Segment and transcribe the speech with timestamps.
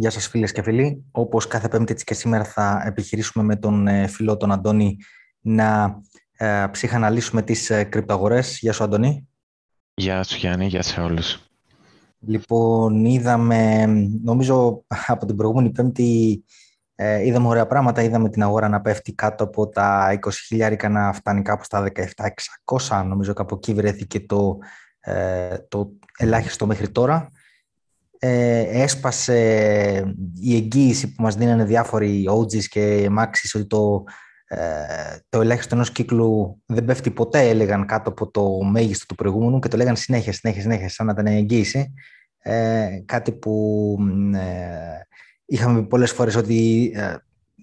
[0.00, 1.04] Γεια σας φίλες και φίλοι.
[1.10, 4.96] Όπως κάθε πέμπτη έτσι και σήμερα θα επιχειρήσουμε με τον ε, φίλο τον Αντώνη
[5.40, 6.00] να
[6.32, 8.58] ε, ψυχαναλύσουμε τις ε, κρυπτοαγορές.
[8.58, 9.28] Γεια σου Αντώνη.
[9.94, 11.42] Γεια σου Γιάννη, γεια σε όλους.
[12.20, 13.86] Λοιπόν, είδαμε,
[14.22, 16.44] νομίζω από την προηγούμενη πέμπτη
[16.94, 18.02] ε, είδαμε ωραία πράγματα.
[18.02, 20.18] Είδαμε την αγορά να πέφτει κάτω από τα
[20.50, 21.92] 20.000 να φτάνει κάπου στα
[22.86, 23.04] 17.600.
[23.06, 24.58] Νομίζω κάπου εκεί βρέθηκε το,
[25.00, 27.28] ε, το ελάχιστο μέχρι τώρα
[28.18, 29.36] ε, έσπασε
[30.40, 34.04] η εγγύηση που μας δίνανε διάφοροι OGs και Maxis ότι το,
[34.46, 34.58] ε,
[35.28, 39.68] το ελάχιστο ενός κύκλου δεν πέφτει ποτέ, έλεγαν κάτω από το μέγιστο του προηγούμενου και
[39.68, 41.92] το λέγανε συνέχεια, συνέχεια, συνέχεια, σαν να ήταν εγγύηση.
[42.38, 43.96] Ε, κάτι που
[44.34, 45.00] ε,
[45.44, 47.14] είχαμε πει πολλές φορές ότι ε,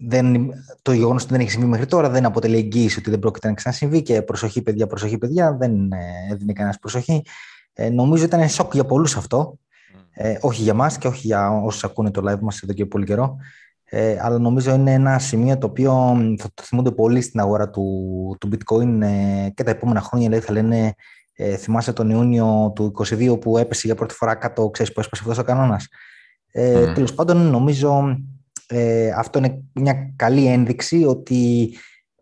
[0.07, 0.51] δεν,
[0.81, 3.53] το γεγονός ότι δεν έχει συμβεί μέχρι τώρα δεν αποτελεί εγγύηση ότι δεν πρόκειται να
[3.53, 7.25] ξανασυμβεί και προσοχή παιδιά, προσοχή παιδιά, δεν ε, έδινε κανένας προσοχή.
[7.73, 9.59] Ε, νομίζω ήταν σοκ για πολλούς αυτό.
[10.17, 13.05] Ε, όχι για μας και όχι για όσους ακούνε το live μας εδώ και πολύ
[13.05, 13.37] καιρό.
[13.83, 15.91] Ε, αλλά νομίζω είναι ένα σημείο το οποίο
[16.37, 20.27] θα το θυμούνται πολύ στην αγορά του, του bitcoin ε, και τα επόμενα χρόνια.
[20.27, 20.95] Δηλαδή θα λένε,
[21.33, 25.21] ε, θυμάσαι τον Ιούνιο του 2022 που έπεσε για πρώτη φορά κάτω, ξέρεις που έσπασε
[25.23, 25.87] αυτός ο κανόνας.
[26.51, 26.93] Ε, mm.
[26.93, 28.17] Τέλος πάντων, νομίζω
[28.67, 31.73] ε, αυτό είναι μια καλή ένδειξη ότι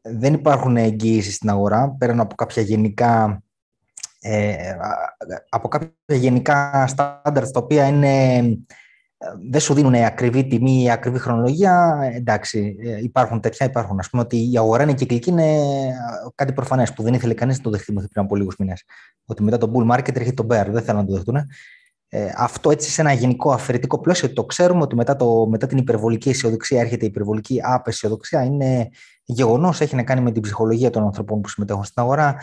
[0.02, 3.44] δεν υπάρχουν εγγύησεις στην αγορά, πέραν από κάποια γενικά
[4.25, 4.55] ε,
[5.49, 8.43] από κάποια γενικά στάνταρτ τα οποία είναι,
[9.49, 13.99] δεν σου δίνουν ακριβή τιμή ή ακριβή χρονολογία, εντάξει, ε, υπάρχουν τέτοια, υπάρχουν.
[13.99, 15.57] Ας πούμε ότι η αγορά είναι κυκλική είναι
[16.35, 18.83] κάτι προφανές που δεν ήθελε κανείς να το δεχτεί πριν από λίγους μήνες.
[19.25, 21.38] Ότι μετά το bull market έρχεται το bear, δεν θέλουν να το δεχτούν.
[22.16, 25.77] Ε, αυτό έτσι σε ένα γενικό αφαιρετικό πλαίσιο το ξέρουμε ότι μετά, το, μετά την
[25.77, 28.44] υπερβολική αισιοδοξία έρχεται η υπερβολική απεσιοδοξία.
[28.44, 28.89] Είναι
[29.23, 32.35] γεγονός, έχει να κάνει με την ψυχολογία των ανθρώπων που συμμετέχουν στην αγορά,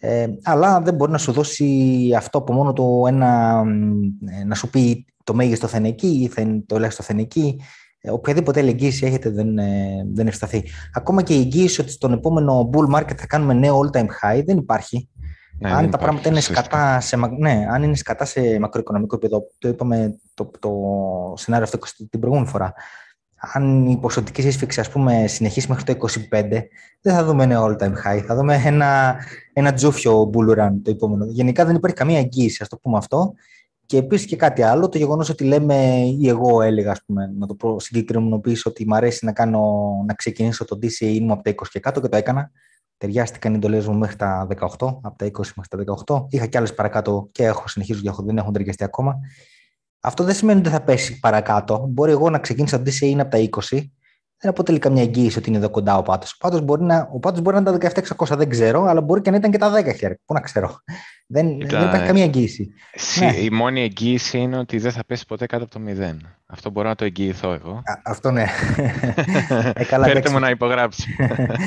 [0.00, 3.62] ε, αλλά δεν μπορεί να σου δώσει αυτό από μόνο του ένα,
[4.46, 7.22] να σου πει το μέγιστο θα είναι εκεί ή θα είναι το ελάχιστο θα είναι
[7.22, 7.60] εκεί.
[8.00, 10.64] Ε, οποιαδήποτε άλλη εγγύηση έχετε δεν, ε, δεν ευσταθεί.
[10.92, 14.42] Ακόμα και η εγγύηση ότι στον επόμενο bull market θα κάνουμε νέο all time high
[14.44, 15.08] δεν υπάρχει.
[15.60, 19.68] Ναι, αν τα πράγματα είναι σκατά, σε, ναι, αν είναι σκατά σε μακροοικονομικό επίπεδο, το
[19.68, 20.70] είπαμε το, το
[21.36, 21.78] σενάριο αυτό
[22.10, 22.72] την προηγούμενη φορά
[23.38, 26.48] αν η ποσοτική σύσφυξη ας πούμε συνεχίσει μέχρι το 25,
[27.00, 29.16] δεν θα δούμε ένα all-time high, θα δούμε ένα,
[29.52, 31.24] ένα τζούφιο bull run το επόμενο.
[31.24, 33.34] Γενικά δεν υπάρχει καμία εγγύηση, ας το πούμε αυτό.
[33.86, 35.74] Και επίσης και κάτι άλλο, το γεγονός ότι λέμε,
[36.18, 40.64] ή εγώ έλεγα, ας πούμε, να το συγκεκριμενοποιήσω, ότι μου αρέσει να, κάνω, να ξεκινήσω
[40.64, 42.50] το DCA μου από τα 20 και κάτω και το έκανα.
[42.96, 44.66] Ταιριάστηκαν οι εντολές μου μέχρι τα 18,
[45.02, 46.26] από τα 20 μέχρι τα 18.
[46.28, 49.18] Είχα και άλλες παρακάτω και έχω συνεχίζω και δεν έχουν ταιριαστεί ακόμα.
[50.00, 51.86] Αυτό δεν σημαίνει ότι θα πέσει παρακάτω.
[51.88, 53.78] Μπορεί εγώ να ξεκίνησα το DCA είναι από τα 20.
[54.40, 56.32] Δεν αποτελεί καμιά εγγύηση ότι είναι εδώ κοντά ο πάτος.
[56.32, 59.20] Ο πάτος μπορεί, να, ο πάτος μπορεί να είναι τα 17.600, δεν ξέρω, αλλά μπορεί
[59.20, 60.12] και να ήταν και τα 10.000.
[60.24, 60.70] Πού να ξέρω.
[61.30, 62.68] Δεν, δεν υπάρχει καμία εγγύηση.
[62.92, 63.36] Σι, ναι.
[63.36, 65.80] Η μόνη εγγύηση είναι ότι δεν θα πέσει ποτέ κάτω από το
[66.12, 66.16] 0.
[66.46, 67.70] Αυτό μπορώ να το εγγυηθώ εγώ.
[67.70, 68.44] Α, αυτό ναι.
[69.74, 71.16] ε, καλά, Φέρτε μου να υπογράψει.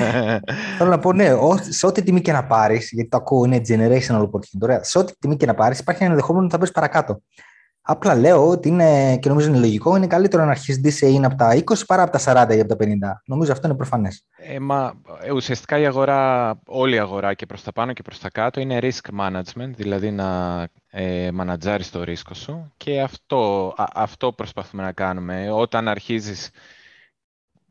[0.78, 1.30] Θέλω να πω, ναι,
[1.70, 4.78] σε ό,τι τιμή και να πάρεις, γιατί το ακούω είναι generational opportunity.
[4.81, 7.22] σε ό,τι τιμή και να πάρεις, υπάρχει ένα ενδεχόμενο ότι θα πέσει παρακάτω.
[7.84, 11.36] Απλά λέω ότι είναι, και νομίζω είναι λογικό, είναι καλύτερο να αρχίσει DCA είναι από
[11.36, 12.88] τα 20 παρά από τα 40 ή από τα 50.
[13.25, 14.25] Νομίζω αυτό είναι προφανές.
[14.38, 18.20] Ε, μα ε, ουσιαστικά η αγορά, όλη η αγορά και προς τα πάνω και προς
[18.20, 22.74] τα κάτω είναι risk management, δηλαδή να ε, μανατζάρεις το ρίσκο σου.
[22.78, 25.52] Και αυτό, αυτό προσπαθούμε να κάνουμε.
[25.52, 26.50] Όταν αρχίζεις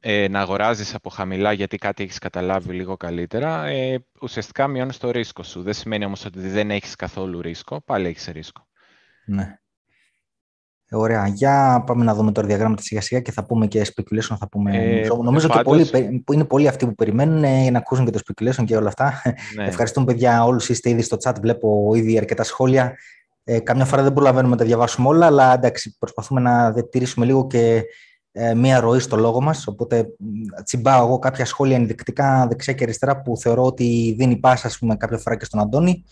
[0.00, 5.10] ε, να αγοράζεις από χαμηλά γιατί κάτι έχεις καταλάβει λίγο καλύτερα, ε, ουσιαστικά μειώνεις το
[5.10, 5.62] ρίσκο σου.
[5.62, 8.66] Δεν σημαίνει όμως ότι δεν έχεις καθόλου ρίσκο, πάλι έχεις ρίσκο.
[9.24, 9.58] Ναι.
[10.92, 11.26] Ωραία.
[11.26, 14.36] Για πάμε να δούμε τώρα διαγράμματα σιγά σιγά και θα πούμε και speculation.
[14.38, 14.76] Θα πούμε...
[14.76, 15.90] Ε, νομίζω και πολλοί,
[16.32, 19.22] είναι πολλοί αυτοί που περιμένουν ε, να ακούσουν και το speculation και όλα αυτά.
[19.56, 19.64] Ναι.
[19.64, 21.34] Ευχαριστούμε παιδιά όλους είστε ήδη στο chat.
[21.40, 22.96] Βλέπω ήδη αρκετά σχόλια.
[23.44, 27.46] Ε, καμιά φορά δεν προλαβαίνουμε να τα διαβάσουμε όλα, αλλά εντάξει, προσπαθούμε να διατηρήσουμε λίγο
[27.46, 27.84] και
[28.32, 30.06] ε, μία ροή στο λόγο μας, οπότε
[30.64, 34.96] τσιμπάω εγώ κάποια σχόλια ενδεικτικά δεξιά και αριστερά που θεωρώ ότι δίνει πάσα, ας πούμε,
[34.96, 36.04] κάποια φορά και στον Αντώνη.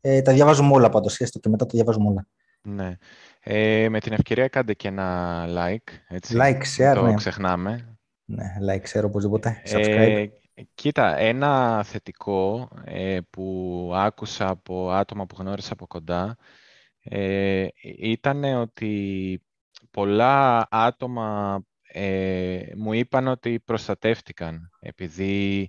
[0.00, 2.26] Ε, τα διαβάζουμε όλα πάντως, έστω και μετά τα διαβάζουμε όλα.
[2.62, 2.96] Ναι.
[3.46, 5.92] Ε, με την ευκαιρία κάντε και ένα like.
[6.08, 7.14] Έτσι, like, share, το ναι.
[7.14, 7.98] ξεχνάμε.
[8.24, 9.60] Ναι, like, share οπωσδήποτε.
[9.64, 10.28] Ε, subscribe.
[10.54, 16.36] Ε, κοίτα, ένα θετικό ε, που άκουσα από άτομα που γνώρισα από κοντά
[17.02, 17.66] ε,
[17.98, 19.42] ήταν ότι
[19.90, 25.68] πολλά άτομα ε, μου είπαν ότι προστατεύτηκαν επειδή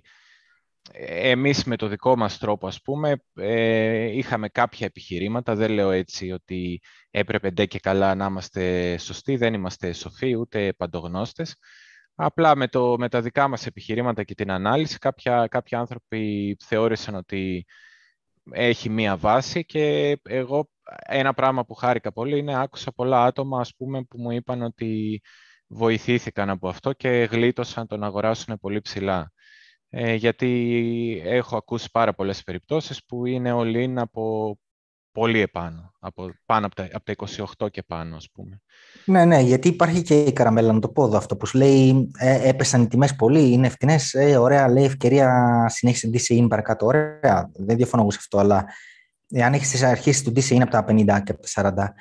[0.92, 5.54] εμείς με το δικό μας τρόπο, ας πούμε, ε, είχαμε κάποια επιχειρήματα.
[5.54, 6.80] Δεν λέω έτσι ότι
[7.10, 9.36] έπρεπε ντε και καλά να είμαστε σωστοί.
[9.36, 11.56] Δεν είμαστε σοφοί, ούτε παντογνώστες.
[12.14, 17.14] Απλά με, το, με τα δικά μας επιχειρήματα και την ανάλυση, κάποια, κάποιοι άνθρωποι θεώρησαν
[17.14, 17.66] ότι
[18.50, 20.68] έχει μία βάση και εγώ
[21.06, 25.20] ένα πράγμα που χάρηκα πολύ είναι άκουσα πολλά άτομα ας πούμε, που μου είπαν ότι
[25.66, 29.32] βοηθήθηκαν από αυτό και γλίτωσαν το να αγοράσουν πολύ ψηλά.
[29.90, 34.56] Ε, γιατί έχω ακούσει πάρα πολλές περιπτώσεις που είναι όλοι από
[35.12, 37.14] πολύ επάνω, από, πάνω από τα, από τα
[37.58, 38.62] 28 και πάνω, ας πούμε.
[39.04, 42.48] Ναι, ναι, γιατί υπάρχει και η καραμέλα να το πω αυτό που σου λέει ε,
[42.48, 47.76] έπεσαν οι τιμές πολύ, είναι ευθυνές, ε, ωραία, λέει ευκαιρία συνέχισε DCE παρακάτω, ωραία, δεν
[47.76, 48.66] διαφωνώ σε αυτό, αλλά
[49.42, 51.92] αν έχεις τις αρχές του DCE είναι από τα 50 και από τα 40,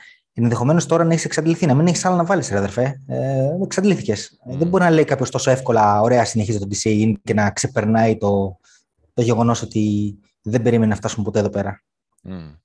[0.43, 3.01] ενδεχομένως τώρα να έχεις εξαντληθεί, να μην έχεις άλλα να βάλεις, ρε αδερφέ.
[3.07, 4.39] Ε, εξαντλήθηκες.
[4.45, 4.57] Mm.
[4.57, 8.59] Δεν μπορεί να λέει κάποιος τόσο εύκολα, ωραία, συνεχίζει το DCE και να ξεπερνάει το,
[9.13, 11.83] το γεγονός ότι δεν περίμενε να φτάσουμε ποτέ εδώ πέρα.
[12.23, 12.59] Mm.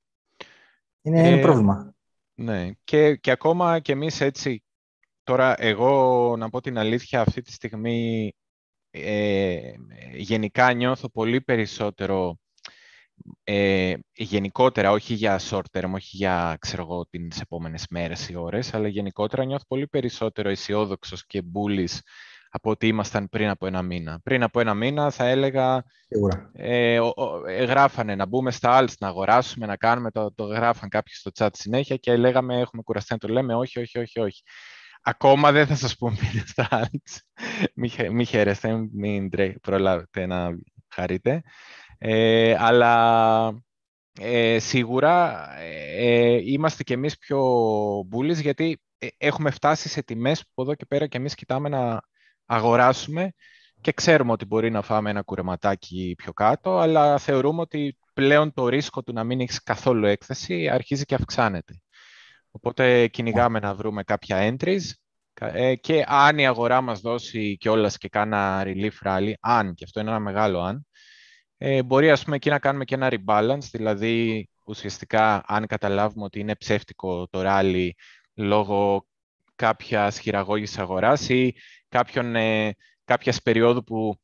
[1.03, 1.95] Είναι, ε, πρόβλημα.
[2.35, 4.65] Ναι, και, και ακόμα και εμείς έτσι,
[5.23, 8.33] τώρα εγώ να πω την αλήθεια αυτή τη στιγμή
[8.91, 9.73] ε,
[10.15, 12.39] γενικά νιώθω πολύ περισσότερο
[13.45, 18.75] ε, γενικότερα, όχι για short term, όχι για ξέρω εγώ, τις επόμενες μέρες ή ώρες,
[18.75, 22.03] αλλά γενικότερα νιώθω πολύ περισσότερο αισιόδοξος και μπούλης
[22.51, 24.21] από ότι ήμασταν πριν από ένα μήνα.
[24.23, 25.85] Πριν από ένα μήνα θα έλεγα,
[26.53, 27.01] ε,
[27.47, 31.31] ε, γράφανε να μπούμε στα alts, να αγοράσουμε, να κάνουμε, το, το γράφαν κάποιοι στο
[31.35, 34.43] chat συνέχεια και λέγαμε έχουμε κουραστεί να το λέμε όχι, όχι, όχι, όχι.
[35.03, 37.19] Ακόμα δεν θα σας πούμε στα alts.
[37.75, 39.29] μην, μην χαίρεστε, μην
[39.61, 40.59] προλάβετε να
[40.89, 41.43] χαρείτε.
[42.03, 43.63] Ε, αλλά
[44.21, 47.41] ε, σίγουρα ε, είμαστε κι εμείς πιο
[48.13, 48.81] bullish γιατί
[49.19, 52.01] έχουμε φτάσει σε τιμές που εδώ και πέρα κι εμείς κοιτάμε να
[52.47, 53.33] αγοράσουμε
[53.81, 58.69] και ξέρουμε ότι μπορεί να φάμε ένα κουρεματάκι πιο κάτω, αλλά θεωρούμε ότι πλέον το
[58.69, 61.81] ρίσκο του να μην έχεις καθόλου έκθεση αρχίζει και αυξάνεται.
[62.51, 64.83] Οπότε κυνηγάμε να βρούμε κάποια entries
[65.81, 70.11] και αν η αγορά μας δώσει κιόλας και κάνα relief rally, αν, και αυτό είναι
[70.11, 70.87] ένα μεγάλο αν,
[71.63, 76.41] ε, μπορεί ας πούμε εκεί να κάνουμε και ένα rebalance, δηλαδή ουσιαστικά αν καταλάβουμε ότι
[76.41, 77.89] είναι ψεύτικο το rally
[78.35, 79.07] λόγω
[79.55, 81.55] κάποια χειραγώγησης αγοράς ή
[81.89, 82.75] κάποιον, ε,
[83.05, 84.17] κάποιας περίοδου που,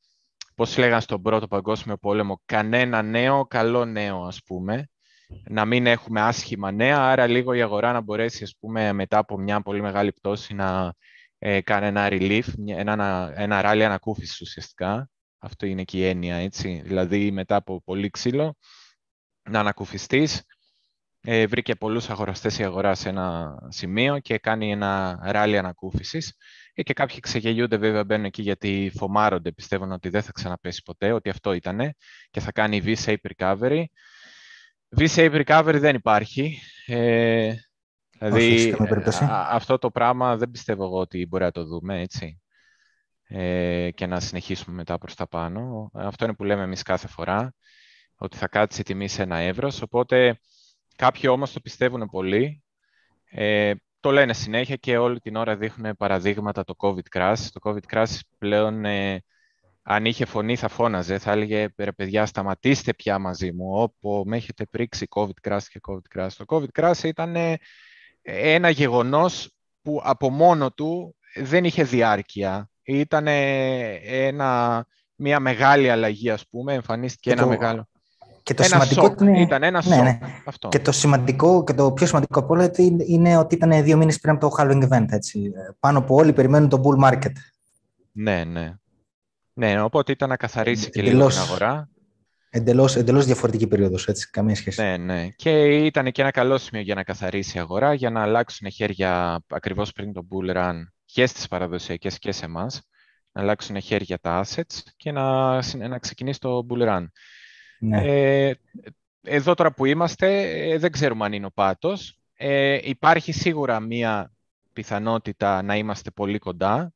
[0.54, 4.88] πώς λέγαν στον Πρώτο Παγκόσμιο Πόλεμο, κανένα νέο, καλό νέο ας πούμε,
[5.48, 9.38] να μην έχουμε άσχημα νέα, άρα λίγο η αγορά να μπορέσει ας πούμε, μετά από
[9.38, 10.94] μια πολύ μεγάλη πτώση να
[11.38, 15.10] ε, κάνει ένα relief, ένα, ένα rally ανακούφισης ουσιαστικά.
[15.38, 16.82] Αυτό είναι και η έννοια, έτσι.
[16.84, 18.56] Δηλαδή, μετά από πολύ ξύλο,
[19.50, 20.42] να ανακουφιστείς.
[21.28, 26.36] Ε, βρήκε πολλούς αγοραστές η αγορά σε ένα σημείο και κάνει ένα ράλι ανακούφισης.
[26.74, 31.12] Ε, και κάποιοι ξεγελιούνται βέβαια μπαίνουν εκεί γιατί φομάρονται, πιστεύουν ότι δεν θα ξαναπέσει ποτέ,
[31.12, 31.94] ότι αυτό ήτανε
[32.30, 33.84] και θα κάνει V-shape recovery.
[34.96, 36.58] V-shape recovery δεν υπάρχει.
[36.86, 37.54] Ε,
[38.18, 38.76] δηλαδή,
[39.28, 42.40] αυτό το πράγμα δεν πιστεύω εγώ ότι μπορεί να το δούμε, έτσι.
[43.28, 45.90] Ε, και να συνεχίσουμε μετά προς τα πάνω.
[45.94, 47.54] Αυτό είναι που λέμε εμείς κάθε φορά,
[48.16, 50.38] ότι θα κάτσει η τιμή σε ένα εύρος, οπότε
[50.96, 52.62] κάποιοι όμως το πιστεύουν πολύ.
[53.30, 57.38] Ε, το λένε συνέχεια και όλη την ώρα δείχνουν παραδείγματα το COVID crash.
[57.52, 59.22] Το COVID crash πλέον, ε,
[59.82, 64.36] αν είχε φωνή θα φώναζε, θα έλεγε «Ρε παιδιά σταματήστε πια μαζί μου, όπου με
[64.36, 66.32] έχετε πρίξει COVID crash και COVID crash».
[66.36, 67.36] Το COVID crash ήταν
[68.22, 73.26] ένα γεγονός που από μόνο του δεν είχε διάρκεια ήταν
[74.06, 74.84] ένα,
[75.14, 77.88] μια μεγάλη αλλαγή, ας πούμε, εμφανίστηκε ένα μεγάλο...
[78.42, 79.36] Και το ένα σημαντικό σοκ.
[79.36, 80.18] Ήταν ένα ναι, ναι.
[80.44, 80.68] Αυτό.
[80.68, 82.70] Και το σημαντικό και το πιο σημαντικό από όλα
[83.06, 85.06] είναι ότι ήταν δύο μήνες πριν από το halving event.
[85.08, 85.50] Έτσι.
[85.80, 87.32] Πάνω από όλοι περιμένουν το bull market.
[88.12, 88.74] Ναι, ναι.
[89.52, 91.88] Ναι, οπότε ήταν να καθαρίσει και λίγο την αγορά.
[92.50, 94.82] Εντελώς, εντελώς διαφορετική περίοδος, έτσι, καμία σχέση.
[94.82, 95.28] Ναι, ναι.
[95.28, 99.40] Και ήταν και ένα καλό σημείο για να καθαρίσει η αγορά, για να αλλάξουν χέρια
[99.48, 100.74] ακριβώς πριν το bull run
[101.06, 102.82] και στις παραδοσιακές και σε εμάς,
[103.32, 105.54] να αλλάξουν χέρια τα assets και να,
[105.88, 107.06] να ξεκινήσει το bull run.
[107.78, 108.00] Ναι.
[108.04, 108.54] Ε,
[109.22, 112.18] εδώ τώρα που είμαστε, ε, δεν ξέρουμε αν είναι ο πάτος.
[112.34, 114.32] Ε, υπάρχει σίγουρα μία
[114.72, 116.92] πιθανότητα να είμαστε πολύ κοντά.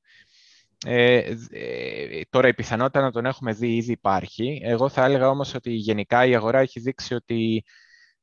[0.86, 4.60] Ε, ε, τώρα η πιθανότητα να τον έχουμε δει ήδη υπάρχει.
[4.64, 7.64] Εγώ θα έλεγα όμως ότι γενικά η αγορά έχει δείξει ότι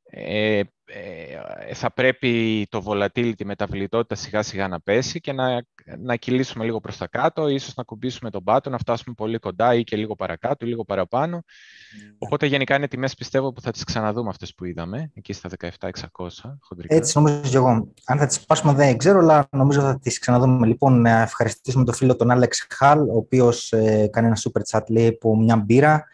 [0.09, 5.63] ε, ε, θα πρέπει το volatility, μεταβλητότητα σιγά σιγά να πέσει και να,
[5.97, 9.75] να κυλήσουμε λίγο προς τα κάτω, ίσως να κουμπίσουμε τον πάτο, να φτάσουμε πολύ κοντά
[9.75, 11.35] ή και λίγο παρακάτω ή λίγο παραπάνω.
[11.35, 12.11] Ναι.
[12.17, 16.27] Οπότε γενικά είναι τιμές πιστεύω που θα τις ξαναδούμε αυτές που είδαμε, εκεί στα 17.600
[16.59, 16.95] χοντρικά.
[16.95, 17.93] Έτσι νομίζω και εγώ.
[18.05, 20.67] Αν θα τις πάσουμε δεν ξέρω, αλλά νομίζω θα τις ξαναδούμε.
[20.67, 24.83] Λοιπόν, να ευχαριστήσουμε τον φίλο τον Alex Χαλ, ο οποίος ε, κάνει ένα super chat
[24.87, 26.05] λέει από μια μπύρα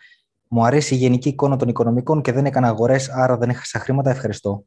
[0.53, 4.10] μου αρέσει η γενική εικόνα των οικονομικών και δεν έκανα αγορές, άρα δεν έχασα χρήματα.
[4.10, 4.65] Ευχαριστώ.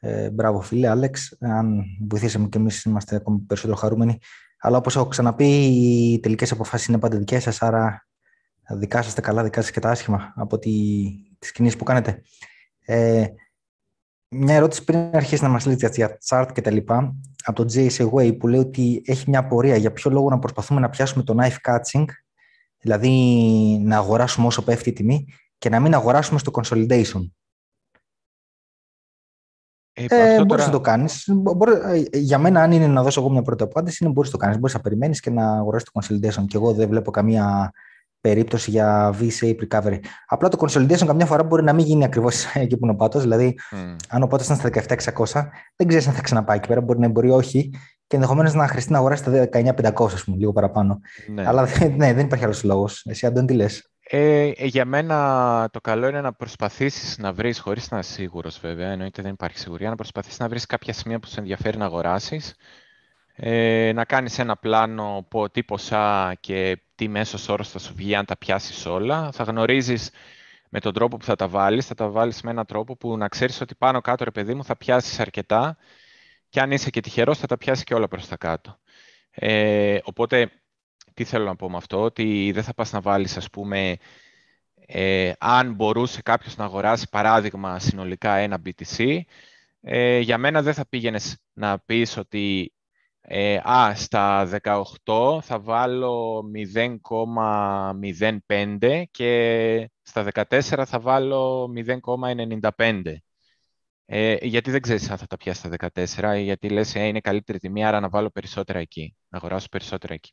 [0.00, 1.36] Ε, μπράβο, φίλε, Άλεξ.
[1.40, 4.18] Αν βοηθήσαμε και εμείς, είμαστε ακόμη περισσότερο χαρούμενοι.
[4.60, 8.06] Αλλά όπως έχω ξαναπεί, οι τελικές αποφάσεις είναι πάντα δικές σας, άρα
[8.68, 12.22] δικά σας τα καλά, δικά σας και τα άσχημα από τις κινήσεις που κάνετε.
[12.84, 13.26] Ε,
[14.28, 17.14] μια ερώτηση πριν αρχίσει να μας λέει για chart και τα λοιπά,
[17.44, 20.80] από το Jace Away που λέει ότι έχει μια απορία για ποιο λόγο να προσπαθούμε
[20.80, 22.04] να πιάσουμε το knife catching,
[22.78, 23.10] δηλαδή
[23.84, 25.26] να αγοράσουμε όσο πέφτει η τιμή
[25.58, 27.30] και να μην αγοράσουμε στο consolidation.
[30.00, 30.44] Ε, ε, τώρα...
[30.44, 31.28] Μπορείς να το κάνεις.
[32.12, 34.44] Ε, για μένα, αν είναι να δώσω εγώ μια πρώτη απάντηση, είναι μπορείς να το
[34.44, 34.58] κάνεις.
[34.58, 36.44] Μπορείς να περιμένεις και να αγοράσεις το consolidation.
[36.46, 37.72] Και εγώ δεν βλέπω καμία
[38.20, 39.98] περίπτωση για V-shape recovery.
[40.26, 43.22] Απλά το consolidation καμιά φορά μπορεί να μην γίνει ακριβώς εκεί που είναι ο πάτος.
[43.22, 43.96] Δηλαδή, mm.
[44.08, 44.70] αν ο πάτος ήταν στα
[45.14, 46.80] 17.600, δεν ξέρεις αν θα ξαναπάει εκεί πέρα.
[46.80, 47.70] Μπορεί να μπορεί όχι
[48.10, 51.00] και ενδεχομένως να χρειαστεί να αγοράσεις τα 19.500, ας πούμε, λίγο παραπάνω.
[51.34, 51.46] Ναι.
[51.46, 51.66] Αλλά
[51.96, 53.02] ναι, δεν υπάρχει άλλος λόγος.
[53.06, 57.90] Εσύ, Αντών, τι λες; Ε, για μένα το καλό είναι να προσπαθήσεις να βρεις, χωρίς
[57.90, 61.26] να είσαι σίγουρος βέβαια, εννοείται δεν υπάρχει σιγουριά, να προσπαθήσεις να βρεις κάποια σημεία που
[61.26, 62.54] σε ενδιαφέρει να αγοράσεις,
[63.34, 68.14] ε, να κάνεις ένα πλάνο πω, τι ποσά και τι μέσος όρος θα σου βγει
[68.14, 69.32] αν τα πιάσεις όλα.
[69.32, 70.10] Θα γνωρίζεις
[70.68, 73.28] με τον τρόπο που θα τα βάλεις, θα τα βάλεις με έναν τρόπο που να
[73.28, 75.76] ξέρεις ότι πάνω κάτω, ρε παιδί μου, θα πιάσεις αρκετά
[76.48, 78.78] και αν είσαι και τυχερός θα τα πιάσεις και όλα προς τα κάτω.
[79.30, 80.50] Ε, οπότε
[81.20, 83.96] τι θέλω να πω με αυτό, ότι δεν θα πας να βάλεις, ας πούμε,
[84.86, 89.20] ε, αν μπορούσε κάποιος να αγοράσει, παράδειγμα, συνολικά ένα BTC,
[89.80, 92.72] ε, για μένα δεν θα πήγαινες να πεις ότι
[93.20, 94.48] ε, α, στα
[95.04, 101.72] 18 θα βάλω 0,05 και στα 14 θα βάλω
[102.76, 103.02] 0,95.
[104.06, 105.90] Ε, γιατί δεν ξέρεις αν θα τα πιάσεις στα
[106.34, 110.14] 14, γιατί λες ε, είναι καλύτερη τιμή, άρα να βάλω περισσότερα εκεί, να αγοράσω περισσότερα
[110.14, 110.32] εκεί.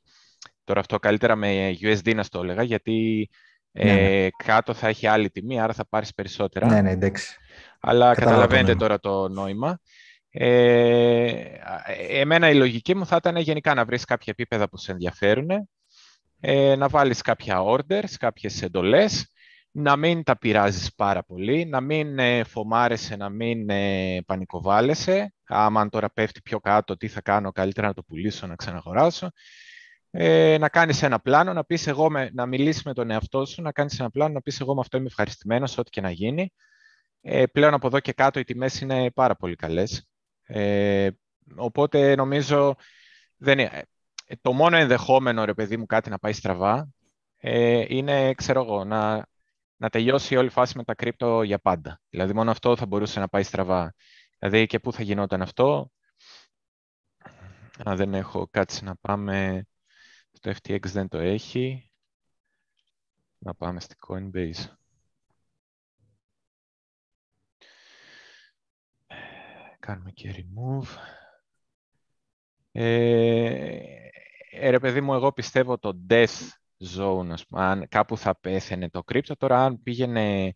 [0.64, 3.30] Τώρα αυτό καλύτερα με USD να στο έλεγα, γιατί
[3.72, 4.26] ναι, ναι.
[4.26, 6.68] ε, κάτω θα έχει άλλη τιμή, άρα θα πάρεις περισσότερα.
[6.68, 7.38] Ναι, ναι, εντάξει.
[7.80, 9.80] Αλλά καταλαβαίνετε τώρα το νόημα.
[10.30, 11.44] Ε,
[12.10, 15.48] εμένα η λογική μου θα ήταν γενικά να βρεις κάποια επίπεδα που σε ενδιαφέρουν,
[16.40, 19.32] ε, να βάλεις κάποια orders, κάποιες εντολές,
[19.72, 25.34] να μην τα πειράζεις πάρα πολύ, να μην ε, φομάρεσαι, να μην ε, πανικοβάλλεσαι.
[25.48, 29.32] Άμα τώρα πέφτει πιο κάτω, τι θα κάνω, καλύτερα να το πουλήσω, να ξαναγοράσω
[30.20, 33.62] ε, να κάνεις ένα πλάνο, να πεις εγώ, με, να μιλήσεις με τον εαυτό σου,
[33.62, 36.54] να κάνεις ένα πλάνο, να πεις εγώ με αυτό είμαι ευχαριστημένος, ό,τι και να γίνει.
[37.22, 40.08] Ε, πλέον από εδώ και κάτω οι τιμές είναι πάρα πολύ καλές.
[40.44, 41.10] Ε,
[41.56, 42.76] οπότε νομίζω
[43.38, 43.84] δεν είναι,
[44.26, 46.90] ε, το μόνο ενδεχόμενο, ρε παιδί μου, κάτι να πάει στραβά,
[47.38, 49.28] ε, είναι, ξέρω εγώ, να,
[49.78, 52.02] να τελειώσει όλη η φάση με τα κρύπτο για πάντα.
[52.10, 53.94] Δηλαδή, μόνο αυτό θα μπορούσε να πάει στραβά.
[54.40, 55.92] Δηλαδή, και πού θα γινόταν αυτό,
[57.84, 59.66] αν δεν έχω κάτι να πάμε
[60.40, 61.92] το FTX δεν το έχει.
[63.38, 64.76] Να πάμε στη Coinbase.
[69.80, 70.88] Κάνουμε και remove.
[72.72, 73.80] Ε,
[74.52, 76.50] ε, ρε παιδί μου, εγώ πιστεύω το death
[76.98, 80.56] zone, ας πούμε, αν κάπου θα πέθαινε το κρύπτο, τώρα αν πήγαινε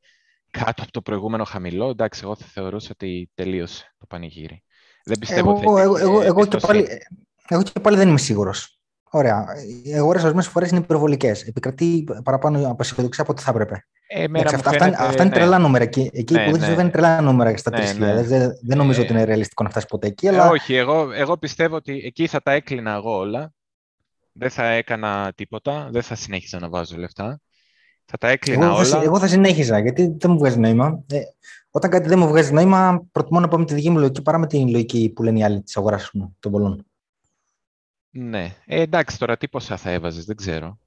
[0.52, 4.64] κάτω από το προηγούμενο χαμηλό, εντάξει, εγώ θα θεωρούσα ότι τελείωσε το πανηγύρι.
[5.04, 6.88] Δεν πιστεύω εγώ, ότι εγώ, εγώ, εγώ, και πάλι,
[7.48, 8.81] εγώ και πάλι δεν είμαι σίγουρος.
[9.14, 9.46] Ωραία.
[9.84, 11.44] Οι αγορέ ορισμένες φορές είναι υπερβολικές.
[11.44, 13.86] Επικρατεί παραπάνω απασχοληξία από ό,τι θα έπρεπε.
[14.08, 15.04] Ε, αυτά, φαίνεται...
[15.04, 15.84] αυτά, είναι τρελά νούμερα.
[15.84, 16.82] Εκεί, εκεί ναι, που δεν ναι.
[16.82, 17.98] είναι τρελά νούμερα στα ναι, 3.000.
[17.98, 18.24] Ναι.
[18.24, 20.28] Δεν, δεν νομίζω ε, ότι είναι ρεαλιστικό να φτάσει ποτέ εκεί.
[20.28, 20.46] Αλλά...
[20.46, 23.54] Ε, όχι, εγώ, εγώ πιστεύω ότι εκεί θα τα έκλεινα εγώ όλα.
[24.32, 25.90] Δεν θα έκανα τίποτα.
[25.92, 27.40] Δεν θα συνέχιζα να βάζω λεφτά.
[28.06, 28.86] Θα τα έκλεινα εγώ, όλα.
[28.86, 31.04] Θα, εγώ θα συνέχιζα γιατί δεν μου βγάζει νόημα.
[31.10, 31.20] Ε,
[31.72, 34.38] όταν κάτι δεν μου βγάζει νόημα, προτιμώ να πω με τη δική μου λογική παρά
[34.38, 36.86] με την λογική που λένε οι άλλοι της αγοράς των πολλών.
[38.12, 38.56] Ναι.
[38.66, 40.80] Ε, εντάξει, τώρα τι ποσά θα έβαζες, δεν ξέρω.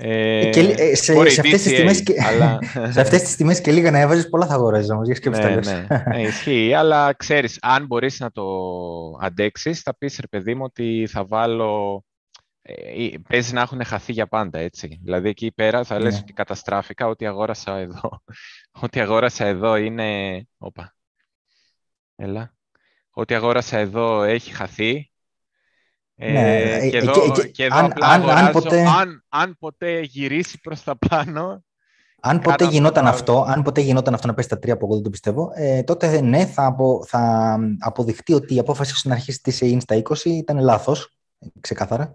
[0.00, 2.58] Ε, και, ε, σε, σε, αυτές τις τιμές και, αλλά...
[2.92, 5.54] σε αυτές τις τιμές και λίγα να έβαζες πολλά θα αγοράζεις όμως, για σκέψη ναι,
[5.54, 8.44] ναι, ναι, ισχύει, αλλά ξέρεις, αν μπορείς να το
[9.20, 12.02] αντέξεις, θα πεις, ρε παιδί μου, ότι θα βάλω...
[12.62, 15.00] Ε, παίζει να έχουν χαθεί για πάντα, έτσι.
[15.02, 16.20] Δηλαδή, εκεί πέρα θα λες ναι.
[16.22, 18.22] ότι καταστράφηκα, ότι αγόρασα εδώ.
[18.82, 20.42] ότι αγόρασα εδώ είναι...
[20.58, 20.94] Όπα.
[22.16, 22.54] Έλα.
[23.10, 25.17] Ότι αγόρασα εδώ έχει χαθεί ναι,
[26.20, 27.12] ε, ε, και εδώ,
[27.52, 31.62] και, εδώ αν, αν, αν, ποτέ, αν, αν ποτέ γυρίσει προς τα πάνω...
[32.20, 35.02] Αν ποτέ, γινόταν αυτό, αν ποτέ γινόταν αυτό να πέσει τα τρία από εγώ δεν
[35.02, 39.40] το πιστεύω, ε, τότε ναι, θα, απο, θα αποδειχτεί ότι η απόφαση σου να αρχίσει
[39.40, 41.14] της ΣΕΙΝ στα 20 ήταν λάθος,
[41.60, 42.14] ξεκάθαρα.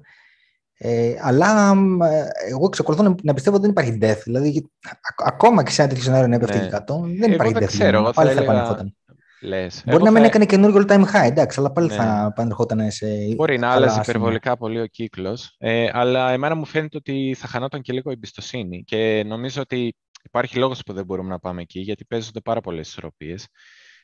[0.77, 4.21] Ε, αλλά ε, εγώ εξακολουθώ να πιστεύω ότι δεν υπάρχει death.
[4.23, 4.69] Δηλαδή,
[5.25, 6.69] ακόμα και σε ένα τέτοιο σενάριο να έπεφτε ναι.
[6.71, 7.65] 100, δεν υπάρχει death.
[7.65, 8.91] Ξέρω, εγώ θα, έλεγα,
[9.43, 9.83] Λες.
[9.85, 11.93] Μπορεί να μην έκανε καινούργιο all time high, εντάξει, αλλά πάλι ναι.
[11.93, 13.07] θα πανερχόταν σε.
[13.35, 15.55] Μπορεί να άλλαζε υπερβολικά πολύ ο κύκλος.
[15.57, 18.83] Ε, αλλά εμένα μου φαίνεται ότι θα χανόταν και λίγο η εμπιστοσύνη.
[18.83, 22.87] Και νομίζω ότι υπάρχει λόγος που δεν μπορούμε να πάμε εκεί, γιατί παίζονται πάρα πολλές
[22.87, 23.47] ισορροπίες.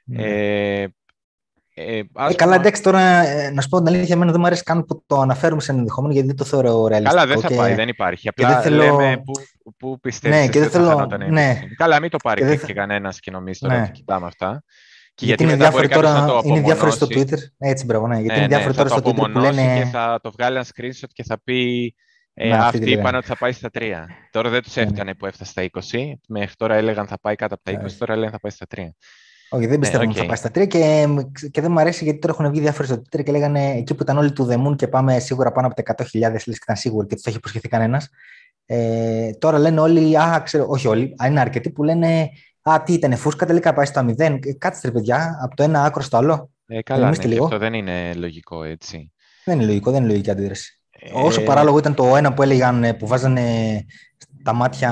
[0.03, 0.24] Ναι.
[0.24, 0.88] Ε,
[1.81, 4.63] Ε, ε, καλά, εντάξει, τώρα ε, να σου πω την αλήθεια, εμένα δεν μου αρέσει
[4.63, 7.15] καν που το αναφέρουμε σε ενδεχόμενο γιατί δεν το θεωρώ ρεαλιστικό.
[7.15, 7.55] Καλά, δεν θα και...
[7.55, 8.27] πάει, δεν υπάρχει.
[8.27, 8.84] Απλά δεν θέλω...
[8.84, 9.31] λέμε που,
[9.77, 11.08] που πιστεύεις ναι, και δεν θέλω...
[11.29, 11.60] ναι.
[11.75, 13.81] Καλά, μην το πάρει και, και κανένας και νομίζεις τώρα ναι.
[13.81, 14.63] ότι κοιτάμε αυτά.
[15.19, 17.38] Και γιατί, γιατί είναι διάφοροι τώρα, είναι διάφοροι στο Twitter.
[17.57, 18.15] Έτσι, μπράβο, ναι.
[18.19, 19.79] Γιατί ναι, είναι διάφοροι ναι, τώρα στο Twitter που λένε...
[19.79, 21.95] Και θα το βγάλει ένα screenshot και θα πει
[22.33, 23.81] ε, αυτοί είπαν ότι θα πάει στα 3.
[24.31, 25.97] Τώρα δεν τους ναι, έφτανε που έφτασε στα 20.
[26.27, 28.79] Μέχρι τώρα έλεγαν θα πάει κάτω από τα 20, τώρα έλεγαν θα πάει στα 3.
[29.49, 31.07] Όχι, δεν πιστεύω ότι θα πάει στα 3 και,
[31.51, 34.03] και δεν μου αρέσει γιατί τώρα έχουν βγει διάφορε στο Twitter και λέγανε εκεί που
[34.03, 37.05] ήταν όλοι του Δεμούν και πάμε σίγουρα πάνω από τα 100.000, λες και ήταν σίγουρο
[37.05, 38.09] και του το έχει υποσχεθεί κανένας.
[38.65, 42.29] Ε, τώρα λένε όλοι, α, ξέρω, όχι όλοι, α, είναι αρκετοί που λένε
[42.61, 44.19] Α, τι ήταν, φούσκα τελικά πάει στα 0.
[44.19, 46.49] Ε, κάτσε ρε παιδιά, από το ένα άκρο στο άλλο.
[46.67, 47.43] Ε, καλά, ναι, λίγο.
[47.43, 49.11] αυτό δεν είναι λογικό έτσι.
[49.45, 50.81] Δεν είναι λογικό, δεν είναι λογική αντίδραση.
[50.89, 51.09] Ε...
[51.13, 53.45] Όσο παράλογο ήταν το ένα που έλεγαν ε, που βάζανε
[54.43, 54.91] τα μάτια,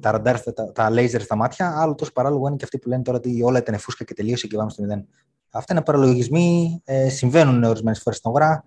[0.00, 3.02] τα ραντάρ, τα, τα λέιζερ στα μάτια, άλλο τόσο παράλογο είναι και αυτοί που λένε
[3.02, 5.02] τώρα ότι όλα ήταν φούσκα και τελείωσε και πάμε στο 0.
[5.50, 8.64] Αυτά είναι παραλογισμοί, ε, συμβαίνουν ορισμένες φορές στην αγορά.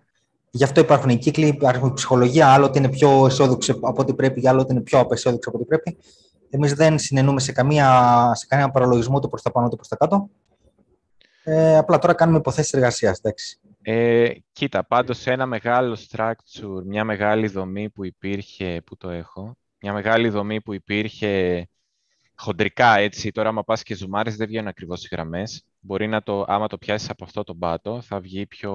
[0.51, 4.13] Γι' αυτό υπάρχουν οι κύκλοι, υπάρχει η ψυχολογία, άλλο ότι είναι πιο αισιόδοξο από ό,τι
[4.13, 5.97] πρέπει, άλλο ότι είναι πιο απεσιόδοξο από ό,τι πρέπει.
[6.55, 9.95] Εμείς δεν συνενούμε σε, καμία, σε κανένα παραλογισμό το προς τα πάνω, το προς τα
[9.95, 10.29] κάτω.
[11.43, 13.22] Ε, απλά τώρα κάνουμε υποθέσεις εργασίας.
[13.81, 19.93] Ε, κοίτα, πάντως ένα μεγάλο structure, μια μεγάλη δομή που υπήρχε, που το έχω, μια
[19.93, 21.67] μεγάλη δομή που υπήρχε
[22.36, 25.65] χοντρικά έτσι, τώρα άμα πας και ζουμάρεις δεν βγαίνουν ακριβώς οι γραμμές.
[25.79, 28.74] Μπορεί να το, άμα το πιάσεις από αυτό το πάτο, θα βγει πιο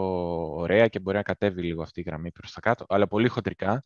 [0.54, 3.84] ωραία και μπορεί να κατέβει λίγο αυτή η γραμμή προς τα κάτω, αλλά πολύ χοντρικά.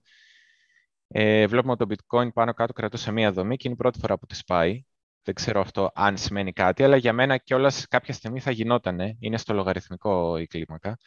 [1.14, 4.18] Ε, βλέπουμε ότι το bitcoin πάνω κάτω κρατούσε μία δομή και είναι η πρώτη φορά
[4.18, 4.82] που της σπάει.
[5.22, 9.16] Δεν ξέρω αυτό αν σημαίνει κάτι, αλλά για μένα κιόλας κάποια στιγμή θα γινόταν.
[9.18, 10.98] Είναι στο λογαριθμικό η κλίμακα.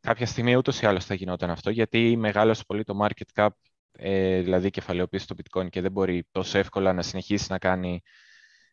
[0.00, 3.48] Κάποια στιγμή ούτως ή άλλως θα γινόταν αυτό, γιατί μεγάλωσε πολύ το market cap,
[3.92, 8.02] ε, δηλαδή κεφαλαιοποίηση στο bitcoin και δεν μπορεί τόσο εύκολα να συνεχίσει να κάνει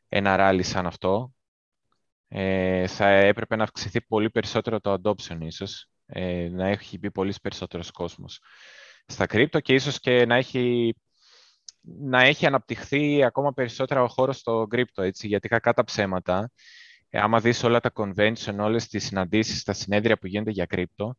[0.10, 1.34] ένα ράλι σαν αυτό.
[2.28, 7.40] Ε, θα έπρεπε να αυξηθεί πολύ περισσότερο το adoption ίσως, ε, να έχει μπει πολύς
[7.40, 8.40] περισσότερος κόσμος
[9.10, 10.96] στα κρύπτο και ίσως και να έχει,
[11.82, 16.52] να έχει αναπτυχθεί ακόμα περισσότερα ο χώρος στο κρύπτο, έτσι, γιατί κακά τα ψέματα,
[17.10, 21.16] ε, άμα δεις όλα τα convention, όλες τις συναντήσεις, τα συνέδρια που γίνονται για κρύπτο,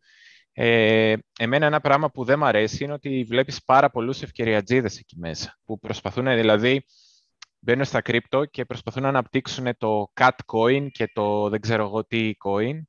[0.53, 5.19] ε, εμένα ένα πράγμα που δεν μου αρέσει είναι ότι βλέπεις πάρα πολλούς ευκαιριατζίδες εκεί
[5.19, 6.85] μέσα, που προσπαθούν, δηλαδή,
[7.59, 12.05] μπαίνουν στα κρύπτο και προσπαθούν να αναπτύξουν το cat coin και το δεν ξέρω εγώ
[12.05, 12.81] τι coin,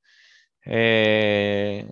[0.60, 1.86] ε, ε,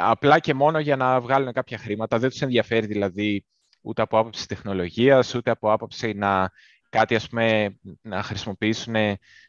[0.00, 2.18] απλά και μόνο για να βγάλουν κάποια χρήματα.
[2.18, 3.44] Δεν τους ενδιαφέρει δηλαδή
[3.80, 6.50] ούτε από άποψη τεχνολογίας, ούτε από άποψη να,
[6.88, 8.94] κάτι, ας πούμε, να χρησιμοποιήσουν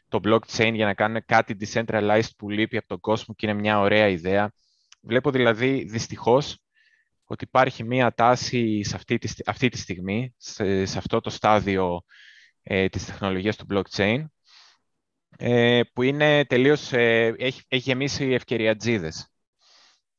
[0.08, 3.80] το blockchain για να κάνουν κάτι decentralized που λείπει από τον κόσμο και είναι μια
[3.80, 4.52] ωραία ιδέα.
[5.00, 6.58] Βλέπω δηλαδή δυστυχώς
[7.24, 12.02] ότι υπάρχει μία τάση σε αυτή τη, αυτή τη στιγμή, σε, αυτό το στάδιο
[12.62, 14.24] ε, της τεχνολογίας του blockchain,
[15.38, 19.28] ε, που είναι τελείως, ε, έχει, έχει γεμίσει ευκαιριατζίδες.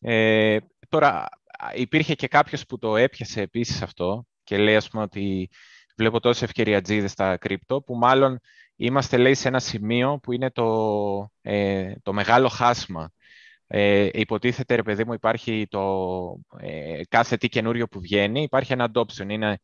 [0.01, 0.57] Ε,
[0.89, 1.29] τώρα,
[1.75, 5.49] υπήρχε και κάποιος που το έπιασε επίσης αυτό και λέει, ας πούμε, ότι
[5.97, 8.39] βλέπω τόσες ευκαιριατζίδες στα κρύπτο, που μάλλον
[8.75, 13.11] είμαστε, λέει, σε ένα σημείο που είναι το, ε, το μεγάλο χάσμα.
[13.67, 15.81] Ε, υποτίθεται, ρε παιδί μου, υπάρχει το
[16.59, 19.29] ε, κάθε τι καινούριο που βγαίνει, υπάρχει ένα adoption.
[19.29, 19.59] Είναι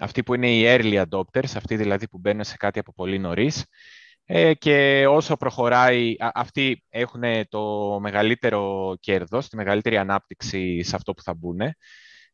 [0.00, 3.64] αυτοί που είναι οι early adopters, αυτοί δηλαδή που μπαίνουν σε κάτι από πολύ νωρίς,
[4.28, 11.22] ε, και όσο προχωράει, αυτοί έχουν το μεγαλύτερο κέρδος, τη μεγαλύτερη ανάπτυξη σε αυτό που
[11.22, 11.60] θα μπουν.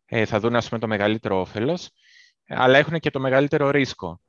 [0.05, 1.90] Ε, θα δουν, ας πούμε, το μεγαλύτερο όφελος,
[2.46, 4.20] αλλά έχουν και το μεγαλύτερο ρίσκο.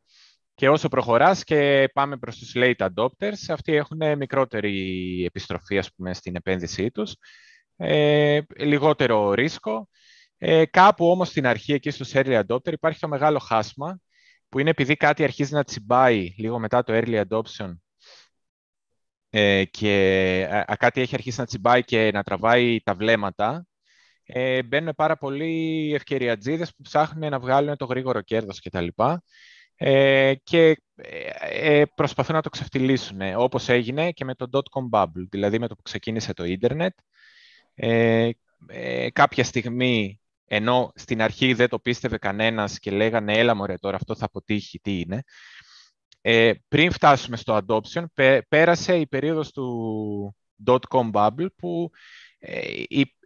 [0.55, 6.13] Και όσο προχωράς και πάμε προς τους late adopters, αυτοί έχουν μικρότερη επιστροφή, ας πούμε,
[6.13, 7.15] στην επένδυσή τους,
[7.77, 9.89] ε, λιγότερο ρίσκο.
[10.37, 13.99] Ε, κάπου όμως στην αρχή, εκεί στους early adopter, υπάρχει το μεγάλο χάσμα,
[14.53, 17.77] που είναι επειδή κάτι αρχίζει να τσιμπάει λίγο μετά το early adoption
[19.29, 23.67] ε, και κάτι έχει αρχίσει να τσιμπάει και να τραβάει τα βλέμματα,
[24.23, 28.87] ε, μπαίνουν πάρα πολλοί ευκαιριατζίδες που ψάχνουν να βγάλουν το γρήγορο κέρδος κτλ.
[29.75, 35.27] Ε, και ε, ε, προσπαθούν να το ξεφτυλίσουν, όπως έγινε και με το dot-com bubble,
[35.29, 36.93] δηλαδή με το που ξεκίνησε το ίντερνετ.
[37.75, 38.29] Ε,
[38.67, 40.21] ε, κάποια στιγμή
[40.55, 44.79] ενώ στην αρχή δεν το πίστευε κανένας και λέγανε έλα μωρέ τώρα αυτό θα αποτύχει,
[44.79, 45.23] τι είναι.
[46.21, 48.03] Ε, πριν φτάσουμε στο adoption,
[48.47, 50.35] πέρασε η περίοδος του
[50.65, 51.89] dot-com bubble που
[52.39, 52.61] ε,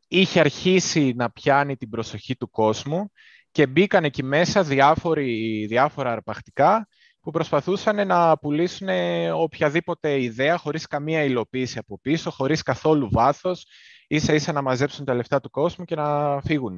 [0.08, 3.12] είχε αρχίσει να πιάνει την προσοχή του κόσμου
[3.52, 6.88] και μπήκαν εκεί μέσα διάφοροι, διάφορα αρπακτικά
[7.20, 8.88] που προσπαθούσαν να πουλήσουν
[9.34, 13.66] οποιαδήποτε ιδέα χωρίς καμία υλοποίηση από πίσω, χωρίς καθόλου βάθος,
[14.08, 16.78] ίσα ίσα να μαζέψουν τα λεφτά του κόσμου και να φύγουν.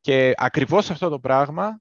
[0.00, 1.80] Και ακριβώς αυτό το πράγμα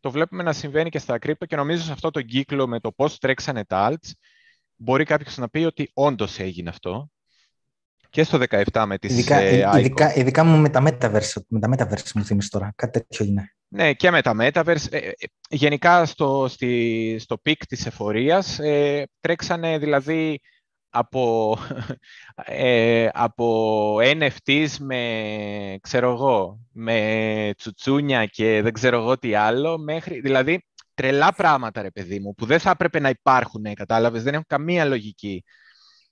[0.00, 2.92] το βλέπουμε να συμβαίνει και στα crypto και νομίζω σε αυτό το κύκλο με το
[2.92, 4.10] πώς τρέξανε τα alts
[4.76, 7.10] μπορεί κάποιος να πει ότι όντως έγινε αυτό.
[8.10, 9.78] και στο 17 με τις Ειδικά, ε, ICOs.
[9.78, 12.72] ειδικά, ειδικά μου με τα Metaverse, με τα Metaverse μου θυμίζει τώρα.
[12.76, 13.54] Κάτι τέτοιο είναι.
[13.68, 14.86] Ναι, και με τα Metaverse.
[14.90, 15.12] Ε, ε,
[15.48, 20.40] γενικά στο, στη, στο peak της ευφορίας ε, τρέξανε δηλαδή
[20.94, 21.56] από,
[22.46, 30.20] ε, από NFTs με, ξέρω εγώ, με τσουτσούνια και δεν ξέρω εγώ τι άλλο, μέχρι,
[30.20, 34.46] δηλαδή τρελά πράγματα ρε παιδί μου, που δεν θα έπρεπε να υπάρχουν, κατάλαβες, δεν έχουν
[34.48, 35.44] καμία λογική.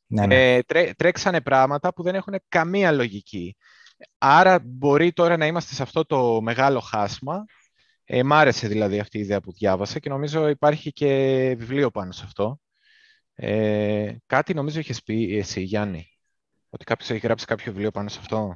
[0.06, 0.54] Ναι, ναι.
[0.54, 3.56] Ε, τρέ, τρέξανε πράγματα που δεν έχουν καμία λογική.
[4.18, 7.44] Άρα μπορεί τώρα να είμαστε σε αυτό το μεγάλο χάσμα.
[8.04, 12.12] Ε, μ' άρεσε δηλαδή αυτή η ιδέα που διάβασα και νομίζω υπάρχει και βιβλίο πάνω
[12.12, 12.60] σε αυτό.
[13.42, 16.06] Ε, κάτι νομίζω είχες πει εσύ, Γιάννη,
[16.70, 18.54] ότι κάποιος έχει γράψει κάποιο βιβλίο πάνω σε αυτό;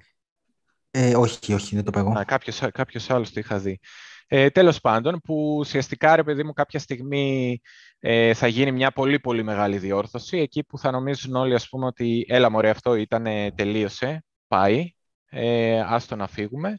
[0.90, 2.08] Ε, όχι, όχι, δεν το παίζω.
[2.08, 3.80] Α, κάποιος, κάποιος άλλος το είχα δει.
[4.26, 7.60] Ε, τέλος πάντων, που ουσιαστικά, ρε παιδί μου, κάποια στιγμή
[7.98, 11.86] ε, θα γίνει μια πολύ πολύ μεγάλη διόρθωση, εκεί που θα νομίζουν όλοι, ας πούμε,
[11.86, 14.90] ότι έλα μωρέ αυτό ήταν, τελείωσε, πάει,
[15.30, 16.78] ε, άστο να φύγουμε.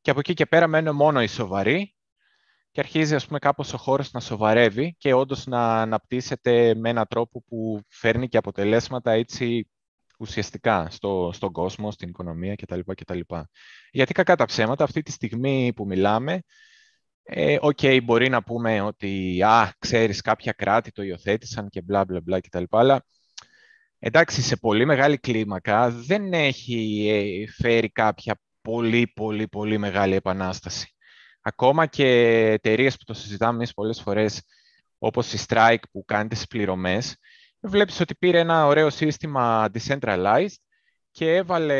[0.00, 1.94] Και από εκεί και πέρα μένουν μόνο οι σοβαροί
[2.72, 7.06] και αρχίζει, ας πούμε, κάπως ο χώρος να σοβαρεύει και όντως να αναπτύσσεται με έναν
[7.08, 9.70] τρόπο που φέρνει και αποτελέσματα έτσι
[10.18, 12.80] ουσιαστικά στο, στον κόσμο, στην οικονομία κτλ.
[12.94, 13.20] κτλ.
[13.90, 16.42] Γιατί κακά τα ψέματα, αυτή τη στιγμή που μιλάμε,
[17.22, 22.20] ε, okay, μπορεί να πούμε ότι α, ξέρεις κάποια κράτη το υιοθέτησαν και μπλα μπλα
[22.20, 22.64] μπλα κτλ.
[22.70, 23.04] Αλλά
[23.98, 30.91] εντάξει, σε πολύ μεγάλη κλίμακα δεν έχει ε, φέρει κάποια πολύ πολύ πολύ μεγάλη επανάσταση.
[31.42, 32.06] Ακόμα και
[32.50, 34.42] εταιρείες που το συζητάμε εμείς πολλές φορές,
[34.98, 37.16] όπως η Strike που κάνει τις πληρωμές,
[37.60, 40.56] βλέπεις ότι πήρε ένα ωραίο σύστημα decentralized
[41.10, 41.76] και έβαλε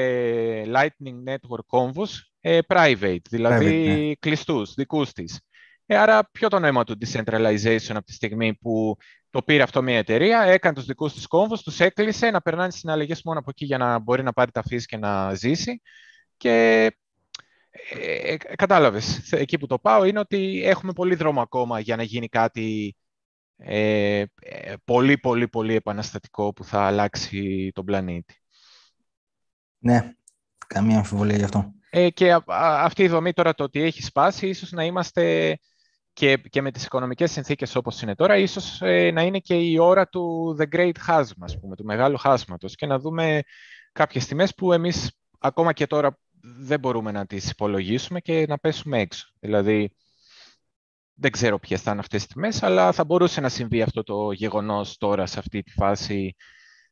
[0.66, 2.08] Lightning Network Convos
[2.40, 4.14] ε, private, δηλαδή private, ναι.
[4.14, 5.40] κλειστούς, δικούς της.
[5.86, 8.96] Ε, άρα ποιο το νόημα του decentralization από τη στιγμή που
[9.30, 13.22] το πήρε αυτό μια εταιρεία, έκανε τους δικούς της κόμβους, τους έκλεισε να περνάνε συναλλαγές
[13.22, 15.80] μόνο από εκεί για να μπορεί να πάρει τα φύση και να ζήσει.
[16.36, 16.86] Και
[17.90, 22.02] ε, ε, κατάλαβες, εκεί που το πάω είναι ότι έχουμε πολύ δρόμο ακόμα για να
[22.02, 22.96] γίνει κάτι
[23.56, 28.34] ε, ε πολύ, πολύ, πολύ επαναστατικό που θα αλλάξει τον πλανήτη.
[29.78, 30.12] Ναι,
[30.66, 31.72] καμία αμφιβολία γι' αυτό.
[31.90, 35.58] Ε, και αυτή η δομή τώρα το ότι έχει σπάσει, ίσως να είμαστε
[36.12, 39.78] και, και με τις οικονομικές συνθήκες όπως είναι τώρα, ίσως ε, να είναι και η
[39.78, 43.42] ώρα του The Great Chasm, ας πούμε, του μεγάλου χάσματος και να δούμε
[43.92, 49.00] κάποιες τιμές που εμείς ακόμα και τώρα δεν μπορούμε να τις υπολογίσουμε και να πέσουμε
[49.00, 49.32] έξω.
[49.40, 49.94] Δηλαδή,
[51.14, 54.32] δεν ξέρω ποιες θα είναι αυτές τις τιμές, αλλά θα μπορούσε να συμβεί αυτό το
[54.32, 56.36] γεγονός τώρα σε αυτή τη φάση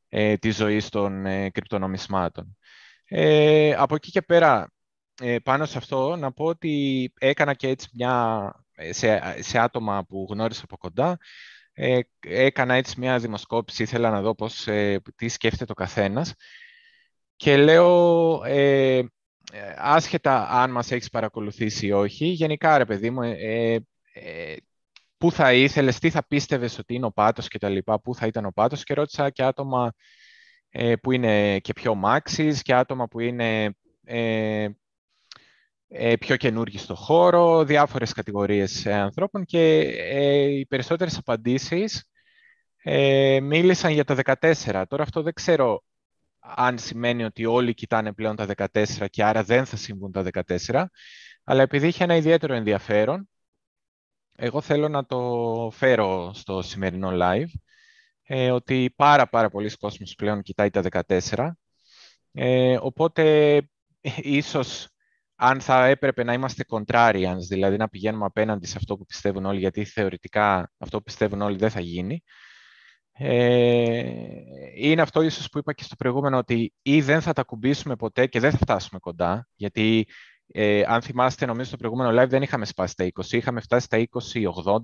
[0.08, 2.56] ε, της ζωής των ε, κρυπτονομισμάτων.
[3.04, 4.72] Ε, από εκεί και πέρα,
[5.20, 10.04] ε, πάνω σε αυτό, να πω ότι έκανα και έτσι μια, ε, σε, σε άτομα
[10.04, 11.18] που γνώρισα από κοντά,
[11.72, 16.34] ε, έκανα έτσι μια δημοσκόπηση, ήθελα να δω πώς, ε, τι σκέφτεται το καθένας
[17.36, 19.02] και λέω, ε,
[19.76, 23.20] άσχετα αν μας έχεις παρακολουθήσει ή όχι, γενικά ρε παιδί μου,
[25.16, 28.26] πού θα ήθελες, τι θα πίστευες ότι είναι ο πάτος και τα λοιπά, πού θα
[28.26, 29.92] ήταν ο πάτος και ρώτησα και άτομα
[31.02, 33.74] που είναι και πιο μάξις και άτομα που είναι
[35.92, 42.04] ε, πιο καινούργοι στο χώρο, διάφορες κατηγορίες ε, ανθρώπων και ε, οι περισσότερες απαντήσεις
[43.42, 44.84] μίλησαν για το 14.
[44.88, 45.82] Τώρα αυτό δεν ξέρω
[46.56, 50.24] αν σημαίνει ότι όλοι κοιτάνε πλέον τα 14 και άρα δεν θα συμβούν τα
[50.68, 50.84] 14,
[51.44, 53.28] αλλά επειδή είχε ένα ιδιαίτερο ενδιαφέρον,
[54.36, 57.50] εγώ θέλω να το φέρω στο σημερινό live,
[58.52, 61.50] ότι πάρα πάρα πολλοί κόσμος πλέον κοιτάει τα 14,
[62.80, 63.56] οπότε
[64.38, 64.88] ίσως
[65.42, 69.58] αν θα έπρεπε να είμαστε contrarians, δηλαδή να πηγαίνουμε απέναντι σε αυτό που πιστεύουν όλοι,
[69.58, 72.22] γιατί θεωρητικά αυτό που πιστεύουν όλοι δεν θα γίνει.
[73.22, 74.02] Ε,
[74.76, 78.26] είναι αυτό ίσως που είπα και στο προηγούμενο, ότι ή δεν θα τα κουμπίσουμε ποτέ
[78.26, 80.06] και δεν θα φτάσουμε κοντά, γιατί
[80.46, 84.06] ε, αν θυμάστε, νομίζω στο προηγούμενο live δεν είχαμε σπάσει τα 20, είχαμε φτάσει στα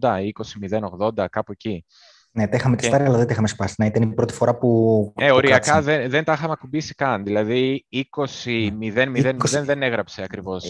[0.01, 1.85] 20-80, 20-0-80, κάπου εκεί.
[2.33, 3.75] Ναι, τα είχαμε τεστάρει, αλλά δεν τα είχαμε σπάσει.
[3.79, 5.13] Να ήταν η πρώτη φορά που.
[5.17, 7.25] Ε, οριακά δεν, δεν τα είχαμε ακουμπήσει καν.
[7.25, 10.65] Δηλαδή 20-0-0 δεν έγραψε ακριβώς.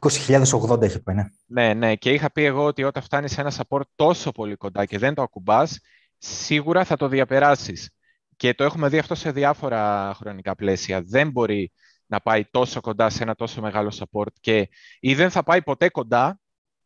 [0.00, 1.24] 20.080 έχει πει, ναι.
[1.46, 1.94] Ναι, ναι.
[1.94, 5.14] Και είχα πει εγώ ότι όταν φτάνεις σε ένα support τόσο πολύ κοντά και δεν
[5.14, 5.80] το ακουμπάς,
[6.22, 7.90] σίγουρα θα το διαπεράσεις.
[8.36, 11.02] Και το έχουμε δει αυτό σε διάφορα χρονικά πλαίσια.
[11.02, 11.72] Δεν μπορεί
[12.06, 14.68] να πάει τόσο κοντά σε ένα τόσο μεγάλο support και
[15.00, 16.40] ή δεν θα πάει ποτέ κοντά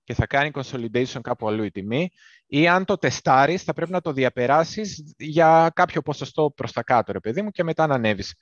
[0.04, 2.10] και θα κάνει consolidation κάπου αλλού η τιμή
[2.46, 7.12] ή αν το τεστάρεις θα πρέπει να το διαπεράσεις για κάποιο ποσοστό προς τα κάτω,
[7.12, 8.34] ρε παιδί μου, και μετά να ανέβεις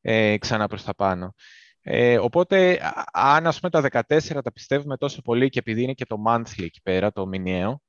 [0.00, 1.34] ε, ξανά προς τα πάνω.
[1.82, 2.80] Ε, οπότε,
[3.12, 6.62] αν ας πούμε τα 14 τα πιστεύουμε τόσο πολύ και επειδή είναι και το monthly
[6.62, 7.82] εκεί πέρα, το μηνιαίο,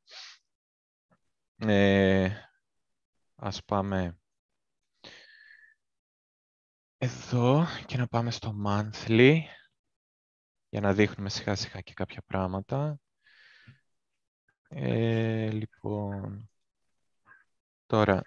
[1.58, 2.30] ε,
[3.44, 4.18] ας πάμε...
[6.98, 9.40] εδώ και να πάμε στο monthly
[10.70, 13.00] για να δείχνουμε σιγά σιγά και κάποια πράγματα.
[14.70, 16.50] Ε, λοιπόν,
[17.86, 18.22] τώρα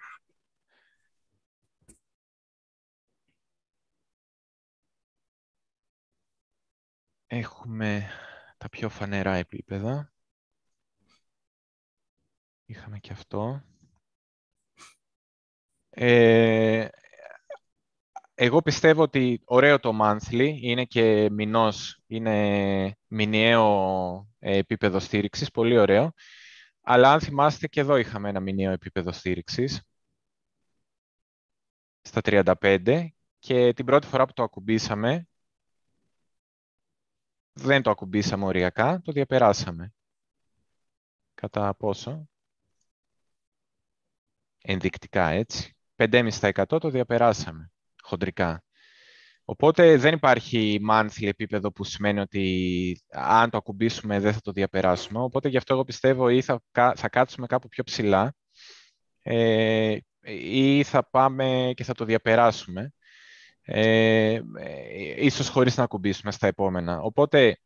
[7.27, 8.09] έχουμε
[8.57, 10.11] τα πιο φανερά επίπεδα.
[12.65, 13.63] Είχαμε και αυτό.
[15.97, 16.87] Ε,
[18.35, 25.77] εγώ πιστεύω ότι ωραίο το monthly, είναι και μηνός, είναι μηνιαίο ε, επίπεδο στήριξης, πολύ
[25.77, 26.11] ωραίο.
[26.81, 29.81] Αλλά αν θυμάστε και εδώ είχαμε ένα μηνιαίο επίπεδο στήριξης
[32.01, 33.07] στα 35
[33.39, 35.27] και την πρώτη φορά που το ακουμπήσαμε
[37.53, 39.93] δεν το ακουμπήσαμε οριακά, το διαπεράσαμε.
[41.33, 42.27] Κατά πόσο;
[44.67, 45.74] Ενδεικτικά, έτσι.
[45.95, 47.71] 5,5% το διαπεράσαμε,
[48.03, 48.63] χοντρικά.
[49.45, 55.19] Οπότε δεν υπάρχει monthly επίπεδο που σημαίνει ότι αν το ακουμπήσουμε δεν θα το διαπεράσουμε.
[55.19, 56.61] Οπότε γι' αυτό εγώ πιστεύω ή θα,
[56.95, 58.35] θα κάτσουμε κάπου πιο ψηλά
[59.21, 59.97] ε,
[60.39, 62.93] ή θα πάμε και θα το διαπεράσουμε
[63.65, 64.41] ε,
[65.17, 66.99] ίσως χωρίς να ακουμπήσουμε στα επόμενα.
[67.01, 67.59] Οπότε,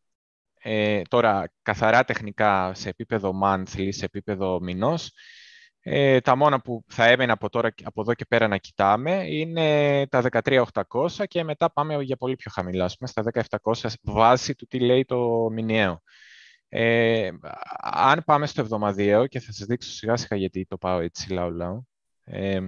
[0.61, 5.11] ε, τώρα, καθαρά τεχνικά σε επίπεδο monthly, σε επίπεδο μηνός,
[5.91, 10.07] ε, τα μόνα που θα έμενα από, τώρα, από εδώ και πέρα να κοιτάμε είναι
[10.07, 14.79] τα 13.800 και μετά πάμε για πολύ πιο χαμηλά, πούμε, στα 1700 βάση του τι
[14.79, 16.01] λέει το μηνιαίο.
[16.69, 17.29] Ε,
[17.81, 21.51] αν πάμε στο εβδομαδιαίο, και θα σας δείξω σιγά σιγά γιατί το πάω έτσι λαού
[21.51, 21.87] λαού,
[22.23, 22.59] ε,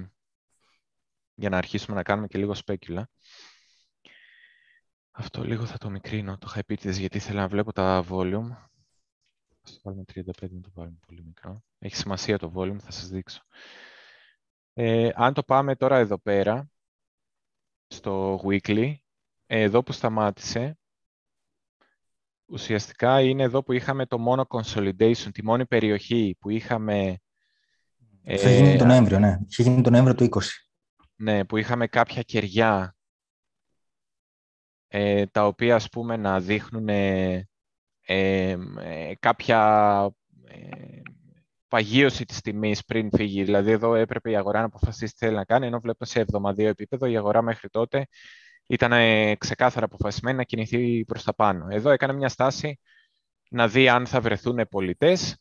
[1.35, 3.09] για να αρχίσουμε να κάνουμε και λίγο σπέκουλα.
[5.11, 8.69] Αυτό λίγο θα το μικρύνω, το είχα γιατί ήθελα να βλέπω τα volume.
[9.63, 11.63] Θα το βάλουμε 35, να το βάλουμε πολύ μικρό.
[11.79, 13.41] Έχει σημασία το volume, θα σας δείξω.
[14.73, 16.69] Ε, αν το πάμε τώρα εδώ πέρα,
[17.87, 18.93] στο weekly,
[19.45, 20.77] εδώ που σταμάτησε,
[22.45, 27.19] ουσιαστικά είναι εδώ που είχαμε το μόνο consolidation, τη μόνη περιοχή που είχαμε...
[28.23, 29.39] Είχε ε, γίνει τον Νοέμβριο, ναι.
[29.47, 30.41] Είχε γίνει τον Νοέμβριο του 20.
[31.15, 32.95] Ναι, που είχαμε κάποια κεριά
[34.87, 36.89] ε, τα οποία ας πούμε να δείχνουν
[38.11, 39.59] ε, ε, κάποια
[40.47, 41.01] ε,
[41.67, 43.43] παγίωση της τιμής πριν φύγει.
[43.43, 46.67] Δηλαδή εδώ έπρεπε η αγορά να αποφασίσει τι θέλει να κάνει, ενώ βλέπω σε εβδομαδίο
[46.67, 48.07] επίπεδο η αγορά μέχρι τότε
[48.67, 48.91] ήταν
[49.37, 51.67] ξεκάθαρα αποφασισμένη να κινηθεί προς τα πάνω.
[51.69, 52.79] Εδώ έκανε μια στάση
[53.49, 55.37] να δει αν θα βρεθούν πολιτές.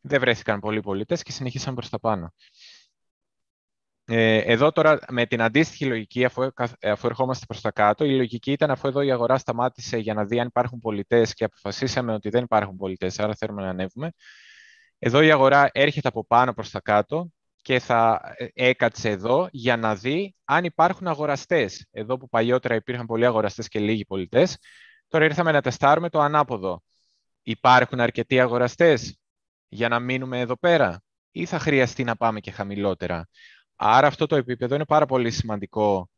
[0.00, 2.34] Δεν βρέθηκαν πολλοί πολιτές και συνεχίσαν προς τα πάνω.
[4.14, 6.48] Ε, εδώ τώρα με την αντίστοιχη λογική, αφού,
[6.82, 10.24] αφού ερχόμαστε προς τα κάτω, η λογική ήταν αφού εδώ η αγορά σταμάτησε για να
[10.24, 14.12] δει αν υπάρχουν πολιτές και αποφασίσαμε ότι δεν υπάρχουν πολιτές, άρα θέλουμε να ανέβουμε.
[14.98, 17.30] Εδώ η αγορά έρχεται από πάνω προς τα κάτω
[17.62, 21.86] και θα ε, έκατσε εδώ για να δει αν υπάρχουν αγοραστές.
[21.90, 24.58] Εδώ που παλιότερα υπήρχαν πολλοί αγοραστές και λίγοι πολιτές,
[25.08, 26.82] τώρα ήρθαμε να τεστάρουμε το ανάποδο.
[27.42, 29.18] Υπάρχουν αρκετοί αγοραστές
[29.68, 33.28] για να μείνουμε εδώ πέρα ή θα χρειαστεί να πάμε και χαμηλότερα;
[33.76, 36.10] Άρα αυτό το επίπεδο είναι πάρα πολύ σημαντικό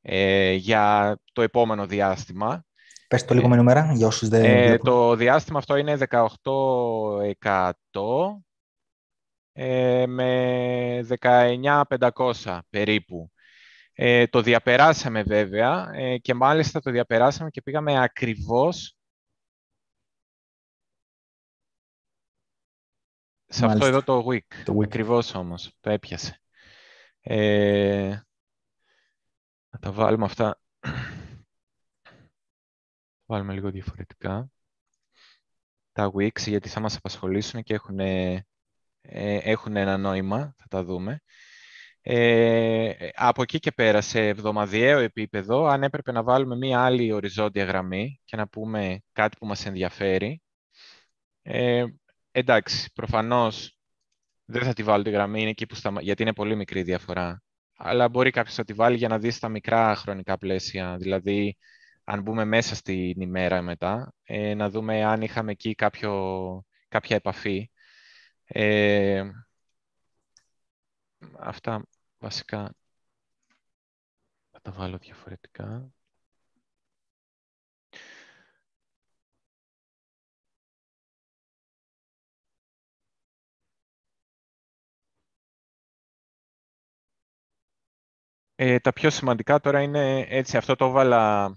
[0.00, 2.64] ε, για το επόμενο διάστημα.
[3.08, 6.30] Πες το λίγο με νούμερα, για όσους δεν ε, Το διάστημα αυτό είναι 18%
[9.52, 13.30] ε, με 19.500 περίπου.
[13.92, 18.96] Ε, το διαπεράσαμε βέβαια ε, και μάλιστα το διαπεράσαμε και πήγαμε ακριβώς
[23.46, 24.62] σε αυτό εδώ το week.
[24.64, 24.84] Το week.
[24.84, 26.40] Ακριβώς όμως, το έπιασε.
[27.30, 28.22] Ε,
[29.70, 30.60] να τα βάλουμε αυτά.
[33.26, 34.50] βάλουμε λίγο διαφορετικά.
[35.92, 38.44] Τα Wix, γιατί θα μας απασχολήσουν και έχουν, ε,
[39.02, 41.20] έχουν ένα νόημα, θα τα δούμε.
[42.00, 47.64] Ε, από εκεί και πέρα, σε εβδομαδιαίο επίπεδο, αν έπρεπε να βάλουμε μία άλλη οριζόντια
[47.64, 50.42] γραμμή και να πούμε κάτι που μας ενδιαφέρει,
[51.42, 51.84] ε,
[52.30, 53.77] εντάξει, προφανώς
[54.50, 55.92] δεν θα τη βάλω τη γραμμή, είναι εκεί που στα...
[56.00, 57.42] γιατί είναι πολύ μικρή διαφορά.
[57.76, 60.96] Αλλά μπορεί κάποιος να τη βάλει για να δει στα μικρά χρονικά πλαίσια.
[60.96, 61.56] Δηλαδή,
[62.04, 67.70] αν μπούμε μέσα στην ημέρα μετά, ε, να δούμε αν είχαμε εκεί κάποιο, κάποια επαφή.
[68.46, 69.30] Ε,
[71.38, 71.82] αυτά
[72.18, 72.74] βασικά
[74.50, 75.92] θα τα βάλω διαφορετικά.
[88.60, 91.52] Ε, τα πιο σημαντικά τώρα είναι, έτσι, αυτό το έβαλα,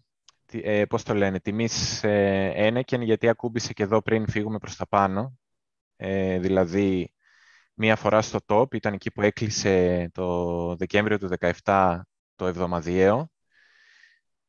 [0.51, 4.87] ε, πώς το λένε, τιμής ε, ένεκεν, γιατί ακούμπησε και εδώ πριν φύγουμε προς τα
[4.87, 5.37] πάνω.
[5.95, 7.13] Ε, δηλαδή,
[7.73, 11.29] μία φορά στο top, ήταν εκεί που έκλεισε το Δεκέμβριο του
[11.63, 12.01] 2017
[12.35, 13.29] το εβδομαδιαίο.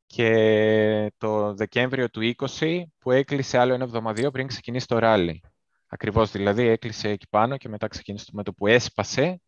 [0.07, 5.43] και το Δεκέμβριο του 20 που έκλεισε άλλο ένα εβδομαδίο πριν ξεκινήσει το ράλι.
[5.87, 9.41] Ακριβώς, δηλαδή έκλεισε εκεί πάνω και μετά ξεκίνησε με το που έσπασε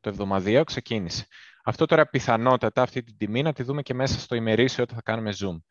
[0.00, 1.26] το εβδομαδίο, ξεκίνησε.
[1.62, 5.02] Αυτό τώρα πιθανότατα, αυτή την τιμή, να τη δούμε και μέσα στο ημερήσιο όταν θα
[5.02, 5.62] κάνουμε zoom.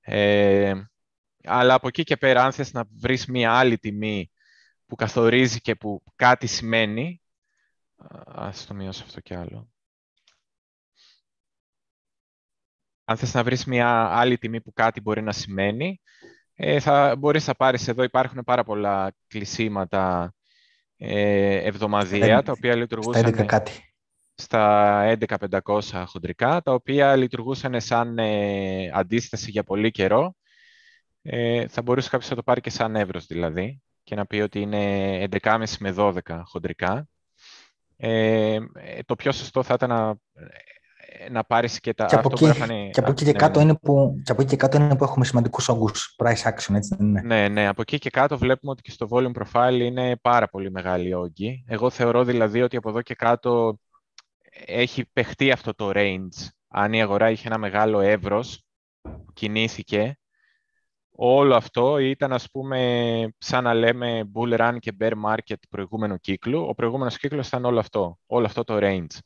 [0.00, 0.82] Ε,
[1.44, 4.30] αλλά από εκεί και πέρα, αν θες να βρεις μία άλλη τιμή
[4.86, 7.22] που καθορίζει και που κάτι σημαίνει,
[8.26, 9.70] ας το μειώσω αυτό κι άλλο.
[13.04, 16.00] Αν θες να βρεις μια άλλη τιμή που κάτι μπορεί να σημαίνει,
[16.54, 20.34] ε, θα μπορείς να πάρεις εδώ, υπάρχουν πάρα πολλά κλεισίματα
[20.96, 23.26] ε, εβδομαδιαία, τα οποία λειτουργούσαν...
[23.26, 23.91] Στα 11 κάτι.
[24.34, 30.34] Στα 11.500 χοντρικά, τα οποία λειτουργούσαν σαν ε, αντίσταση για πολύ καιρό.
[31.22, 34.60] Ε, θα μπορούσε κάποιος να το πάρει και σαν εύρος δηλαδή και να πει ότι
[34.60, 37.08] είναι 11,5 με 12 χοντρικά.
[37.96, 38.58] Ε,
[39.06, 40.16] το πιο σωστό θα ήταν να
[41.30, 42.04] να πάρεις και τα...
[42.04, 42.44] Και από, εκεί,
[42.90, 43.64] και, από εκεί και, ναι, κάτω ναι.
[43.64, 46.94] Είναι που, και από εκεί και κάτω είναι που έχουμε σημαντικούς όγκους price action, έτσι
[46.96, 50.16] δεν είναι; Ναι, ναι, από εκεί και κάτω βλέπουμε ότι και στο volume profile είναι
[50.16, 51.64] πάρα πολύ μεγάλη όγκη.
[51.68, 53.78] Εγώ θεωρώ δηλαδή ότι από εδώ και κάτω
[54.66, 56.48] έχει παιχτεί αυτό το range.
[56.68, 58.64] Αν η αγορά είχε ένα μεγάλο εύρος,
[59.32, 60.16] κινήθηκε,
[61.14, 66.16] όλο αυτό ήταν ας πούμε σαν να λέμε bull run και bear market του προηγούμενου
[66.18, 66.66] κύκλου.
[66.68, 69.18] Ο προηγούμενος κύκλος ήταν όλο αυτό, όλο αυτό το range.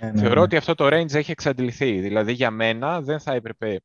[0.00, 0.40] Ναι, ναι, Θεωρώ ναι.
[0.40, 2.00] ότι αυτό το range έχει εξαντληθεί.
[2.00, 3.80] Δηλαδή για μένα δεν θα έπρεπε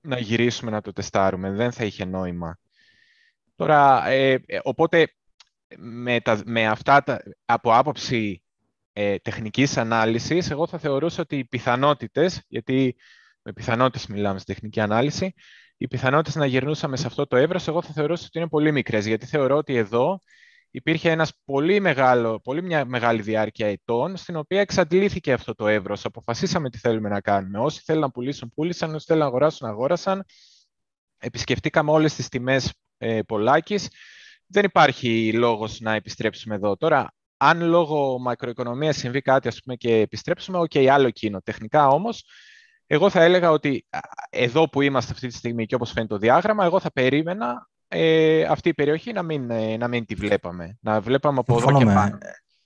[0.00, 2.58] να γυρίσουμε να το τεστάρουμε, δεν θα είχε νόημα.
[3.56, 5.14] Τώρα, ε, ε οπότε
[5.76, 8.42] με, τα, με αυτά τα, από άποψη
[8.98, 12.96] ε, τεχνικής ανάλυσης, εγώ θα θεωρούσα ότι οι πιθανότητες, γιατί
[13.42, 15.34] με πιθανότητες μιλάμε στη τεχνική ανάλυση,
[15.76, 19.06] οι πιθανότητες να γυρνούσαμε σε αυτό το εύρος, εγώ θα θεωρούσα ότι είναι πολύ μικρές.
[19.06, 20.20] Γιατί θεωρώ ότι εδώ
[20.70, 26.04] υπήρχε ένας πολύ, μεγάλο, πολύ μια μεγάλη διάρκεια ετών, στην οποία εξαντλήθηκε αυτό το εύρος.
[26.04, 27.58] Αποφασίσαμε τι θέλουμε να κάνουμε.
[27.58, 28.94] Όσοι θέλουν να πουλήσουν, πούλησαν.
[28.94, 30.24] Όσοι θέλουν να αγοράσουν, αγόρασαν.
[31.18, 33.88] Επισκεφτήκαμε όλες τις τιμές ε, πολλάκις.
[34.46, 36.76] Δεν υπάρχει λόγος να επιστρέψουμε εδώ.
[36.76, 41.40] Τώρα, αν λόγω μακροοικονομίας συμβεί κάτι ας πούμε, και επιστρέψουμε, okay, άλλο εκείνο.
[41.40, 42.24] Τεχνικά όμως,
[42.86, 43.86] εγώ θα έλεγα ότι
[44.30, 48.42] εδώ που είμαστε αυτή τη στιγμή και όπως φαίνεται το διάγραμμα, εγώ θα περίμενα ε,
[48.42, 50.78] αυτή η περιοχή να μην, ε, να μην τη βλέπαμε.
[50.80, 52.18] Να βλέπαμε από εδώ και πάνω.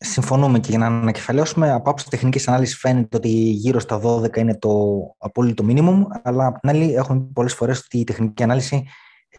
[0.02, 4.58] Συμφωνούμε και για να ανακεφαλαιώσουμε, από άποψη τεχνικής ανάλυσης φαίνεται ότι γύρω στα 12 είναι
[4.58, 4.70] το
[5.18, 8.88] απόλυτο minimum, αλλά απ' την άλλη έχουμε πολλές φορές ότι η τεχνική ανάλυση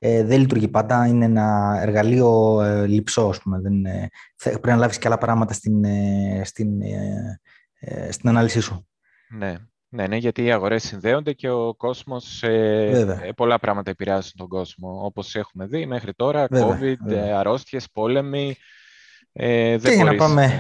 [0.03, 1.05] ε, δεν λειτουργεί πάντα.
[1.05, 3.59] Είναι ένα εργαλείο ε, λυψό, ας πούμε.
[3.59, 4.09] Δεν, ε,
[4.43, 6.81] πρέπει να λάβεις και άλλα πράγματα στην, ε, στην,
[7.79, 8.87] ε, στην ανάλυση σου.
[9.29, 9.55] Ναι.
[9.93, 14.47] Ναι, ναι, γιατί οι αγορές συνδέονται και ο κόσμος, ε, ε, πολλά πράγματα επηρεάζουν τον
[14.47, 16.67] κόσμο, όπως έχουμε δει μέχρι τώρα, Βέβαια.
[16.67, 17.39] COVID, Βέβαια.
[17.39, 18.55] αρρώστιες, πόλεμοι,
[19.31, 20.51] ε, δεν και, για να πάμε,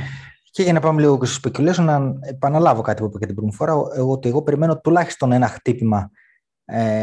[0.51, 3.35] και για να πάμε λίγο και στο speculation, να επαναλάβω κάτι που είπα και την
[3.35, 3.75] πρώτη φορά,
[4.07, 6.20] ότι εγώ περιμένω τουλάχιστον ένα χτύπημα ε,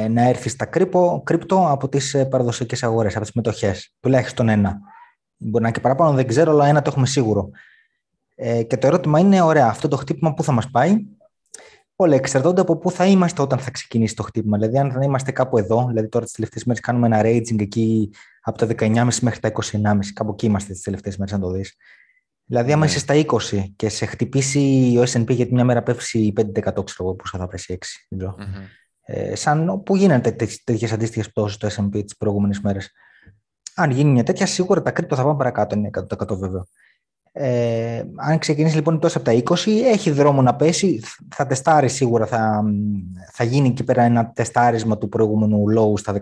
[0.09, 3.95] να έρθει στα κρύπο, κρύπτο από τις ε, παραδοσιακές αγορές, από τις μετοχές.
[4.01, 4.79] Τουλάχιστον ένα.
[5.37, 7.51] Μπορεί να είναι και παραπάνω, δεν ξέρω, αλλά ένα το έχουμε σίγουρο.
[8.35, 11.07] Ε, και το ερώτημα είναι, ωραία, αυτό το χτύπημα πού θα μας πάει,
[12.01, 14.59] Όλα εξαρτώνται από πού θα είμαστε όταν θα ξεκινήσει το χτύπημα.
[14.59, 18.11] Δηλαδή, αν θα είμαστε κάπου εδώ, δηλαδή τώρα τις τελευταίες μέρες κάνουμε ένα raging εκεί
[18.41, 21.75] από τα 19,5 μέχρι τα 29,5, κάπου εκεί είμαστε τις τελευταίες μέρες, να το δεις.
[22.45, 22.91] Δηλαδή, άμα ναι.
[22.91, 27.15] είσαι στα 20 και σε χτυπήσει ο SP γιατί μια μέρα πέφτει 5%, ξέρω εγώ,
[27.15, 27.79] πόσο θα πέσει
[28.21, 28.35] 6%.
[29.09, 29.31] Mm-hmm.
[29.31, 30.21] Ε, σαν που γίνανε
[30.65, 32.91] τέτοιες αντίστοιχες πτώσεις στο SP τις προηγούμενες μέρες;
[33.75, 36.67] Αν γίνει μια τέτοια, σίγουρα τα κρύπτο θα πάνε παρακάτω, είναι 100% βέβαιο.
[37.33, 41.01] Ε, αν ξεκινήσει λοιπόν τόσο από τα 20, έχει δρόμο να πέσει.
[41.35, 42.63] Θα τεστάρει σίγουρα, θα,
[43.33, 46.19] θα γίνει εκεί πέρα ένα τεστάρισμα του προηγούμενου low στα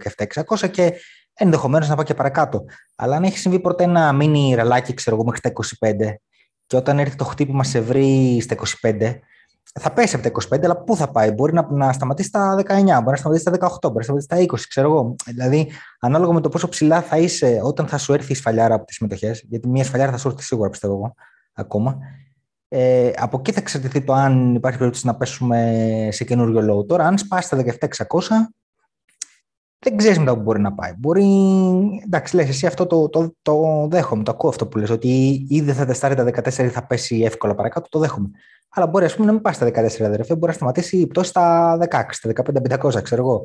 [0.60, 0.92] 17.600 και
[1.34, 2.64] ενδεχομένως να πάει και παρακάτω.
[2.96, 6.14] Αλλά αν έχει συμβεί πρώτα ένα μίνι ραλάκι, ξέρω εγώ, μέχρι τα 25
[6.66, 9.18] και όταν έρθει το χτύπημα σε βρει στα 25,
[9.80, 12.62] θα πέσει από τα 25, αλλά πού θα πάει; Μπορεί να, να σταματήσει στα 19,
[12.64, 15.16] μπορεί να σταματήσει στα 18, μπορεί να σταματήσει στα 20, ξέρω εγώ.
[15.24, 18.84] Δηλαδή, ανάλογα με το πόσο ψηλά θα είσαι όταν θα σου έρθει η σφαλιάρα από
[18.84, 21.14] τις συμμετοχές, γιατί μια σφαλιάρα θα σου έρθει σίγουρα, πιστεύω εγώ,
[21.52, 21.98] ακόμα.
[22.68, 26.84] Ε, από εκεί θα εξαρτηθεί το αν υπάρχει περίπτωση να πέσουμε σε καινούριο λόγο.
[26.84, 27.66] Τώρα, αν σπάσει τα 17.600,
[29.78, 30.92] δεν ξέρεις μετά που μπορεί να πάει.
[30.98, 31.24] Μπορεί,
[32.04, 35.60] εντάξει, λες, εσύ αυτό το, το, το δέχομαι, το ακούω αυτό που λες, ότι ή
[35.60, 38.30] δεν θα τεστάρει τα 14 ή θα πέσει εύκολα παρακάτω, το δέχομαι.
[38.78, 41.28] Αλλά μπορεί ας πούμε, να μην πάει στα 14 αδερφέ, μπορεί να σταματήσει η πτώση
[41.28, 42.32] στα 16, στα
[42.80, 43.42] 15-500, ξέρω εγώ.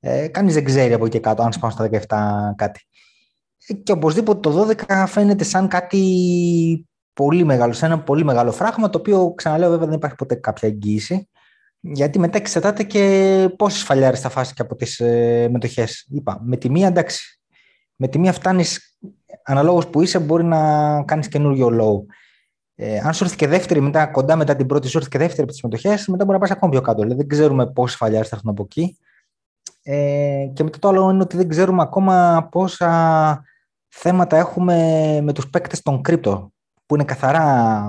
[0.00, 2.80] Ε, Κανείς δεν ξέρει από εκεί κάτω αν σπάω στα 17 κάτι.
[3.66, 8.90] Ε, και οπωσδήποτε το 12 φαίνεται σαν κάτι πολύ μεγάλο, σαν ένα πολύ μεγάλο φράγμα,
[8.90, 11.28] το οποίο ξαναλέω βέβαια δεν υπάρχει ποτέ κάποια εγγύηση.
[11.80, 16.06] Γιατί μετά εξετάται και πόσες φαλιάρες θα φάσει και από τις ε, μετοχές.
[16.10, 17.40] Είπα, με τη μία εντάξει.
[17.96, 18.98] Με τη μία φτάνεις,
[19.44, 22.14] αναλόγως που είσαι, μπορεί να κάνεις καινούριο low.
[22.82, 25.42] Ε, αν σου έρθει και δεύτερη, μετά, κοντά μετά την πρώτη, σου έρθει και δεύτερη
[25.42, 27.02] από τις μετοχέ, μετά μπορεί να πας ακόμη πιο κάτω.
[27.02, 28.98] Δηλαδή, δεν ξέρουμε πόσε φαλιάρε θα έρθουν από εκεί.
[29.82, 33.44] Ε, και μετά το άλλο είναι ότι δεν ξέρουμε ακόμα πόσα
[33.88, 34.76] θέματα έχουμε
[35.22, 36.52] με τους παίκτες των κρύπτο,
[36.86, 37.88] που είναι καθαρά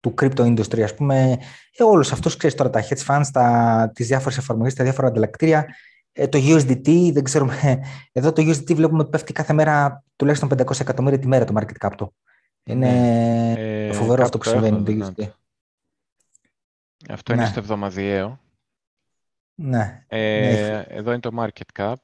[0.00, 1.38] του crypto industry, ας πούμε,
[1.76, 5.66] ε, όλους αυτούς, ξέρεις τώρα, τα hedge funds, τα, τις διάφορες εφαρμογές, τα διάφορα ανταλλακτήρια,
[6.12, 7.80] ε, το USDT, δεν ξέρουμε,
[8.12, 11.86] εδώ το USDT βλέπουμε ότι πέφτει κάθε μέρα τουλάχιστον 500 εκατομμύρια τη μέρα το market
[11.86, 12.14] cap του.
[12.64, 13.86] Είναι ναι.
[13.86, 15.30] ε, φοβερό αυτό που συμβαίνει το USDT.
[17.08, 17.48] Αυτό είναι ναι.
[17.48, 18.40] στο εβδομαδιαίο.
[19.54, 20.04] Ναι.
[20.06, 20.84] Ε, ναι.
[20.88, 21.94] Εδώ είναι το market cap.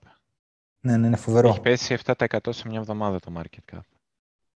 [0.81, 1.49] Ναι, ναι, είναι φοβερό.
[1.49, 3.81] Έχει πέσει 7% σε μια εβδομάδα το market cap.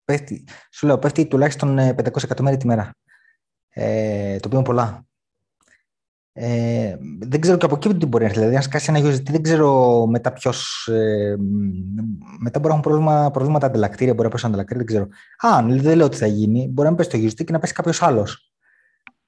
[0.04, 2.92] Πέφτει, σου λέω, πέφτει τουλάχιστον 500 ε, εκατομμύρια τη μέρα.
[3.70, 5.08] Ε, το οποίο είναι πολλά.
[6.42, 8.40] Ε, δεν ξέρω και από εκεί τι μπορεί να έρθει.
[8.40, 10.88] Δηλαδή, αν σκάσει ένα USDT, δεν ξέρω μετά ποιος.
[10.88, 11.36] Ε,
[12.40, 15.08] μετά μπορεί να έχουν προβλήμα, προβλήματα ανταλλακτήρια, μπορεί να πέσει ανταλλακτήρια, δεν ξέρω.
[15.54, 16.68] Α, δεν λέω τι θα γίνει.
[16.68, 18.54] Μπορεί να πέσει το USDT και να πέσει κάποιος άλλος.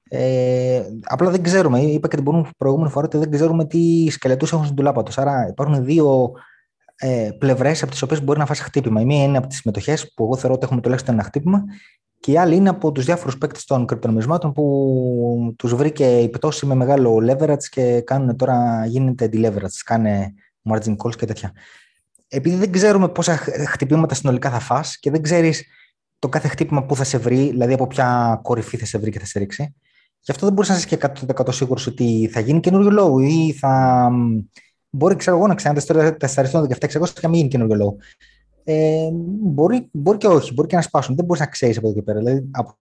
[0.08, 1.80] Ε, απλά δεν ξέρουμε.
[1.80, 5.18] Είπα και την προηγούμενη φορά ότι δεν ξέρουμε τι σκελετούς έχουν στην τουλάπα τους.
[5.18, 6.32] Άρα υπάρχουν δύο
[6.96, 9.00] ε, πλευρές από τις οποίες μπορεί να φάσει χτύπημα.
[9.00, 11.64] Η μία είναι από τις συμμετοχές που εγώ θεωρώ ότι έχουμε τουλάχιστον ένα χτύπημα
[12.22, 16.66] και η άλλη είναι από τους διάφορους παίκτες των κρυπτονομισμάτων που τους βρήκε η πτώση
[16.66, 20.34] με μεγάλο leverage και κάνουν τώρα γίνεται deleverage, κάνε
[20.70, 21.52] margin calls και τέτοια.
[22.28, 23.36] Επειδή δεν ξέρουμε πόσα
[23.68, 25.64] χτυπήματα συνολικά θα φας και δεν ξέρεις
[26.18, 29.18] το κάθε χτύπημα που θα σε βρει, δηλαδή από ποια κορυφή θα σε βρει και
[29.18, 29.74] θα σε ρίξει,
[30.20, 30.98] γι' αυτό δεν μπορείς να είσαι και
[31.36, 34.10] 100% σίγουρος ότι θα γίνει καινούριο λόγο ή θα.
[34.90, 37.96] Μπορεί, ξέρω εγώ, να ξανατεστρέψει τα αριθμό 17 και να μην γίνει καινούριο λόγο
[38.64, 39.08] ε,
[39.40, 41.16] μπορεί, μπορεί και όχι, μπορεί και να σπάσουν.
[41.16, 42.18] Δεν μπορείς να ξέρεις από εδώ και πέρα.
[42.18, 42.78] Δηλαδή, από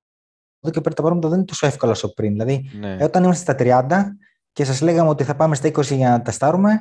[0.61, 2.31] εδώ και πέρα τα πράγματα δεν είναι τόσο εύκολα όσο πριν.
[2.31, 2.95] Δηλαδή, ναι.
[2.99, 4.03] ε, όταν είμαστε στα 30
[4.51, 6.79] και σας λέγαμε ότι θα πάμε στα 20 για να τα στάρουμε,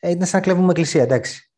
[0.00, 1.48] ε, ήταν σαν να κλέβουμε εκκλησία, εντάξει.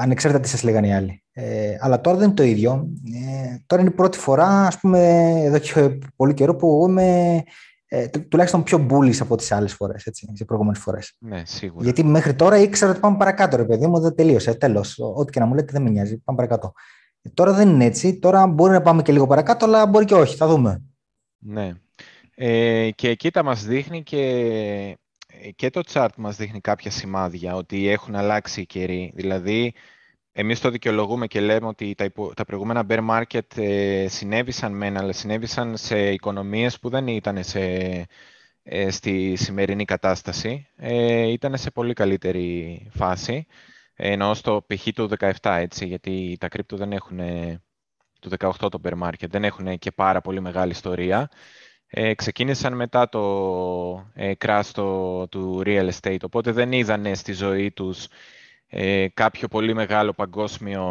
[0.00, 1.22] Ανεξάρτητα τι σας λέγανε οι άλλοι.
[1.32, 2.88] Ε, αλλά τώρα δεν είναι το ίδιο.
[3.14, 7.42] Ε, τώρα είναι η πρώτη φορά, ας πούμε, εδώ και πολύ καιρό που εγώ είμαι
[7.92, 11.16] ε, τουλάχιστον πιο bullish από τις άλλες φορές, τις προηγούμενες φορές.
[11.18, 11.84] Ναι, σίγουρα.
[11.84, 14.54] Γιατί μέχρι τώρα ήξερα ότι πάμε παρακάτω, ρε παιδί μου, δεν τελείωσε.
[14.54, 14.98] Τέλος.
[14.98, 16.18] Ό,τι και να μου λέτε δεν με νοιάζει.
[16.18, 16.72] Πάμε παρακάτω.
[17.22, 18.18] Ε, τώρα δεν είναι έτσι.
[18.18, 20.36] Τώρα μπορεί να πάμε και λίγο παρακάτω, αλλά μπορεί και όχι.
[20.36, 20.82] Θα δούμε.
[21.38, 21.72] Ναι.
[22.34, 24.98] Ε, και εκεί τα μας δείχνει και,
[25.56, 29.12] και το chart μας δείχνει κάποια σημάδια ότι έχουν αλλάξει οι καιροί.
[29.14, 29.74] Δηλαδή,
[30.40, 35.12] εμείς το δικαιολογούμε και λέμε ότι τα, τα προηγούμενα bear market ε, συνέβησαν μεν, αλλά
[35.12, 37.60] συνέβησαν σε οικονομίες που δεν ήταν σε,
[38.62, 40.68] ε, στη σημερινή κατάσταση.
[40.76, 43.46] Ε, ήταν σε πολύ καλύτερη φάση,
[43.94, 44.88] ενώ στο π.χ.
[44.94, 47.18] του 17, έτσι, γιατί τα crypto δεν έχουν,
[48.20, 51.30] του 18 το bear market, δεν έχουν και πάρα πολύ μεγάλη ιστορία.
[51.86, 53.20] Ε, ξεκίνησαν μετά το
[54.14, 54.70] ε, crash
[55.30, 58.08] του real estate, οπότε δεν είδανε στη ζωή τους
[58.72, 60.84] ε, κάποιο πολύ μεγάλο παγκόσμιο,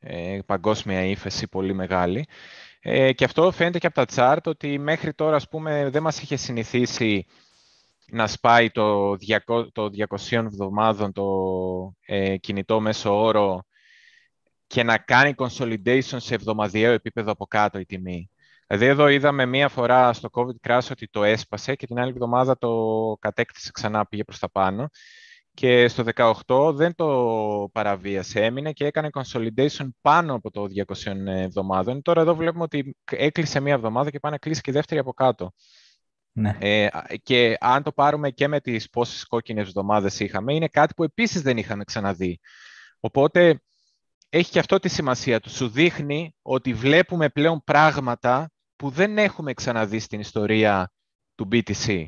[0.00, 2.26] ε, παγκόσμια ύφεση, πολύ μεγάλη.
[2.80, 6.22] Ε, και αυτό φαίνεται και από τα chart ότι μέχρι τώρα, ας πούμε, δεν μας
[6.22, 7.26] είχε συνηθίσει
[8.06, 11.24] να σπάει το 200, το 200 εβδομάδων το
[12.06, 13.64] ε, κινητό μέσο όρο
[14.66, 18.30] και να κάνει consolidation σε εβδομαδιαίο επίπεδο από κάτω η τιμή.
[18.66, 22.58] Δηλαδή εδώ είδαμε μία φορά στο COVID crash ότι το έσπασε και την άλλη εβδομάδα
[22.58, 22.70] το
[23.20, 24.88] κατέκτησε ξανά, πήγε προς τα πάνω
[25.60, 26.04] και στο
[26.46, 32.02] 18 δεν το παραβίασε, έμεινε και έκανε consolidation πάνω από το 200 εβδομάδων.
[32.02, 35.52] Τώρα εδώ βλέπουμε ότι έκλεισε μία εβδομάδα και πάει να κλείσει και δεύτερη από κάτω.
[36.32, 36.56] Ναι.
[36.60, 36.88] Ε,
[37.22, 41.42] και αν το πάρουμε και με τις πόσες κόκκινες εβδομάδες είχαμε, είναι κάτι που επίσης
[41.42, 42.40] δεν είχαμε ξαναδεί.
[43.00, 43.62] Οπότε
[44.28, 45.50] έχει και αυτό τη σημασία του.
[45.50, 50.92] Σου δείχνει ότι βλέπουμε πλέον πράγματα που δεν έχουμε ξαναδεί στην ιστορία
[51.34, 52.06] του BTC.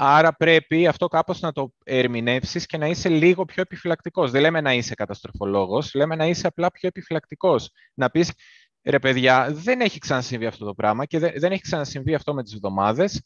[0.00, 4.30] Άρα πρέπει αυτό κάπως να το ερμηνεύσεις και να είσαι λίγο πιο επιφυλακτικός.
[4.30, 7.70] Δεν λέμε να είσαι καταστροφολόγος, λέμε να είσαι απλά πιο επιφυλακτικός.
[7.94, 8.32] Να πεις,
[8.82, 12.54] ρε παιδιά, δεν έχει ξανασυμβεί αυτό το πράγμα και δεν έχει ξανασυμβεί αυτό με τις
[12.54, 13.22] εβδομάδες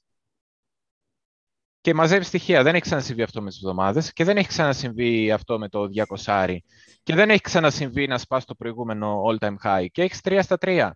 [1.81, 2.62] και μαζεύει στοιχεία.
[2.62, 5.87] Δεν έχει ξανασυμβεί αυτό με τις εβδομάδες και δεν έχει ξανασυμβεί αυτό με το
[6.25, 6.57] 200
[7.03, 10.91] και δεν έχει ξανασυμβεί να σπάσει το προηγούμενο all-time high και έχεις 3 στα 3.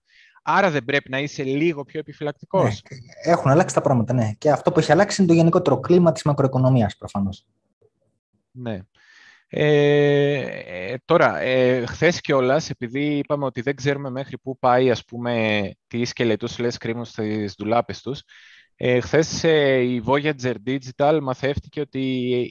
[0.48, 2.62] Άρα δεν πρέπει να είσαι λίγο πιο επιφυλακτικός.
[2.62, 4.32] Ναι, έχουν αλλάξει τα πράγματα, ναι.
[4.38, 7.46] Και αυτό που έχει αλλάξει είναι το γενικότερο κλίμα της μακροοικονομίας προφανώς.
[8.50, 8.78] Ναι.
[9.48, 15.04] Ε, ε, τώρα, ε, χθες κιόλας, επειδή είπαμε ότι δεν ξέρουμε μέχρι πού πάει, ας
[15.04, 18.22] πούμε, τι σκελετούς λες κρύβουν στις δουλάπες τους,
[18.76, 22.00] ε, χθες ε, η Voyager Digital μαθεύτηκε ότι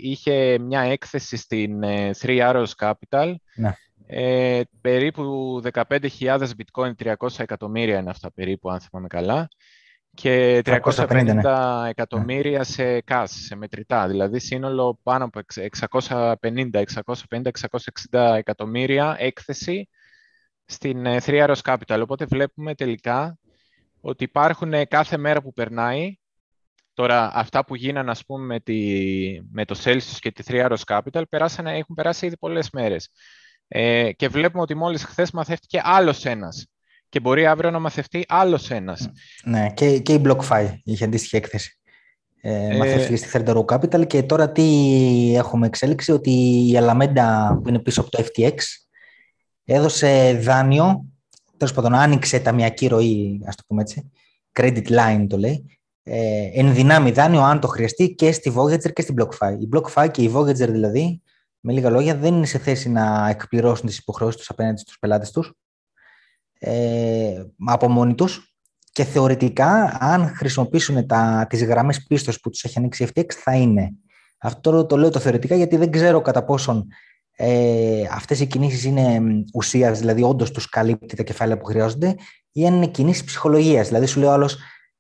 [0.02, 3.76] είχε μια έκθεση στην ε, Three Arrows Capital ναι.
[4.08, 9.48] Ε, περίπου 15.000 bitcoin, 300 εκατομμύρια είναι αυτά περίπου, αν θυμάμαι καλά.
[10.14, 11.90] Και 350 ναι.
[11.90, 14.08] εκατομμύρια σε cash, σε μετρητά.
[14.08, 15.40] Δηλαδή σύνολο πάνω από
[15.80, 16.84] 650,
[17.30, 17.50] 650,
[18.12, 19.90] 660 εκατομμύρια έκθεση
[20.66, 22.00] στην ε, Three Arrows Capital.
[22.02, 23.38] Οπότε βλέπουμε τελικά
[24.02, 26.18] ότι υπάρχουν κάθε μέρα που περνάει
[26.96, 28.80] Τώρα, αυτά που γίνανε, ας πούμε, με, τη,
[29.52, 33.10] με το Celsius και τη Three Arrows Capital, περάσανε, έχουν περάσει ήδη πολλές μέρες.
[33.68, 36.68] Ε, και βλέπουμε ότι μόλις χθες μαθεύτηκε άλλος ένας.
[37.10, 39.10] Και μπορεί αύριο να μαθευτεί άλλος ένας.
[39.44, 41.80] Ναι, και, και η BlockFi είχε αντίστοιχη έκθεση.
[42.42, 44.64] Ε, ε, μαθεύτηκε στη Third Row Capital και τώρα τι
[45.36, 46.32] έχουμε εξέλιξη, ότι
[46.70, 48.54] η Alameda που είναι πίσω από το FTX
[49.66, 51.06] έδωσε δάνειο,
[51.58, 54.12] τέλος πάντων άνοιξε ταμιακή ροή, ας το πούμε έτσι,
[54.54, 59.16] credit line το λέει, ε, ενδυνάμει δάνειο αν το χρειαστεί και στη Voyager και στην
[59.20, 59.58] BlockFi.
[59.60, 61.22] Η BlockFi και η Voyager δηλαδή,
[61.66, 65.32] με λίγα λόγια, δεν είναι σε θέση να εκπληρώσουν τις υποχρεώσεις τους απέναντι στους πελάτες
[65.32, 65.54] τους
[66.60, 68.56] ε, από μόνοι τους
[68.92, 73.56] και θεωρητικά αν χρησιμοποιήσουν τα, τις γραμμές πίστος που τους έχει ανοίξει η FTX θα
[73.56, 73.92] είναι.
[74.38, 76.88] Αυτό το λέω το θεωρητικά γιατί δεν ξέρω κατά πόσον
[77.36, 79.22] ε, αυτές οι κινήσεις είναι
[79.54, 82.16] ουσίας, δηλαδή όντως τους καλύπτει τα κεφάλαια που χρειάζονται
[82.52, 83.88] ή αν είναι κινήσεις ψυχολογίας.
[83.88, 84.58] Δηλαδή σου λέει ο άλλος,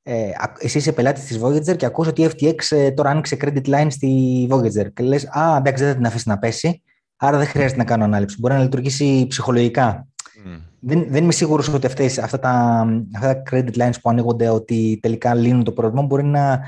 [0.08, 0.30] ε,
[0.60, 3.88] εσύ είσαι πελάτης της Voyager και ακούς ότι η FTX ε, τώρα άνοιξε credit line
[3.90, 4.10] στη
[4.52, 4.94] Voyager.
[4.94, 6.82] Και λες, Α, εντάξει, δεν θα την αφήσει να πέσει,
[7.16, 8.36] άρα δεν χρειάζεται να κάνω ανάληψη.
[8.40, 10.08] Μπορεί να λειτουργήσει ψυχολογικά.
[10.46, 10.62] Mm.
[10.80, 12.86] Δεν, δεν είμαι σίγουρος ότι αυτές, αυτά, τα,
[13.16, 16.60] αυτά τα credit lines που ανοίγονται, ότι τελικά λύνουν το πρόβλημα, μπορεί να,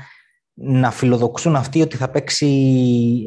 [0.54, 2.46] να φιλοδοξούν αυτοί ότι θα παίξει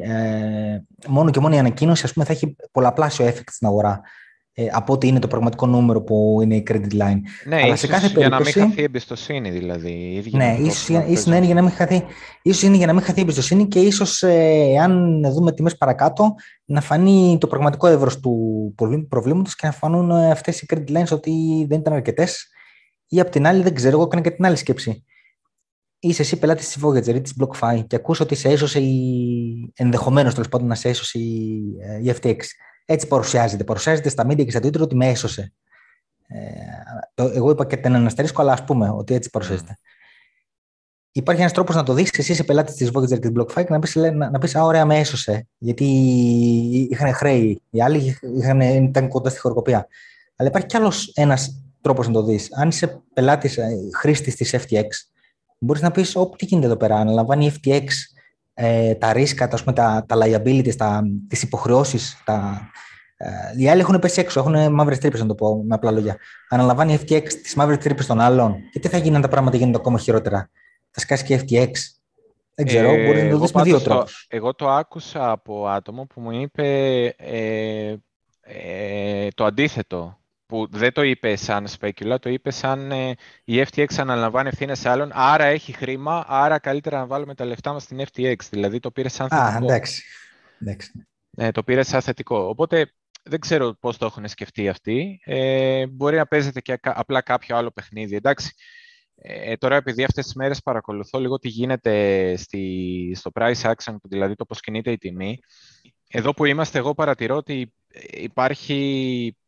[0.03, 4.01] ε, μόνο και μόνο η ανακοίνωση, ας πούμε, θα έχει πολλαπλάσιο effect στην αγορά
[4.53, 7.19] ε, από ότι είναι το πραγματικό νούμερο που είναι η credit line.
[7.45, 10.23] Ναι, Αλλά ίσως σε κάθε για να μην χαθεί εμπιστοσύνη δηλαδή.
[10.31, 12.03] Ναι, ίσως, ίσως, είναι για να μην χαθεί,
[12.41, 16.35] ίσως είναι για να μην χαθεί εμπιστοσύνη και ίσως ε, αν δούμε τιμές παρακάτω
[16.65, 18.73] να φανεί το πραγματικό εύρος του
[19.09, 22.47] προβλήματος και να φανούν ε, αυτές οι credit lines ότι δεν ήταν αρκετές.
[23.07, 25.05] ή απ' την άλλη δεν ξέρω, εγώ έκανα και την άλλη σκέψη.
[25.99, 29.71] Είσαι εσύ πελάτης της Voyager ή της BlockFi και ακούς ότι σε έσωσε η...
[29.75, 32.37] ενδεχομένως τέλος πάντων να σε έσωσε η, ε, η FTX.
[32.91, 33.63] Έτσι παρουσιάζεται.
[33.63, 35.53] Παρουσιάζεται στα media και στα Twitter ότι με έσωσε.
[36.27, 36.39] Ε,
[37.13, 39.77] το, εγώ είπα και την αστερίσκο, αλλά ας πούμε ότι έτσι παρουσιάζεται.
[39.77, 39.91] Mm.
[41.13, 42.11] Υπάρχει ένας τρόπος να το δεις.
[42.17, 44.63] Εσύ είσαι πελάτης της Voyager και της BlockFi και να πεις: να, να πεις, Α,
[44.63, 45.47] ωραία, με έσωσε.
[45.57, 45.85] Γιατί
[46.89, 47.61] είχαν χρέη.
[47.69, 49.87] Οι άλλοι είχαν, ήταν κοντά στη χωροκοπία.
[50.35, 52.47] Αλλά υπάρχει κι άλλος ένας τρόπος να το δεις.
[52.53, 54.85] Αν είσαι πελάτης ε, χρήστης της FTX,
[55.59, 56.95] μπορείς να πεις: Όπου τι γίνεται εδώ πέρα.
[56.95, 57.83] Αναλαμβάνει η FTX
[58.63, 62.69] ε, τα ρίσκα, τα, τα, τα liabilities, τα, τις υποχρεώσεις, τα,
[63.17, 66.17] ε, οι άλλοι έχουν πέσει έξω, έχουν μαύρες τρύπες, να το πω με απλά λόγια.
[66.49, 68.55] Αναλαμβάνει η FTX τις μαύρες τρύπες των άλλων.
[68.71, 70.49] Και τι θα γίνει αν τα πράγματα γίνονται ακόμα χειρότερα;
[70.91, 71.71] Θα σκάσει και η FTX.
[72.55, 74.25] Δεν ξέρω, ε, μπορεί να το δεις με δύο τρόπους.
[74.29, 77.95] Εγώ το άκουσα από άτομο που μου είπε ε,
[78.41, 80.20] ε, το αντίθετο
[80.51, 84.89] που δεν το είπε σαν σπέκουλα, το είπε σαν ε, η FTX αναλαμβάνει ευθύνες σε
[84.89, 88.35] άλλον, άρα έχει χρήμα, άρα καλύτερα να βάλουμε τα λεφτά μας στην FTX.
[88.49, 89.47] Δηλαδή το πήρε σαν θετικό.
[89.47, 90.03] Α, εντάξει.
[90.61, 91.07] εντάξει.
[91.37, 92.37] Ε, το πήρε σαν θετικό.
[92.37, 92.93] Οπότε
[93.23, 95.19] δεν ξέρω πώς το έχουν σκεφτεί αυτοί.
[95.23, 98.15] Ε, μπορεί να παίζετε και απλά κάποιο άλλο παιχνίδι.
[98.15, 98.53] Εντάξει,
[99.15, 104.35] ε, τώρα επειδή αυτές τις μέρες παρακολουθώ λίγο τι γίνεται στη, στο price action, δηλαδή
[104.35, 105.39] το πώς κινείται η τιμή,
[106.09, 107.73] εδώ που είμαστε εγώ παρατηρώ ότι
[108.11, 109.40] υπάρχει ε,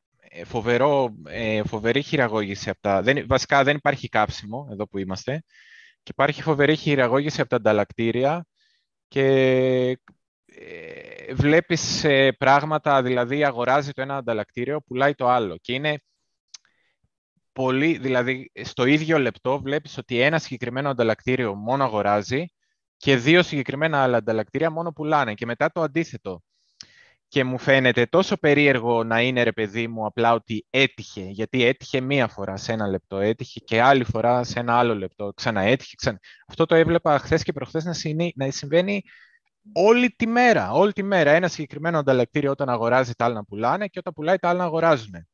[0.46, 3.02] φοβερό, ε, φοβερή χειραγώγηση από τα...
[3.02, 5.44] Δεν, βασικά δεν υπάρχει κάψιμο εδώ που είμαστε
[6.04, 8.46] και υπάρχει φοβερή χειραγώγηση από τα ανταλλακτήρια
[9.08, 9.26] και
[10.46, 12.06] ε, βλέπεις
[12.38, 16.00] πράγματα, δηλαδή αγοράζει το ένα ανταλλακτήριο, πουλάει το άλλο και είναι
[17.54, 22.46] πολύ, δηλαδή στο ίδιο λεπτό βλέπεις ότι ένα συγκεκριμένο ανταλλακτήριο μόνο αγοράζει
[22.98, 26.42] και δύο συγκεκριμένα άλλα ανταλλακτήρια μόνο πουλάνε και μετά το αντίθετο
[27.34, 32.02] και μου φαίνεται τόσο περίεργο να είναι ρε παιδί μου απλά ότι έτυχε, γιατί έτυχε
[32.02, 36.20] μία φορά σε ένα λεπτό, έτυχε και άλλη φορά σε ένα άλλο λεπτό, ξαναέτυχε, ξανά.
[36.48, 37.94] Αυτό το έβλεπα χθες και προχθές να,
[38.36, 39.02] να συμβαίνει
[39.74, 41.32] όλη τη μέρα, όλη τη μέρα.
[41.32, 44.66] Ένα συγκεκριμένο ανταλλακτήριο όταν αγοράζει τα άλλα να πουλάνε και όταν πουλάει τα άλλα να
[44.66, 45.28] αγοράζουν.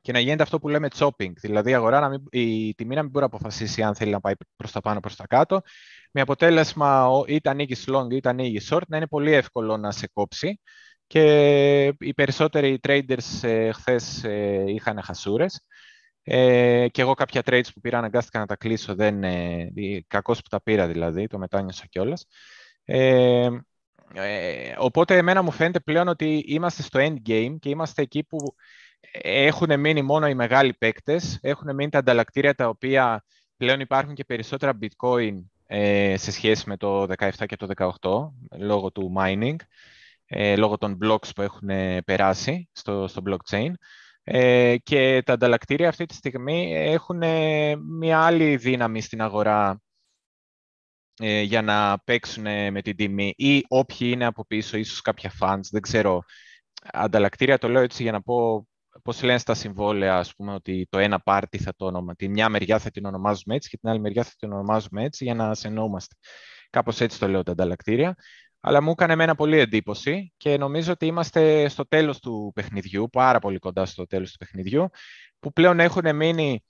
[0.00, 3.02] Και να γίνεται αυτό που λέμε chopping, δηλαδή η, αγορά να μην, η τιμή να
[3.02, 5.60] μην μπορεί να αποφασίσει αν θέλει να πάει προς τα πάνω, προς τα κάτω,
[6.12, 10.60] με αποτέλεσμα είτε ανοίγεις long είτε ανοίγεις short, να είναι πολύ εύκολο να σε κόψει
[11.06, 15.66] και οι περισσότεροι traders ε, χθες ε, είχαν χασούρες.
[16.22, 19.70] Ε, και εγώ κάποια trades που πήρα αναγκάστηκα να τα κλείσω, δεν, ε,
[20.06, 22.26] κακώς που τα πήρα δηλαδή, το μετάνιωσα κιόλας.
[22.84, 23.48] Ε,
[24.14, 28.38] ε, οπότε εμένα μου φαίνεται πλέον ότι είμαστε στο endgame και είμαστε εκεί που
[29.22, 33.24] έχουν μείνει μόνο οι μεγάλοι παίκτες, έχουν μείνει τα ανταλλακτήρια τα οποία
[33.56, 35.34] πλέον υπάρχουν και περισσότερα bitcoin
[35.66, 37.68] ε, σε σχέση με το 17 και το
[38.00, 39.56] 18 λόγω του mining
[40.36, 43.70] ε, λόγω των blocks που έχουν ε, περάσει στο, στο blockchain.
[44.24, 49.80] Ε, και τα ανταλλακτήρια αυτή τη στιγμή έχουν ε, μια άλλη δύναμη στην αγορά
[51.20, 55.68] ε, για να παίξουν με την τιμή ή όποιοι είναι από πίσω, ίσως κάποια funds,
[55.70, 56.22] δεν ξέρω.
[56.92, 58.66] Ανταλλακτήρια το λέω έτσι για να πω
[59.02, 62.48] πώς λένε στα συμβόλαια, ας πούμε, ότι το ένα πάρτι θα το όνομα, τη μια
[62.48, 65.54] μεριά θα την ονομάζουμε έτσι και την άλλη μεριά θα την ονομάζουμε έτσι για να
[65.54, 66.14] σενόμαστε.
[66.70, 68.14] Κάπως έτσι το λέω τα ανταλλακτήρια.
[68.66, 73.38] Αλλά μου έκανε εμένα πολύ εντύπωση και νομίζω ότι είμαστε στο τέλος του παιχνιδιού, πάρα
[73.38, 74.88] πολύ κοντά στο τέλος του παιχνιδιού,
[75.38, 76.64] που πλέον έχουν μείνει,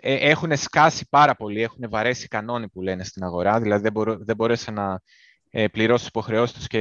[0.00, 4.16] ε, έχουν σκάσει πάρα πολύ, έχουν βαρέσει κανόνι που λένε στην αγορά, δηλαδή δεν, μπορώ,
[4.18, 5.00] δεν μπορέσαν να
[5.50, 6.80] ε, πληρώσουν υποχρεώσεις τους και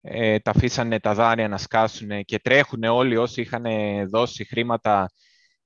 [0.00, 3.64] ε, τα αφήσανε τα δάνεια να σκάσουν και τρέχουν όλοι όσοι είχαν
[4.08, 5.10] δώσει χρήματα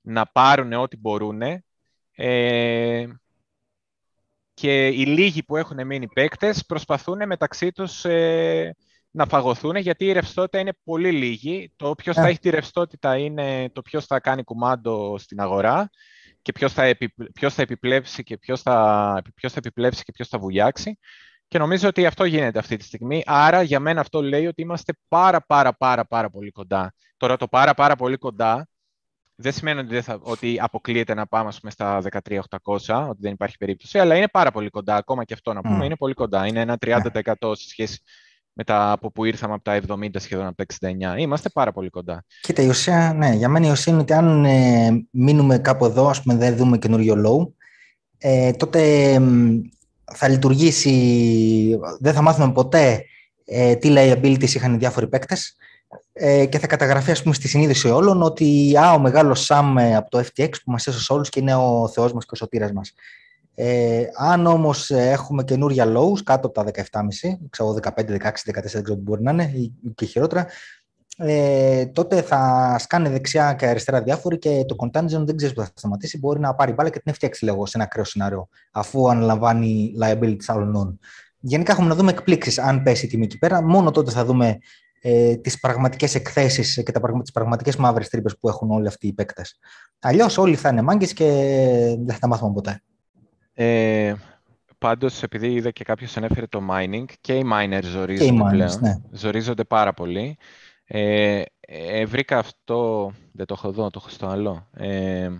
[0.00, 1.42] να πάρουν ό,τι μπορούν.
[2.14, 3.06] Ε,
[4.60, 8.76] και οι λίγοι που έχουν μείνει παίκτες προσπαθούν μεταξύ τους ε,
[9.10, 11.72] να φαγωθούν γιατί η ρευστότητα είναι πολύ λίγη.
[11.76, 12.28] Το ποιος θα ε.
[12.28, 15.90] έχει τη ρευστότητα είναι το ποιος θα κάνει κουμάντο στην αγορά
[16.42, 20.28] και ποιος θα, επι, ποιος θα επιπλέψει και ποιος θα, ποιος θα επιπλέψει και ποιος
[20.28, 20.98] θα βουλιάξει.
[21.48, 23.22] Και νομίζω ότι αυτό γίνεται αυτή τη στιγμή.
[23.26, 26.94] Άρα για μένα αυτό λέει ότι είμαστε πάρα πάρα πάρα πάρα πολύ κοντά.
[27.16, 28.68] Τώρα το πάρα πάρα πολύ κοντά
[29.40, 33.56] δεν σημαίνει ότι, δεν θα, ότι αποκλείεται να πάμε πούμε, στα 13.800, ότι δεν υπάρχει
[33.56, 34.96] περίπτωση, αλλά είναι πάρα πολύ κοντά.
[34.96, 36.46] Ακόμα και αυτό να πούμε, είναι πολύ κοντά.
[36.46, 37.02] Είναι ένα 30%
[37.52, 38.02] σε σχέση
[38.52, 40.64] με τα από που ήρθαμε από τα 70 σχεδόν από τα
[41.16, 41.18] 69.
[41.18, 42.24] Είμαστε πάρα πολύ κοντά.
[42.40, 46.08] Κοίτα, η ουσία, ναι, για μένα η ουσία είναι ότι αν ε, μείνουμε κάπου εδώ,
[46.08, 47.52] ας πούμε, δεν δούμε καινούριο low,
[48.18, 49.12] ε, τότε
[50.14, 53.04] θα λειτουργήσει, δεν θα μάθουμε ποτέ
[53.44, 55.56] ε, τι liabilities είχαν οι διάφοροι παίκτες
[56.12, 59.96] ε, και θα καταγραφεί ας πούμε, στη συνείδηση όλων ότι α, ο μεγάλος Σαμ ε,
[59.96, 62.72] από το FTX που μας έσωσε όλους και είναι ο θεός μας και ο σωτήρας
[62.72, 62.92] μας.
[63.54, 68.72] Ε, αν όμως ε, έχουμε καινούρια lows κάτω από τα 17,5, ξέρω 15, 16, 14,
[68.72, 70.46] δεν ξέρω μπορεί να είναι ή και χειρότερα,
[71.20, 75.70] ε, τότε θα σκάνε δεξιά και αριστερά διάφοροι και το contingent δεν ξέρεις που θα
[75.74, 76.18] σταματήσει.
[76.18, 80.44] Μπορεί να πάρει μπάλα και την φτιάξει λίγο σε ένα ακραίο σενάριο, αφού αναλαμβάνει liability
[80.46, 80.98] άλλων
[81.40, 83.62] Γενικά έχουμε να δούμε εκπλήξεις αν πέσει η τιμή εκεί πέρα.
[83.62, 84.58] Μόνο τότε θα δούμε
[85.00, 89.12] ε, τις πραγματικές εκθέσεις και τα, τις πραγματικές μαύρες τρύπες που έχουν όλοι αυτοί οι
[89.12, 89.58] παίκτες.
[89.98, 91.24] Αλλιώς όλοι θα είναι μάγκες και
[91.98, 92.82] δεν θα τα μάθουμε ποτέ.
[93.52, 94.14] Ε,
[94.78, 98.78] πάντως, επειδή είδα και κάποιος ανέφερε το mining, και οι miners ζορίζονται οι miners, πλέον.
[98.80, 98.94] Ναι.
[99.10, 100.38] Ζορίζονται πάρα πολύ.
[100.84, 104.68] Ε, ε, βρήκα αυτό, δεν το έχω εδώ, το έχω στο άλλο.
[104.72, 105.30] Ε,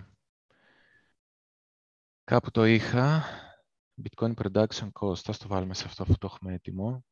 [2.23, 3.23] κάπου το είχα.
[4.03, 5.21] Bitcoin Production Cost.
[5.25, 7.05] Ας το βάλουμε σε αυτό που το έχουμε έτοιμο.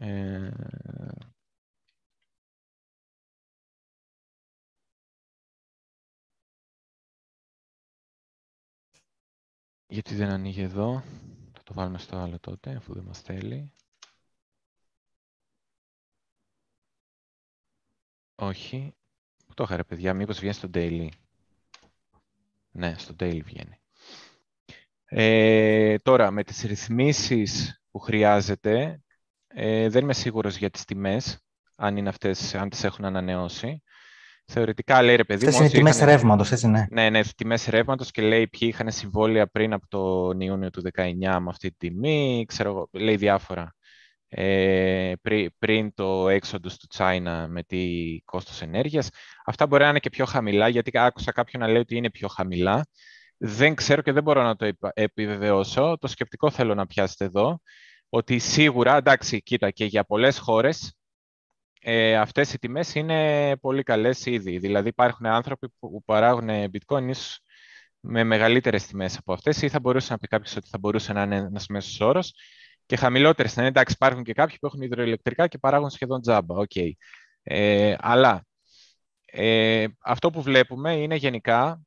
[0.00, 0.50] Ε,
[9.86, 11.02] γιατί δεν ανοίγει εδώ.
[11.52, 13.72] Θα το βάλουμε στο άλλο τότε, αφού δεν μας θέλει.
[18.34, 18.94] Όχι.
[19.46, 21.08] Πού το είχα παιδιά, μήπως βγαίνει στο daily.
[22.70, 23.80] Ναι, στο daily βγαίνει.
[25.04, 29.02] Ε, τώρα, με τις ρυθμίσεις που χρειάζεται,
[29.48, 31.38] ε, δεν είμαι σίγουρος για τις τιμές,
[31.74, 33.82] αν, είναι αυτές, αν τις έχουν ανανεώσει.
[34.50, 35.56] Θεωρητικά λέει ρε παιδί μου.
[35.56, 36.08] είναι τιμές είχαν...
[36.08, 36.86] ρεύματος, έτσι ναι.
[36.90, 41.12] Ναι, ναι, τιμές ρεύματος και λέει ποιοι είχαν συμβόλαια πριν από τον Ιούνιο του 19
[41.20, 42.44] με αυτή τη τιμή.
[42.48, 43.74] Ξέρω, λέει διάφορα.
[44.28, 45.12] Ε,
[45.58, 47.86] πριν το έξοδος του China με τι
[48.24, 49.08] κόστος ενέργειας.
[49.44, 52.28] Αυτά μπορεί να είναι και πιο χαμηλά, γιατί άκουσα κάποιον να λέει ότι είναι πιο
[52.28, 52.86] χαμηλά.
[53.36, 55.96] Δεν ξέρω και δεν μπορώ να το επιβεβαιώσω.
[56.00, 57.60] Το σκεπτικό θέλω να πιάσετε εδώ
[58.08, 60.98] ότι σίγουρα, εντάξει, κοίτα, και για πολλές χώρες
[61.80, 64.58] ε, αυτές οι τιμές είναι πολύ καλές ήδη.
[64.58, 67.10] Δηλαδή υπάρχουν άνθρωποι που παράγουν bitcoin
[68.00, 71.22] με μεγαλύτερες τιμές από αυτές ή θα μπορούσε να πει κάποιος ότι θα μπορούσε να
[71.22, 72.34] είναι ένας μέσος όρος
[72.86, 73.56] και χαμηλότερες.
[73.56, 76.54] Ναι, εντάξει, υπάρχουν και κάποιοι που έχουν υδροελεκτρικά και παράγουν σχεδόν τζάμπα.
[76.58, 76.90] Okay.
[77.42, 78.46] Ε, αλλά
[79.24, 81.80] ε, αυτό που βλέπουμε είναι γενικά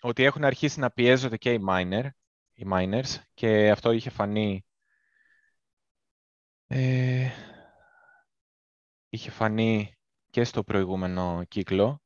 [0.00, 2.08] ότι έχουν αρχίσει να πιέζονται και οι, miner,
[2.54, 4.64] οι miners και αυτό είχε φανεί
[6.72, 7.30] ε,
[9.08, 9.94] είχε φανεί
[10.30, 12.02] και στο προηγούμενο κύκλο.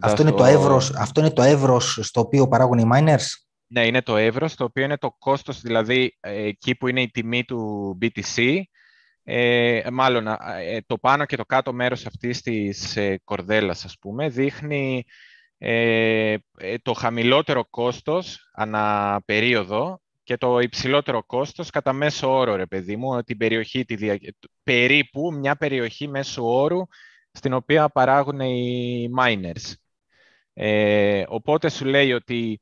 [0.00, 3.26] αυτό, είναι το εύρος, αυτό είναι το εύρος στο οποίο παράγουν οι miners;
[3.66, 7.10] Ναι, είναι το εύρος, το οποίο είναι το κόστος, δηλαδή ε, εκεί που είναι η
[7.10, 8.62] τιμή του BTC,
[9.22, 14.28] ε, μάλλον ε, το πάνω και το κάτω μέρος αυτής της ε, κορδέλας, ας πούμε,
[14.28, 15.04] δείχνει
[15.58, 16.36] ε,
[16.82, 23.22] το χαμηλότερο κόστος ανά περίοδο και το υψηλότερο κόστος κατά μέσο όρο, ρε παιδί μου,
[23.22, 24.18] την περιοχή, τη δια...
[24.62, 26.80] περίπου μια περιοχή μέσου όρου
[27.32, 29.72] στην οποία παράγουν οι miners.
[30.52, 32.60] Ε, οπότε σου λέει ότι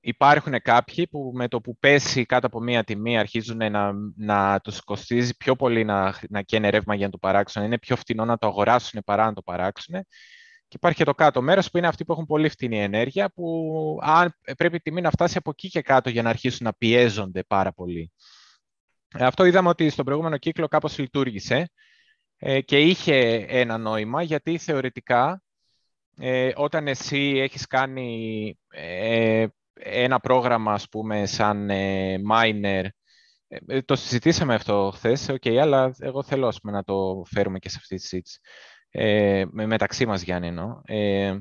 [0.00, 4.80] υπάρχουν κάποιοι που με το που πέσει κάτω από μία τιμή αρχίζουν να, να τους
[4.80, 7.62] κοστίζει πιο πολύ να, να καίνε ρεύμα για να το παράξουν.
[7.62, 9.94] Είναι πιο φτηνό να το αγοράσουν παρά να το παράξουν.
[10.72, 13.98] Και υπάρχει και το κάτω μέρος που είναι αυτοί που έχουν πολύ φτηνή ενέργεια, που
[14.02, 17.42] αν πρέπει η τιμή να φτάσει από εκεί και κάτω για να αρχίσουν να πιέζονται
[17.42, 18.12] πάρα πολύ.
[19.14, 21.70] Ε, αυτό είδαμε ότι στον προηγούμενο κύκλο κάπως λειτουργήσε.
[22.36, 25.42] ε, και είχε ένα νόημα γιατί θεωρητικά
[26.16, 31.70] ε, όταν εσύ έχεις κάνει ε, ένα πρόγραμμα ας πούμε σαν
[32.30, 32.84] miner
[33.84, 37.76] το συζητήσαμε αυτό χθες, okay, αλλά εγώ θέλω ας πούμε, να το φέρουμε και σε
[37.80, 38.40] αυτή τη συζήτηση.
[38.94, 40.80] Ε, μεταξύ μας, Γιάννη, εννοώ.
[40.84, 41.34] Ε,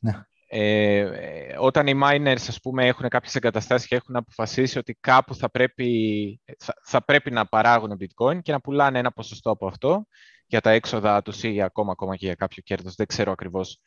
[0.00, 0.12] ναι.
[0.54, 5.50] Ε, όταν οι miners ας πούμε, έχουν κάποιες εγκαταστάσεις και έχουν αποφασίσει ότι κάπου θα
[5.50, 6.40] πρέπει,
[6.84, 10.06] θα, πρέπει να παράγουν bitcoin και να πουλάνε ένα ποσοστό από αυτό
[10.46, 12.94] για τα έξοδα τους ή ακόμα, ακόμα και για κάποιο κέρδος.
[12.94, 13.80] Δεν ξέρω ακριβώς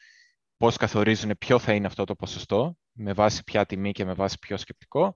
[0.58, 4.38] πώς καθορίζουν ποιο θα είναι αυτό το ποσοστό, με βάση ποια τιμή και με βάση
[4.40, 5.14] ποιο σκεπτικό.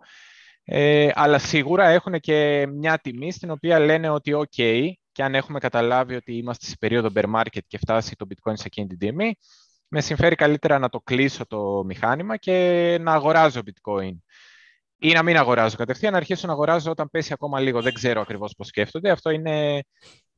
[0.64, 5.60] Ε, αλλά σίγουρα έχουν και μια τιμή στην οποία λένε ότι OK, και αν έχουμε
[5.60, 9.36] καταλάβει ότι είμαστε σε περίοδο bear market και φτάσει το bitcoin σε εκείνη την τιμή,
[9.88, 14.18] με συμφέρει καλύτερα να το κλείσω το μηχάνημα και να αγοράζω bitcoin.
[15.02, 17.82] Ή να μην αγοράζω κατευθείαν, να αρχίσω να αγοράζω όταν πέσει ακόμα λίγο.
[17.82, 19.10] Δεν ξέρω ακριβώς πώς σκέφτονται.
[19.10, 19.84] Αυτό είναι,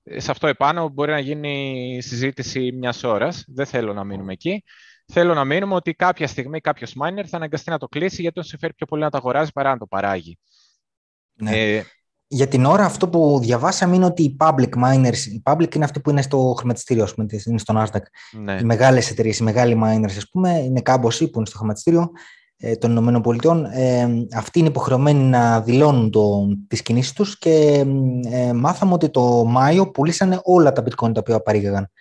[0.04, 3.44] σε αυτό επάνω μπορεί να γίνει συζήτηση μιας ώρας.
[3.48, 4.64] Δεν θέλω να μείνουμε εκεί.
[5.06, 8.44] Θέλω να μείνουμε ότι κάποια στιγμή κάποιος miner θα αναγκαστεί να το κλείσει γιατί τον
[8.44, 10.38] συμφέρει πιο πολύ να το αγοράζει παρά να το παράγει.
[11.34, 11.76] Ναι.
[11.76, 11.86] Ε,
[12.34, 16.00] για την ώρα αυτό που διαβάσαμε είναι ότι οι public miners, οι public είναι αυτοί
[16.00, 18.02] που είναι στο χρηματιστήριο, πούμε, είναι στο Nasdaq.
[18.44, 18.58] Ναι.
[18.62, 22.12] Οι μεγάλες εταιρείες, οι μεγάλοι miners, ας πούμε, είναι κάμποσοι που είναι στο χρηματιστήριο
[22.58, 23.66] ε, των Ηνωμένων Πολιτειών.
[23.66, 27.86] Ε, αυτοί είναι υποχρεωμένοι να δηλώνουν το, τις κινήσεις τους και
[28.32, 31.92] ε, μάθαμε ότι το Μάιο πουλήσανε όλα τα bitcoin τα οποία παρήγαγαν.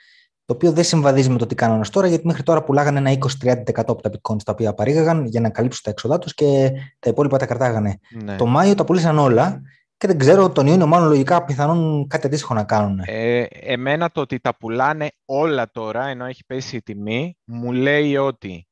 [0.45, 3.63] Το οποίο δεν συμβαδίζει με το τι κάνανε τώρα, γιατί μέχρι τώρα πουλάγανε ένα 20-30%
[3.75, 7.39] από τα bitcoins τα οποία παρήγαγαν για να καλύψουν τα έξοδά τους και τα υπόλοιπα
[7.39, 7.99] τα κρατάγανε.
[8.25, 8.37] Ναι.
[8.37, 9.63] Το Μάιο τα πουλήσαν όλα
[10.01, 13.01] και δεν ξέρω, τον Ιούνιο μάλλον λογικά πιθανόν κάτι αντίστοιχο να κάνουν.
[13.05, 18.17] Ε, εμένα το ότι τα πουλάνε όλα τώρα, ενώ έχει πέσει η τιμή, μου λέει
[18.17, 18.67] ότι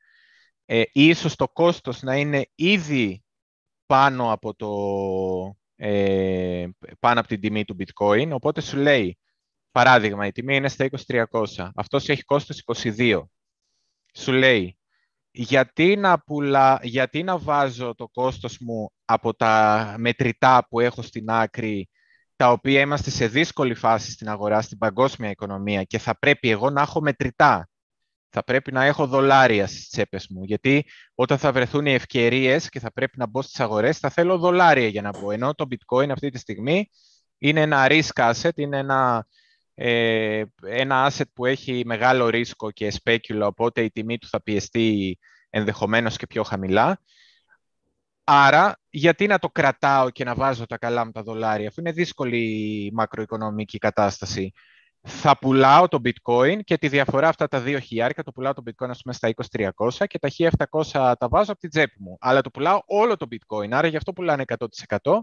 [0.65, 3.25] ε, ίσως το κόστος να είναι ήδη
[3.87, 4.69] πάνω από, το,
[5.77, 6.69] ε,
[7.01, 9.19] πάνω από την τιμή του bitcoin, οπότε σου λέει,
[9.71, 13.23] παράδειγμα, η τιμή είναι στα 2300, αυτός έχει κόστος 22.
[14.15, 14.78] Σου λέει,
[15.41, 21.31] γιατί να, πουλά, γιατί να βάζω το κόστος μου από τα μετρητά που έχω στην
[21.31, 21.89] άκρη,
[22.37, 26.71] τα οποία είμαστε σε δύσκολη φάση στην αγορά, στην παγκόσμια οικονομία και θα πρέπει εγώ
[26.71, 27.69] να έχω μετρητά.
[28.31, 30.85] Θα πρέπει να έχω δολάρια στις τσέπες μου, γιατί
[31.15, 34.89] όταν θα βρεθούν οι ευκαιρίες και θα πρέπει να μπω στις αγορές, θα θέλω δολάρια
[34.89, 35.31] για να μπω.
[35.31, 36.91] Ενώ το bitcoin αυτή τη στιγμή
[37.39, 39.27] είναι ένα risk asset, είναι ένα,
[39.81, 45.19] ε, ένα asset που έχει μεγάλο ρίσκο και specula, οπότε η τιμή του θα πιεστεί
[45.51, 47.01] ενδεχομένως και πιο χαμηλά.
[48.25, 51.93] Άρα, γιατί να το κρατάω και να βάζω τα καλά μου τα δολάρια, αφού είναι
[51.93, 54.53] δύσκολη η μακροοικονομική κατάσταση.
[55.03, 58.89] Θα πουλάω το bitcoin και τη διαφορά αυτά τα δύο χιλιάρικα, το πουλάω το bitcoin
[58.89, 59.31] ας πούμε στα
[59.89, 60.29] 2300 και τα
[60.93, 62.17] 1700 τα βάζω από την τσέπη μου.
[62.21, 64.45] Αλλά το πουλάω όλο το bitcoin, άρα γι' αυτό πουλάνε
[65.03, 65.21] 100%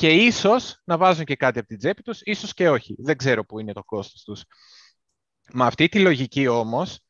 [0.00, 2.96] και ίσως να βάζουν και κάτι από την τσέπη τους, ίσως και όχι.
[2.98, 4.44] Δεν ξέρω πού είναι το κόστος τους.
[5.52, 7.00] Με αυτή τη λογική όμως,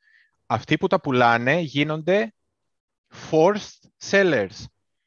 [0.46, 2.34] αυτοί που τα πουλάνε γίνονται
[3.30, 4.64] forced sellers.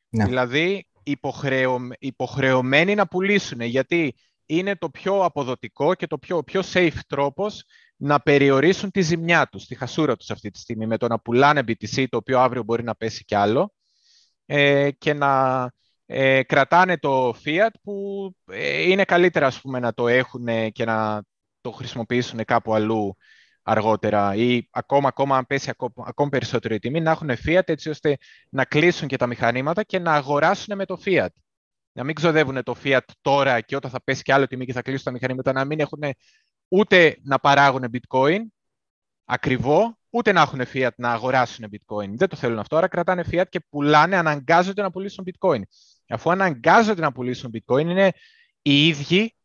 [0.10, 0.26] Ναι.
[0.26, 1.80] Δηλαδή υποχρεω...
[2.00, 4.16] υποχρεωμένοι να πουλήσουν γιατί
[4.46, 7.64] είναι το πιο αποδοτικό και το πιο, πιο safe τρόπος
[7.96, 11.62] να περιορίσουν τη ζημιά τους, τη χασούρα τους αυτή τη στιγμή με το να πουλάνε
[11.68, 13.74] BTC το οποίο αύριο μπορεί να πέσει κι άλλο
[14.46, 15.72] ε, και να
[16.06, 21.24] ε, κρατάνε το fiat που ε, είναι καλύτερα ας πούμε, να το έχουν και να
[21.62, 23.18] το χρησιμοποιήσουν κάπου αλλού
[23.64, 27.90] αργότερα ή ακόμα, ακόμα αν πέσει ακόμα, ακόμα περισσότερο η τιμή, να έχουν Fiat έτσι
[27.90, 28.18] ώστε
[28.50, 31.28] να κλείσουν και τα μηχανήματα και να αγοράσουν με το Fiat.
[31.92, 34.82] Να μην ξοδεύουν το Fiat τώρα και όταν θα πέσει και άλλο τιμή και θα
[34.82, 36.02] κλείσουν τα μηχανήματα, να μην έχουν
[36.68, 38.40] ούτε να παράγουν bitcoin
[39.26, 42.10] ακριβό, ούτε να έχουν Fiat να αγοράσουν bitcoin.
[42.16, 45.62] Δεν το θέλουν αυτό, άρα κρατάνε Fiat και πουλάνε, αναγκάζονται να πουλήσουν bitcoin.
[46.10, 48.12] Αφού αναγκάζονται να πουλήσουν bitcoin, είναι
[48.62, 49.36] οι ίδιοι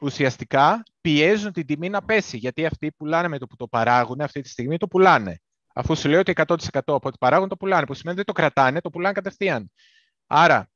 [0.00, 2.36] ουσιαστικά πιέζουν την τιμή να πέσει.
[2.36, 5.40] Γιατί αυτοί πουλάνε με το που το παράγουν, αυτή τη στιγμή το πουλάνε.
[5.74, 8.80] Αφού σου λέω ότι 100% από ό,τι παράγουν το πουλάνε, που σημαίνει ότι το κρατάνε,
[8.80, 9.70] το πουλάνε κατευθείαν.
[10.26, 10.70] Άρα,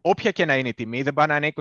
[0.00, 1.52] όποια και να είναι η τιμή, δεν πάνε να είναι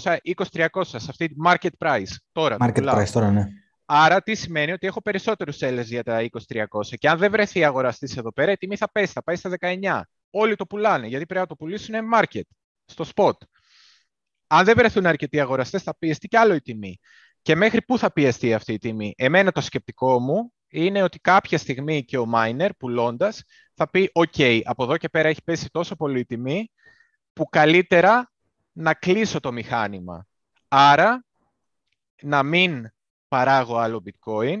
[0.00, 0.16] 2300,
[0.52, 2.14] 2300 σε αυτή τη market price.
[2.32, 3.46] Τώρα, market price, τώρα, ναι.
[3.84, 6.96] Άρα, τι σημαίνει ότι έχω περισσότερους sellers για τα 2300.
[6.98, 10.00] Και αν δεν βρεθεί αγοραστής εδώ πέρα, η τιμή θα πέσει, θα πάει στα 19.
[10.34, 12.42] Όλοι το πουλάνε, γιατί πρέπει να το πουλήσουν market,
[12.84, 13.36] στο spot
[14.54, 16.98] αν δεν βρεθούν αρκετοί αγοραστές, θα πιεστεί κι άλλο η τιμή.
[17.42, 21.58] Και μέχρι πού θα πιεστεί αυτή η τιμή; Εμένα το σκεπτικό μου είναι ότι κάποια
[21.58, 23.42] στιγμή και ο miner πουλώντας
[23.74, 26.70] θα πει «OK, από εδώ και πέρα έχει πέσει τόσο πολύ η τιμή
[27.32, 28.32] που καλύτερα
[28.72, 30.26] να κλείσω το μηχάνημα».
[30.68, 31.24] Άρα
[32.22, 32.88] να μην
[33.28, 34.60] παράγω άλλο bitcoin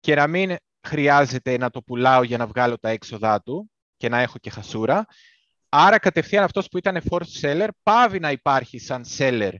[0.00, 0.56] και να μην
[0.86, 5.06] χρειάζεται να το πουλάω για να βγάλω τα έξοδά του και να έχω και χασούρα,
[5.68, 9.52] Άρα κατευθείαν αυτός που ήταν forced seller πάβει να υπάρχει σαν seller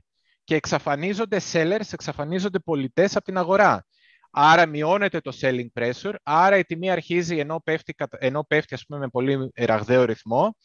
[0.43, 3.85] και εξαφανίζονται sellers, εξαφανίζονται πολιτές από την αγορά.
[4.31, 8.99] Άρα μειώνεται το selling pressure, άρα η τιμή αρχίζει ενώ πέφτει, ενώ πέφτει ας πούμε,
[8.99, 10.55] με πολύ ραγδαίο ρυθμό,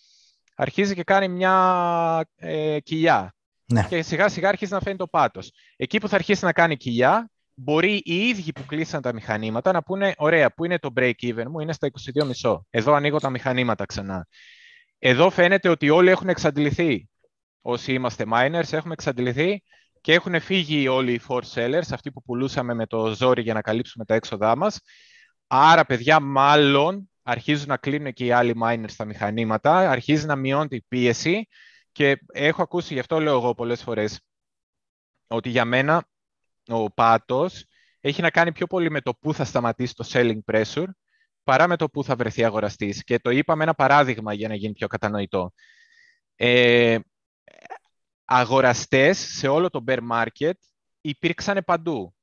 [0.54, 3.34] αρχίζει και κάνει μια ε, κοιλιά.
[3.66, 3.86] Ναι.
[3.88, 5.52] Και σιγά σιγά αρχίζει να φαίνει το πάτος.
[5.76, 9.82] Εκεί που θα αρχίσει να κάνει κοιλιά, μπορεί οι ίδιοι που κλείσαν τα μηχανήματα να
[9.82, 11.90] πούνε «Ωραία, πού είναι το break-even μου, είναι στα
[12.42, 12.60] 22,5.
[12.70, 14.26] Εδώ ανοίγω τα μηχανήματα ξανά».
[14.98, 17.08] Εδώ φαίνεται ότι όλοι έχουν εξαντληθεί.
[17.60, 19.62] Όσοι είμαστε miners έχουμε εξαντληθεί
[20.00, 23.60] και έχουν φύγει όλοι οι for sellers, αυτοί που πουλούσαμε με το ζόρι για να
[23.60, 24.80] καλύψουμε τα έξοδά μας.
[25.46, 30.76] Άρα, παιδιά, μάλλον αρχίζουν να κλείνουν και οι άλλοι miners στα μηχανήματα, αρχίζει να μειώνει
[30.76, 31.48] η πίεση
[31.92, 34.20] και έχω ακούσει, γι' αυτό λέω εγώ πολλές φορές,
[35.26, 36.08] ότι για μένα
[36.68, 37.66] ο πάτος
[38.00, 40.88] έχει να κάνει πιο πολύ με το πού θα σταματήσει το selling pressure
[41.42, 43.04] παρά με το πού θα βρεθεί αγοραστής.
[43.04, 45.52] Και το είπαμε ένα παράδειγμα για να γίνει πιο κατανοητό.
[46.36, 46.98] Ε,
[48.24, 50.52] αγοραστές σε όλο το bear market
[51.00, 52.14] υπήρξαν παντού.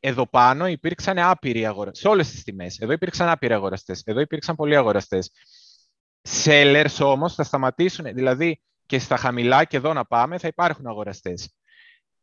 [0.00, 2.78] Εδώ πάνω υπήρξαν άπειροι αγοραστές, σε όλες τις τιμές.
[2.78, 5.30] Εδώ υπήρξαν άπειροι αγοραστές, εδώ υπήρξαν πολλοί αγοραστές.
[6.44, 11.54] Sellers όμως θα σταματήσουν, δηλαδή και στα χαμηλά και εδώ να πάμε θα υπάρχουν αγοραστές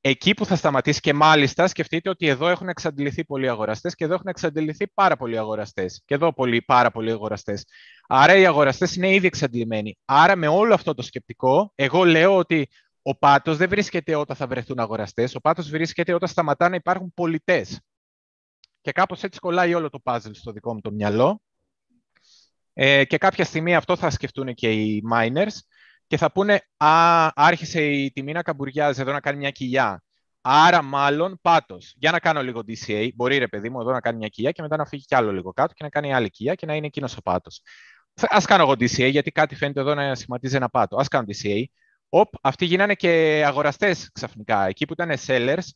[0.01, 4.13] εκεί που θα σταματήσει και μάλιστα σκεφτείτε ότι εδώ έχουν εξαντληθεί πολλοί αγοραστές και εδώ
[4.13, 6.01] έχουν εξαντληθεί πάρα πολλοί αγοραστές.
[6.05, 7.65] Και εδώ πολλοί, πάρα πολλοί αγοραστές.
[8.07, 9.97] Άρα οι αγοραστές είναι ήδη εξαντλημένοι.
[10.05, 12.69] Άρα με όλο αυτό το σκεπτικό, εγώ λέω ότι
[13.01, 15.35] ο πάτος δεν βρίσκεται όταν θα βρεθούν αγοραστές.
[15.35, 17.79] Ο πάτος βρίσκεται όταν σταματά να υπάρχουν πολιτές.
[18.81, 21.41] Και κάπως έτσι κολλάει όλο το puzzle στο δικό μου το μυαλό.
[22.73, 25.57] Ε, και κάποια στιγμή αυτό θα σκεφτούν και οι miners
[26.11, 30.03] και θα πούνε «Α, άρχισε η τιμή να καμπουριάζει εδώ να κάνει μια κοιλιά».
[30.41, 31.93] Άρα, μάλλον πάτος.
[31.97, 33.09] Για να κάνω λίγο DCA.
[33.15, 35.31] Μπορεί ρε παιδί μου εδώ να κάνει μια κοιλιά και μετά να φύγει κι άλλο
[35.31, 37.61] λίγο κάτω και να κάνει άλλη κοιλιά και να είναι εκείνος ο πάτος.
[38.21, 40.97] Α κάνω εγώ DCA, γιατί κάτι φαίνεται εδώ να σχηματίζει ένα πάτο.
[40.97, 41.63] Α κάνω DCA.
[42.09, 44.67] Οπ, αυτοί γίνανε και αγοραστές ξαφνικά.
[44.67, 45.67] Εκεί που ήταν sellers,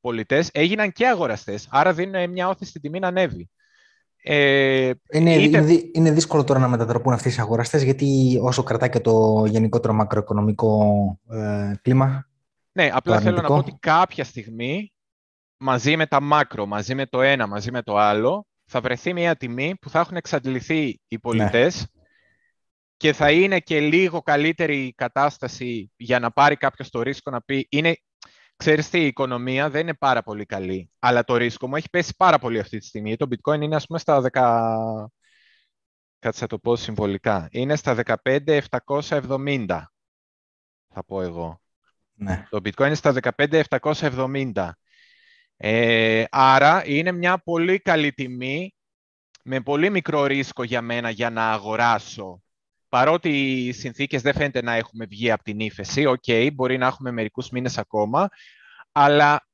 [0.00, 1.66] πολιτές, έγιναν και αγοραστές.
[1.70, 3.50] Άρα δίνουν μια όθηση στην τιμή να ανέβει.
[4.26, 9.00] Ε, είναι, είναι, είναι, δύσκολο τώρα να μετατραπούν αυτοί οι αγοραστές γιατί όσο κρατάει και
[9.00, 10.84] το γενικότερο μακροοικονομικό
[11.30, 12.28] ε, κλίμα.
[12.72, 14.92] Ναι, απλά θέλω να πω ότι κάποια στιγμή
[15.56, 19.36] μαζί με τα μάκρο, μαζί με το ένα, μαζί με το άλλο θα βρεθεί μια
[19.36, 22.02] τιμή που θα έχουν εξαντληθεί οι πολιτές ναι.
[22.96, 27.42] και θα είναι και λίγο καλύτερη η κατάσταση για να πάρει κάποιος το ρίσκο να
[27.42, 27.96] πει είναι
[28.56, 32.14] Ξέρεις τι, η οικονομία δεν είναι πάρα πολύ καλή, αλλά το ρίσκο μου έχει πέσει
[32.16, 33.16] πάρα πολύ αυτή τη στιγμή.
[33.16, 35.06] Το bitcoin είναι ας πούμε στα 10...
[36.18, 37.48] Κάτσε θα το πω συμβολικά.
[37.50, 39.82] Είναι στα 15.770,
[40.88, 41.60] θα πω εγώ.
[42.14, 42.46] Ναι.
[42.50, 44.70] Το bitcoin είναι στα 15.770.
[45.56, 48.74] Ε, άρα είναι μια πολύ καλή τιμή
[49.42, 52.43] με πολύ μικρό ρίσκο για μένα για να αγοράσω
[52.94, 53.28] παρότι
[53.66, 57.50] οι συνθήκες δεν φαίνεται να έχουμε βγει από την ύφεση, okay, μπορεί να έχουμε μερικούς
[57.50, 58.28] μήνες ακόμα,
[58.92, 59.46] αλλά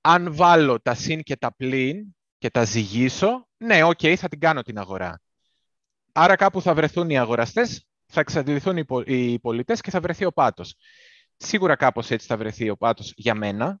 [0.00, 4.62] αν βάλω τα συν και τα πλην και τα ζυγίσω, ναι, okay, θα την κάνω
[4.62, 5.20] την αγορά.
[6.12, 10.76] Άρα κάπου θα βρεθούν οι αγοραστές, θα εξαντληθούν οι πωλητές και θα βρεθεί ο πάτος.
[11.36, 13.80] Σίγουρα κάπως έτσι θα βρεθεί ο πάτος για μένα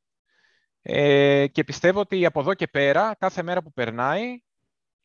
[0.82, 4.42] ε, και πιστεύω ότι από εδώ και πέρα, κάθε μέρα που περνάει,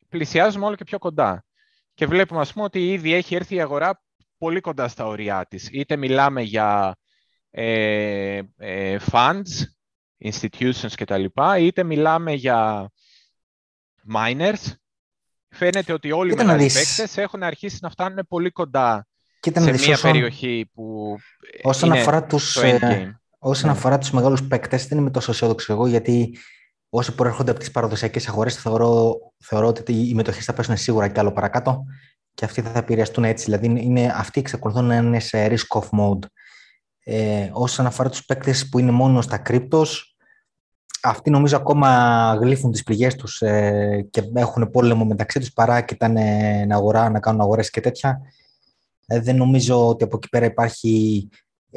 [0.08, 1.45] πλησιάζουμε όλο και πιο κοντά
[1.96, 4.02] και βλέπουμε ας πούμε ότι ήδη έχει έρθει η αγορά
[4.38, 5.68] πολύ κοντά στα ωριά της.
[5.72, 6.96] Είτε μιλάμε για
[7.50, 9.64] ε, ε, funds,
[10.24, 11.24] institutions κτλ.
[11.58, 12.90] είτε μιλάμε για
[14.14, 14.72] miners.
[15.48, 19.06] Φαίνεται ότι όλοι οι μεγάλοι παίκτες έχουν αρχίσει να φτάνουν πολύ κοντά
[19.40, 21.16] σε μια περιοχή που
[21.62, 23.10] όσον είναι αφορά τους, το endgame.
[23.38, 23.76] Όσον ναι.
[23.76, 26.38] αφορά τους μεγάλους παίκτες, δεν είμαι τόσο αισιόδοξο εγώ, γιατί
[26.98, 31.20] όσοι προέρχονται από τις παραδοσιακές αγορές, θεωρώ, θεωρώ ότι οι μετοχές θα πέσουν σίγουρα κι
[31.20, 31.84] άλλο παρακάτω
[32.34, 33.44] και αυτοί θα επηρεαστούν έτσι.
[33.44, 36.24] Δηλαδή, είναι, αυτοί εξακολουθούν να είναι σε risk off mode.
[37.04, 39.84] Ε, όσον αφορά τους παίκτες που είναι μόνο στα κρύπτο,
[41.02, 41.88] αυτοί νομίζω ακόμα
[42.40, 47.20] γλύφουν τις πληγές τους ε, και έχουν πόλεμο μεταξύ τους παρά κοιτάνε να, αγορά, να
[47.20, 48.20] κάνουν αγορές και τέτοια.
[49.06, 51.28] Ε, δεν νομίζω ότι από εκεί πέρα υπάρχει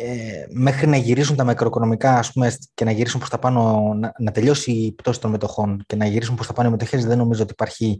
[0.01, 4.11] ε, μέχρι να γυρίσουν τα μακροοικονομικά ας πούμε, και να γυρίσουν προς τα πάνω, να,
[4.19, 7.17] να τελειώσει η πτώση των μετοχών και να γυρίσουν προς τα πάνω οι μετοχές, δεν
[7.17, 7.99] νομίζω ότι υπάρχει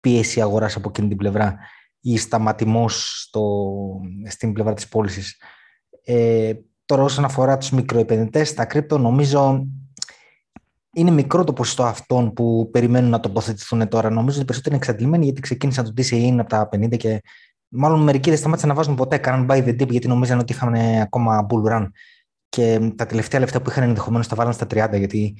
[0.00, 1.56] πίεση αγοράς από εκείνη την πλευρά
[2.00, 3.74] ή σταματημός στο,
[4.28, 5.40] στην πλευρά της πώλησης.
[6.04, 6.52] Ε,
[6.84, 9.66] τώρα όσον αφορά τους μικροεπενδυτές, τα κρύπτο νομίζω
[10.92, 14.10] είναι μικρό το ποσοστό αυτών που περιμένουν να τοποθετηθούν τώρα.
[14.10, 17.22] Νομίζω ότι περισσότερο είναι εξαντλημένοι γιατί ξεκίνησαν το DCA από τα 50 και
[17.72, 20.74] Μάλλον μερικοί δεν σταμάτησαν να βάζουν ποτέ, κάναν buy the dip γιατί νομίζαν ότι είχαν
[20.74, 21.86] ακόμα bull run.
[22.48, 25.36] Και τα τελευταία λεφτά που είχαν ενδεχομένως τα βάλαν στα 30 γιατί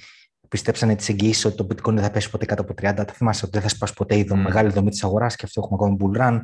[0.49, 2.83] πιστέψανε τις εγγυήσεις ότι το bitcoin δεν θα πέσει ποτέ κάτω από 30.
[2.97, 4.37] Θα θυμάσαι ότι δεν θα σπάσει ποτέ η mm.
[4.37, 6.41] μεγάλη δομή της αγοράς και αυτό έχουμε ακόμα bull run.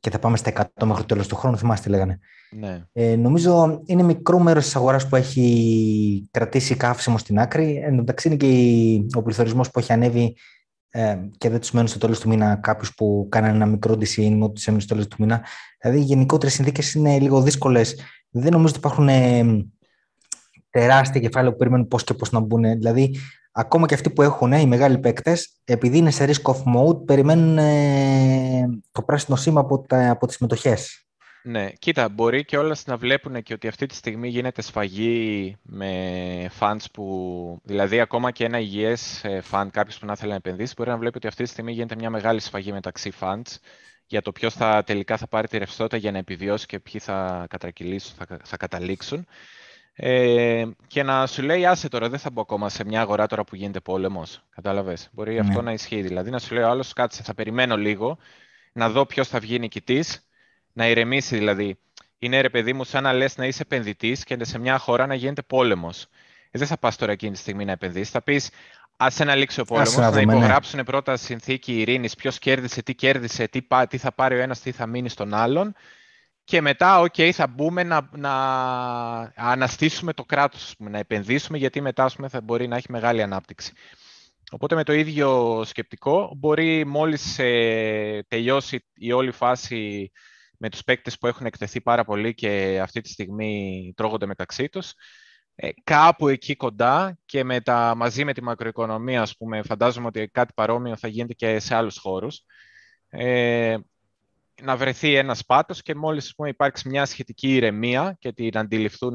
[0.00, 2.18] και θα πάμε στα 100 μέχρι το τέλος του χρόνου, θυμάστε τι λέγανε.
[2.50, 2.82] Ναι.
[2.92, 7.80] Ε, νομίζω είναι μικρό μέρος της αγοράς που έχει κρατήσει καύσιμο στην άκρη.
[7.84, 10.36] Εν τω μεταξύ είναι και ο πληθωρισμός που έχει ανέβει
[10.96, 14.38] ε, και δεν του μένουν στο τέλος του μήνα κάποιους που κάνανε ένα μικρό DCA,
[14.40, 15.44] ότι τους έμεινε στο τέλος του μήνα.
[15.80, 17.96] Δηλαδή, οι γενικότερες συνθήκες είναι λίγο δύσκολες.
[18.30, 19.44] Δεν νομίζω ότι υπάρχουν ε,
[20.70, 22.62] τεράστια κεφάλαια που περιμένουν πώς και πώς να μπουν.
[22.62, 23.16] Δηλαδή,
[23.52, 27.58] ακόμα και αυτοί που έχουν, οι μεγάλοι παίκτες, επειδή είναι σε risk off mode, περιμένουν
[27.58, 31.03] ε, το πράσινο σήμα από, τα, από τις μετοχές.
[31.46, 36.50] Ναι, κοίτα, μπορεί και όλα να βλέπουν και ότι αυτή τη στιγμή γίνεται σφαγή με
[36.58, 40.74] funds που, δηλαδή ακόμα και ένα υγιές ε, fund, κάποιος που να θέλει να επενδύσει,
[40.76, 43.56] μπορεί να βλέπει ότι αυτή τη στιγμή γίνεται μια μεγάλη σφαγή μεταξύ funds
[44.06, 47.46] για το ποιος θα τελικά θα πάρει τη ρευστότητα για να επιβιώσει και ποιοι θα
[47.50, 49.26] κατρακυλήσουν, θα, θα καταλήξουν.
[49.94, 53.44] Ε, και να σου λέει, άσε τώρα, δεν θα μπω ακόμα σε μια αγορά τώρα
[53.44, 54.42] που γίνεται πόλεμος.
[54.54, 55.08] Κατάλαβες.
[55.12, 55.40] Μπορεί ναι.
[55.40, 56.02] αυτό να ισχύει.
[56.02, 58.18] Δηλαδή, να σου λέει ο άλλος, κάτσε, θα περιμένω λίγο,
[58.72, 60.26] να δω ποιος θα βγει νικητής,
[60.74, 61.78] να ηρεμήσει δηλαδή.
[62.18, 65.14] Είναι ρε παιδί μου, σαν να λες να είσαι επενδυτής και σε μια χώρα να
[65.14, 66.06] γίνεται πόλεμος.
[66.50, 68.10] Ε, δεν θα πας τώρα εκείνη τη στιγμή να επενδύσεις.
[68.10, 68.50] Θα πεις,
[68.96, 70.22] Α ένα λήξει ο πόλεμος, να, να ναι.
[70.22, 70.84] υπογράψουν ναι.
[70.84, 74.86] πρώτα συνθήκη ειρήνης, ποιος κέρδισε, τι κέρδισε, τι, τι θα πάρει ο ένας, τι θα
[74.86, 75.74] μείνει στον άλλον
[76.44, 78.32] και μετά, okay, θα μπούμε να, να
[79.36, 83.72] αναστήσουμε το κράτος, να επενδύσουμε, γιατί μετά πούμε, θα μπορεί να έχει μεγάλη ανάπτυξη.
[84.50, 90.10] Οπότε με το ίδιο σκεπτικό, μπορεί μόλις ε, τελειώσει η όλη φάση
[90.58, 94.92] με τους παίκτες που έχουν εκτεθεί πάρα πολύ και αυτή τη στιγμή τρώγονται μεταξύ τους,
[95.54, 100.28] ε, κάπου εκεί κοντά και με τα, μαζί με τη μακροοικονομία, ας πούμε, φαντάζομαι ότι
[100.28, 102.44] κάτι παρόμοιο θα γίνεται και σε άλλους χώρους.
[103.08, 103.76] Ε,
[104.62, 109.14] να βρεθεί ένας πάτος και μόλις πούμε, υπάρξει μια σχετική ηρεμία και την αντιληφθούν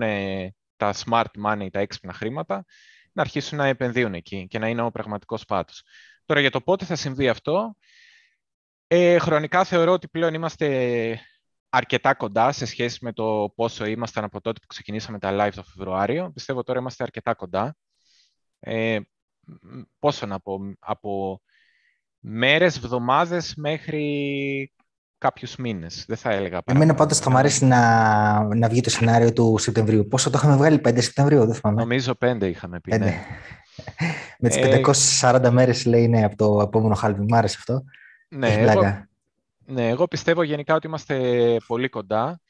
[0.77, 2.65] τα smart money, τα έξυπνα χρήματα,
[3.11, 5.83] να αρχίσουν να επενδύουν εκεί και να είναι ο πραγματικός πάτος.
[6.25, 7.75] Τώρα για το πότε θα συμβεί αυτό,
[8.91, 11.19] ε, χρονικά θεωρώ ότι πλέον είμαστε
[11.69, 15.63] αρκετά κοντά σε σχέση με το πόσο ήμασταν από τότε που ξεκινήσαμε τα live το
[15.63, 16.31] Φεβρουάριο.
[16.33, 17.75] Πιστεύω τώρα είμαστε αρκετά κοντά.
[18.59, 18.99] Ε,
[19.99, 21.41] πόσο να πω, από
[22.19, 24.73] μέρες, βδομάδες μέχρι
[25.17, 26.05] κάποιους μήνες.
[26.07, 26.77] Δεν θα έλεγα παρά.
[26.77, 30.07] Εμένα πάντως θα μου αρέσει να, να βγει το σενάριο του Σεπτεμβρίου.
[30.07, 31.81] Πόσο το είχαμε βγάλει, 5 Σεπτεμβρίου, δεν θυμάμαι.
[31.81, 33.25] Νομίζω 5 είχαμε πει, ναι.
[34.39, 34.57] Με τις
[35.21, 37.25] 540 ε, μέρες λέει ναι από το επόμενο χάλβι.
[37.27, 37.83] Μ' άρεσε αυτό.
[38.29, 39.07] Ναι, εγώ,
[39.65, 42.41] ναι, εγώ πιστεύω γενικά ότι είμαστε πολύ κοντά.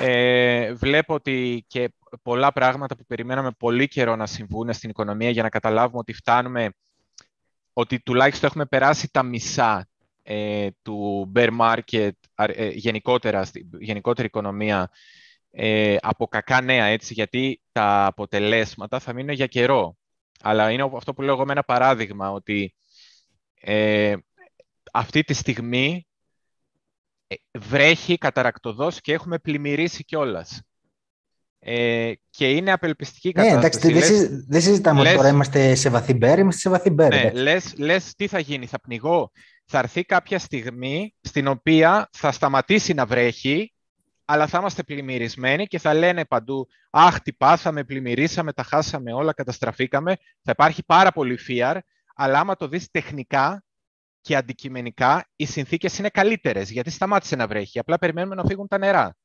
[0.00, 1.92] Ε, βλέπω ότι και
[2.22, 6.70] πολλά πράγματα που περιμέναμε πολύ καιρό να συμβούν στην οικονομία για να καταλάβουμε ότι φτάνουμε,
[7.72, 9.88] ότι τουλάχιστον έχουμε περάσει τα μισά
[10.22, 13.46] ε, του bear market ε, γενικότερα,
[13.80, 14.90] γενικότερη οικονομία
[15.50, 19.96] ε, από κακά νέα, έτσι, γιατί τα αποτελέσματα θα μείνουν για καιρό.
[20.42, 22.74] Αλλά είναι αυτό που λέω εγώ με ένα παράδειγμα, ότι
[23.60, 24.14] ε,
[24.92, 26.06] αυτή τη στιγμή
[27.26, 30.62] ε, βρέχει καταρακτοδός και έχουμε πλημμυρίσει κιόλας.
[31.62, 33.86] Ε, και είναι απελπιστική η κατάσταση.
[33.86, 37.08] Ναι, εντάξει, δεν συζητάμε λες, τώρα είμαστε σε βαθύ μπέρ, είμαστε σε βαθύ μπέρ.
[37.08, 39.30] Ναι, λες, λες τι θα γίνει, θα πνιγώ
[39.72, 43.72] θα έρθει κάποια στιγμή στην οποία θα σταματήσει να βρέχει,
[44.24, 49.32] αλλά θα είμαστε πλημμυρισμένοι και θα λένε παντού «Αχ, τι πάθαμε, πλημμυρίσαμε, τα χάσαμε όλα,
[49.32, 50.16] καταστραφήκαμε».
[50.42, 51.78] Θα υπάρχει πάρα πολύ fear,
[52.14, 53.64] αλλά άμα το δεις τεχνικά
[54.20, 57.78] και αντικειμενικά, οι συνθήκες είναι καλύτερες, γιατί σταμάτησε να βρέχει.
[57.78, 59.16] Απλά περιμένουμε να φύγουν τα νερά.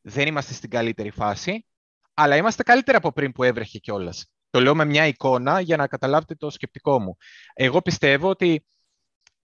[0.00, 1.66] Δεν είμαστε στην καλύτερη φάση,
[2.14, 4.26] αλλά είμαστε καλύτερα από πριν που έβρεχε κιόλας.
[4.50, 7.16] Το λέω με μια εικόνα για να καταλάβετε το σκεπτικό μου.
[7.54, 8.66] Εγώ πιστεύω ότι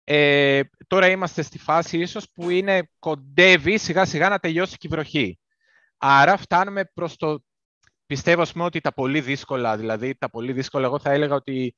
[0.05, 4.90] ε, τώρα είμαστε στη φάση ίσως που είναι κοντεύει σιγά σιγά να τελειώσει και η
[4.90, 5.38] βροχή.
[5.97, 7.38] Άρα φτάνουμε προς το...
[8.07, 11.74] Πιστεύω πούμε, ότι τα πολύ δύσκολα, δηλαδή τα πολύ δύσκολα, εγώ θα έλεγα ότι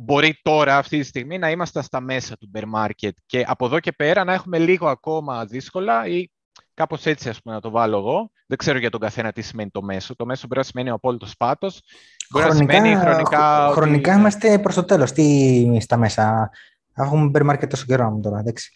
[0.00, 3.80] μπορεί τώρα αυτή τη στιγμή να είμαστε στα μέσα του bear market και από εδώ
[3.80, 6.30] και πέρα να έχουμε λίγο ακόμα δύσκολα ή
[6.74, 8.30] κάπως έτσι ας πούμε να το βάλω εγώ.
[8.46, 10.16] Δεν ξέρω για τον καθένα τι σημαίνει το μέσο.
[10.16, 11.82] Το μέσο μπορεί να σημαίνει ο απόλυτος πάτος.
[12.30, 13.70] Μπορεί χρονικά, να σημαίνει χρονικά...
[13.72, 14.20] Χρονικά ότι...
[14.20, 15.12] είμαστε προς το τέλος.
[15.12, 16.50] Τι στα μέσα;
[16.94, 18.72] Έχουμε bear market τόσο καιρό μου τώρα, εντάξει.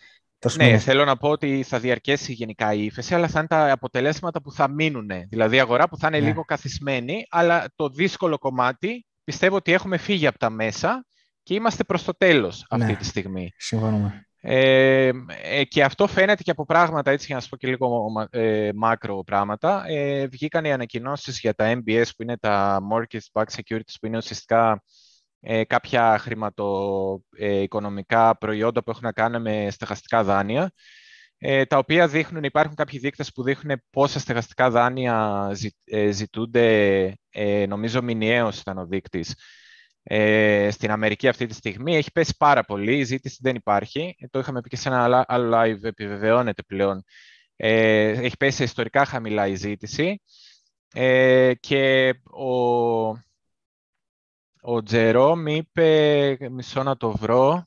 [0.57, 4.43] ναι, θέλω να πω ότι θα διαρκέσει γενικά η ύφεση, αλλά θα είναι τα αποτελέσματα
[4.43, 5.11] που θα μείνουν.
[5.29, 6.27] Δηλαδή, αγορά που θα είναι ναι.
[6.27, 11.05] λίγο καθισμένη, αλλά το δύσκολο κομμάτι πιστεύω ότι έχουμε φύγει από τα μέσα
[11.43, 13.53] και είμαστε προς το τέλος αυτή ναι, τη στιγμή.
[13.57, 14.26] Συμφωνούμε.
[14.45, 15.11] Ε,
[15.43, 18.70] ε, και αυτό φαίνεται και από πράγματα, έτσι για να σας πω και λίγο ε,
[18.74, 19.84] μάκρο πράγματα.
[19.86, 24.16] Ε, βγήκαν οι ανακοινώσεις για τα MBS, που είναι τα Mortgage Backed Securities, που είναι
[24.16, 24.82] ουσιαστικά
[25.40, 30.72] ε, κάποια χρηματοοικονομικά προϊόντα που έχουν να κάνουν με στεγαστικά δάνεια,
[31.45, 37.12] ε, τα οποία δείχνουν, υπάρχουν κάποιοι δείκτες που δείχνουν πόσα στεγαστικά δάνεια ζη, ε, ζητούνται,
[37.30, 39.34] ε, νομίζω μηνιαίως ήταν ο δείκτης,
[40.03, 41.97] ε, στην Αμερική αυτή τη στιγμή.
[41.97, 44.17] Έχει πέσει πάρα πολύ, η ζήτηση δεν υπάρχει.
[44.31, 47.05] Το είχαμε πει και σε ένα άλλο live, επιβεβαιώνεται πλέον.
[47.57, 50.23] Ε, έχει πέσει σε ιστορικά χαμηλά η ζήτηση.
[50.95, 53.09] Ε, και ο,
[54.61, 57.67] ο Τζερόμ είπε, μισό να το βρω,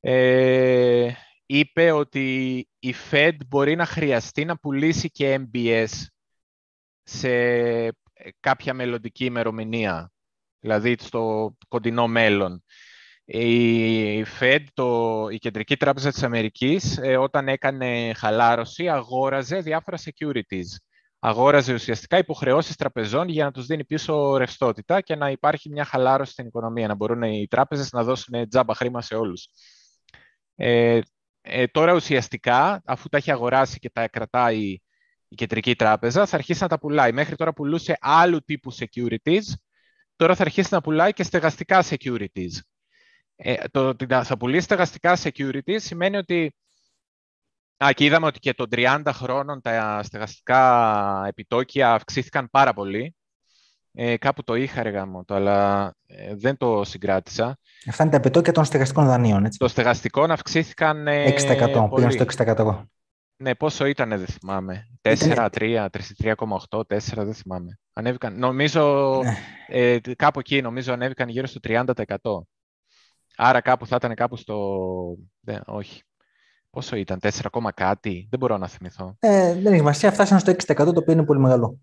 [0.00, 1.12] ε,
[1.46, 5.86] είπε ότι η Fed μπορεί να χρειαστεί να πουλήσει και MBS
[7.02, 7.28] σε
[8.40, 10.12] κάποια μελλοντική ημερομηνία,
[10.60, 12.64] δηλαδή στο κοντινό μέλλον.
[13.24, 20.76] Η Fed, το, η Κεντρική Τράπεζα της Αμερικής, ε, όταν έκανε χαλάρωση, αγόραζε διάφορα securities.
[21.18, 26.32] Αγόραζε ουσιαστικά υποχρεώσεις τραπεζών για να τους δίνει πίσω ρευστότητα και να υπάρχει μια χαλάρωση
[26.32, 29.48] στην οικονομία, να μπορούν οι τράπεζες να δώσουν τζάμπα χρήμα σε όλους.
[30.54, 31.00] Ε,
[31.40, 34.78] ε, τώρα ουσιαστικά, αφού τα έχει αγοράσει και τα κρατάει
[35.28, 37.12] η κεντρική τράπεζα, θα αρχίσει να τα πουλάει.
[37.12, 39.42] Μέχρι τώρα πουλούσε άλλου τύπου securities,
[40.18, 42.58] τώρα θα αρχίσει να πουλάει και στεγαστικά securities.
[43.36, 46.54] Ε, το ότι θα πουλήσει στεγαστικά securities σημαίνει ότι
[47.84, 53.14] Α, και είδαμε ότι και των 30 χρόνων τα στεγαστικά επιτόκια αυξήθηκαν πάρα πολύ.
[53.92, 57.58] Ε, κάπου το είχα ρε το, αλλά ε, δεν το συγκράτησα.
[57.88, 59.58] Αυτά είναι τα επιτόκια των στεγαστικών δανείων, έτσι.
[59.58, 62.82] Το στεγαστικό αυξήθηκαν ε, 6%, πήγαν στο 6%.
[63.40, 64.86] Ναι, πόσο ήταν, δεν θυμάμαι.
[65.02, 65.86] 4, 3,
[66.22, 66.84] 3,8, 4,
[67.14, 67.78] δεν θυμάμαι.
[67.92, 69.36] Ανέβηκαν, νομίζω, ναι.
[69.66, 71.84] ε, κάπου εκεί νομίζω ανέβηκαν γύρω στο 30%.
[73.36, 74.66] Άρα κάπου θα ήταν κάπου στο...
[75.40, 76.02] Δεν, όχι.
[76.70, 77.30] Πόσο ήταν, 4,
[77.74, 79.16] κάτι, δεν μπορώ να θυμηθώ.
[79.18, 81.78] Ε, δεν έχει σημασία, φτάσαν στο 6% το οποίο είναι πολύ μεγάλο.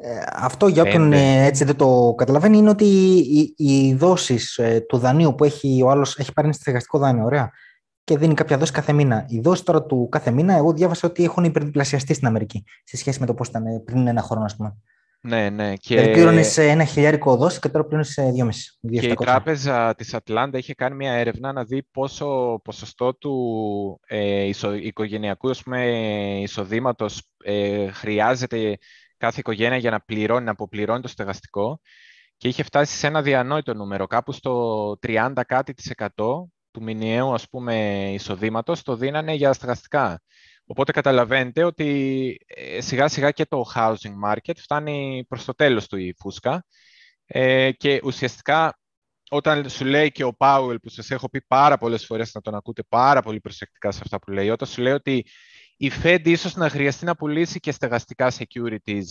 [0.00, 4.80] Ε, αυτό για όποιον ε, έτσι δεν το καταλαβαίνει είναι ότι οι, οι δόσεις ε,
[4.80, 7.50] του δανείου που έχει ο άλλος έχει πάρει ένα στεγαστικό δάνειο, ωραία,
[8.08, 9.24] και δίνει κάποια δόση κάθε μήνα.
[9.28, 13.20] Οι δόσεις τώρα του κάθε μήνα, εγώ διάβασα ότι έχουν υπερδιπλασιαστεί στην Αμερική σε σχέση
[13.20, 14.76] με το πώς ήταν πριν ένα χρόνο, ας πούμε.
[15.20, 15.76] Ναι, ναι.
[15.76, 15.94] Και...
[15.94, 18.78] Δηλαδή πλήρωνε ένα χιλιάρικο δόση και τώρα πλήρωνε δυόμιση.
[18.90, 24.42] Και η τράπεζα της Ατλάντα είχε κάνει μια έρευνα να δει πόσο ποσοστό του ε,
[24.42, 25.50] ισο, οικογενειακού
[26.42, 28.78] εισοδήματος ε, χρειάζεται
[29.16, 31.80] κάθε οικογένεια για να πληρώνει, να αποπληρώνει το στεγαστικό
[32.36, 36.48] και είχε φτάσει σε ένα αδιανόητο νούμερο, κάπου στο 30 κάτι τοις εκατό
[36.78, 37.74] του μηνιαίου ας πούμε
[38.12, 40.20] εισοδήματος το δίνανε για στεγαστικά.
[40.66, 45.96] Οπότε καταλαβαίνετε ότι ε, σιγά σιγά και το housing market φτάνει προς το τέλος του
[45.96, 46.64] η φούσκα
[47.26, 48.78] ε, και ουσιαστικά
[49.30, 52.54] όταν σου λέει και ο Πάουελ που σας έχω πει πάρα πολλές φορές να τον
[52.54, 55.26] ακούτε πάρα πολύ προσεκτικά σε αυτά που λέει, όταν σου λέει ότι
[55.76, 59.04] η Fed ίσως να χρειαστεί να πουλήσει και στεγαστικά securities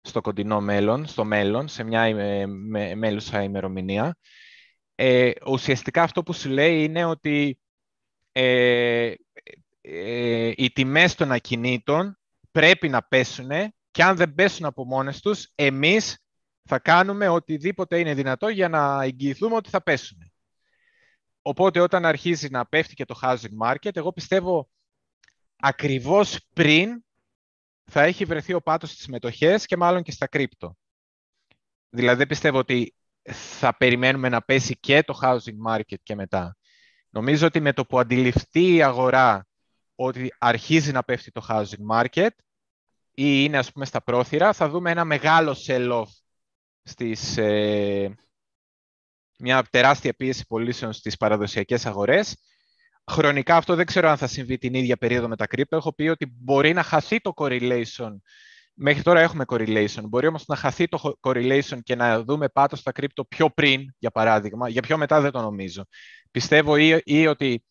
[0.00, 2.46] στο κοντινό μέλλον, στο μέλλον, σε μια ε,
[2.94, 4.16] μέλουσα ημερομηνία.
[5.04, 7.60] Ε, ουσιαστικά αυτό που σου λέει είναι ότι
[8.32, 9.14] ε,
[9.80, 12.18] ε, οι τιμές των ακινήτων
[12.50, 13.50] πρέπει να πέσουν
[13.90, 16.24] και αν δεν πέσουν από μόνες τους, εμείς
[16.62, 20.32] θα κάνουμε οτιδήποτε είναι δυνατό για να εγγυηθούμε ότι θα πέσουν.
[21.42, 24.70] Οπότε όταν αρχίζει να πέφτει και το housing market, εγώ πιστεύω
[25.56, 27.04] ακριβώς πριν
[27.84, 30.76] θα έχει βρεθεί ο πάτος στις μετοχές και μάλλον και στα κρύπτο.
[31.90, 32.94] Δηλαδή πιστεύω ότι
[33.30, 36.56] θα περιμένουμε να πέσει και το housing market και μετά.
[37.08, 39.46] Νομίζω ότι με το που αντιληφθεί η αγορά
[39.94, 42.30] ότι αρχίζει να πέφτει το housing market
[43.14, 46.08] ή είναι ας πούμε στα πρόθυρα, θα δούμε ένα μεγάλο sell-off
[46.82, 48.14] στις, ε,
[49.38, 52.36] μια τεράστια πίεση πωλήσεων στις παραδοσιακές αγορές
[53.10, 55.76] Χρονικά αυτό δεν ξέρω αν θα συμβεί την ίδια περίοδο με τα κρύπτο.
[55.76, 58.10] Έχω πει ότι μπορεί να χαθεί το correlation.
[58.74, 60.02] Μέχρι τώρα έχουμε correlation.
[60.08, 64.10] Μπορεί όμως να χαθεί το correlation και να δούμε πάτος στα κρύπτο πιο πριν, για
[64.10, 64.68] παράδειγμα.
[64.68, 65.84] Για πιο μετά δεν το νομίζω.
[66.30, 67.64] Πιστεύω ή, ή ότι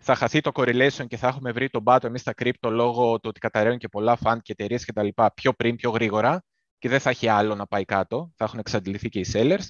[0.00, 3.28] θα χαθεί το correlation και θα έχουμε βρει τον πάτο εμείς στα κρύπτο λόγω του
[3.28, 5.08] ότι καταραίουν και πολλά φαντ και εταιρείες κτλ.
[5.34, 6.42] πιο πριν, πιο γρήγορα
[6.78, 8.32] και δεν θα έχει άλλο να πάει κάτω.
[8.36, 9.66] Θα έχουν εξαντληθεί και οι sellers.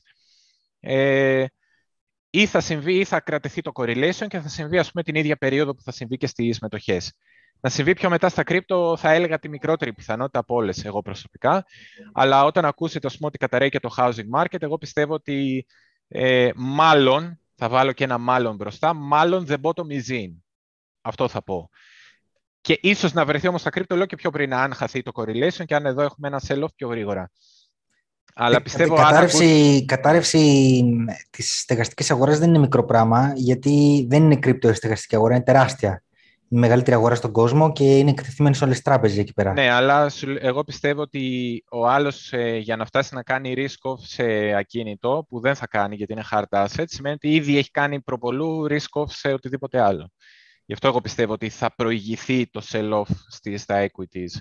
[0.81, 1.45] Ε,
[2.31, 5.37] ή θα συμβεί ή θα κρατηθεί το correlation και θα συμβεί ας πούμε την ίδια
[5.37, 7.13] περίοδο που θα συμβεί και στις μετοχές.
[7.61, 11.65] Να συμβεί πιο μετά στα κρύπτο θα έλεγα τη μικρότερη πιθανότητα από όλες εγώ προσωπικά.
[12.13, 15.67] Αλλά όταν ακούσετε ας πούμε, ότι καταραίει και το housing market, εγώ πιστεύω ότι
[16.09, 20.31] ε, μάλλον, θα βάλω και ένα μάλλον μπροστά, μάλλον the bottom is in.
[21.01, 21.71] Αυτό θα πω.
[22.61, 25.65] Και ίσως να βρεθεί όμως στα κρύπτο, λέω και πιο πριν, αν χαθεί το correlation
[25.65, 27.31] και αν εδώ έχουμε ένα sell-off πιο γρήγορα.
[28.35, 28.95] Αλλά ε, πιστεύω...
[28.95, 29.85] Η κατάρρευση, ακούς...
[29.87, 30.85] κατάρρευση
[31.31, 35.45] της στεγαστικής αγοράς δεν είναι μικρό πράγμα, γιατί δεν είναι κρύπτο η στεγαστική αγορά, είναι
[35.45, 36.03] τεράστια.
[36.51, 39.53] Η μεγαλύτερη αγορά στον κόσμο και είναι εκτεθειμένη σε όλες τις τράπεζες εκεί πέρα.
[39.53, 40.11] Ναι, αλλά
[40.41, 45.27] εγώ πιστεύω ότι ο άλλος ε, για να φτάσει να κάνει risk off σε ακίνητο,
[45.29, 49.01] που δεν θα κάνει γιατί είναι hard asset, σημαίνει ότι ήδη έχει κάνει προπολού risk
[49.03, 50.11] off σε οτιδήποτε άλλο.
[50.65, 53.15] Γι' αυτό εγώ πιστεύω ότι θα προηγηθεί το sell-off
[53.57, 54.39] στα equities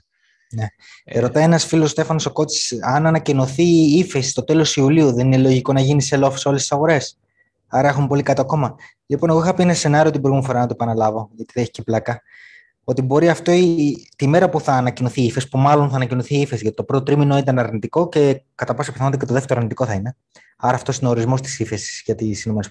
[0.52, 0.66] Ναι.
[1.04, 5.26] Ε, Ρωτάει ένας φίλος Στέφανος ο Κότσι, αν ανακοινωθεί η ύφεση στο τέλος Ιουλίου, δεν
[5.26, 7.18] είναι λογικό να γίνει sell-off σε όλες τις αγορές;
[7.68, 8.76] Άρα έχουν πολύ κάτω ακόμα.
[9.06, 11.72] Λοιπόν, εγώ είχα πει ένα σενάριο την προηγούμενη φορά να το επαναλάβω, γιατί δεν έχει
[11.72, 12.22] και πλάκα.
[12.84, 16.35] Ότι μπορεί αυτό η, τη μέρα που θα ανακοινωθεί η ύφεση, που μάλλον θα ανακοινωθεί
[16.35, 19.60] η ύφεση, γιατί το πρώτο τρίμηνο ήταν αρνητικό και κατά πάσα πιθανότητα και το δεύτερο
[19.60, 20.15] αρνητικό θα είναι.
[20.57, 22.61] Άρα αυτός είναι ο ορισμός της ύφεσης για τις ΗΠΑ.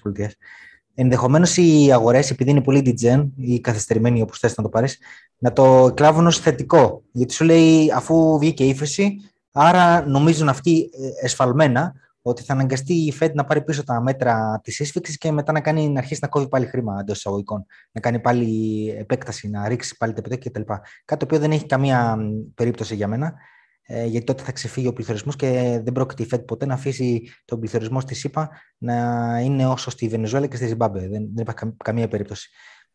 [0.93, 4.97] Ενδεχομένως οι αγορές, επειδή είναι πολύ degen ή καθυστερημένοι, όπως θες να το πάρεις,
[5.37, 7.03] να το κλάβουν ως θετικό.
[7.11, 9.15] Γιατί σου λέει, αφού βγήκε ύφεση,
[9.51, 10.89] άρα νομίζουν αυτοί
[11.21, 11.93] ε, εσφαλμένα
[12.27, 15.61] ότι θα αναγκαστεί η Fed να πάρει πίσω τα μέτρα της ίσφυξη και μετά να,
[15.61, 17.65] κάνει, να αρχίσει να κόβει πάλι χρήμα εντός εισαγωγικών.
[17.91, 20.73] Να κάνει πάλι επέκταση, να ρίξει πάλι τα επιτόκια κτλ.
[21.05, 22.17] Κάτι το οποίο δεν έχει καμία
[22.55, 23.33] περίπτωση για μένα,
[23.81, 27.29] ε, γιατί τότε θα ξεφύγει ο πληθωρισμός και δεν πρόκειται η Fed ποτέ να αφήσει
[27.45, 28.95] τον πληθωρισμό στη ΣΥΠΑ να
[29.39, 30.99] είναι όσο στη Βενεζουέλα και στη Ζιμπάμπε.
[30.99, 32.49] Δεν, δεν υπάρχει καμία περίπτωση.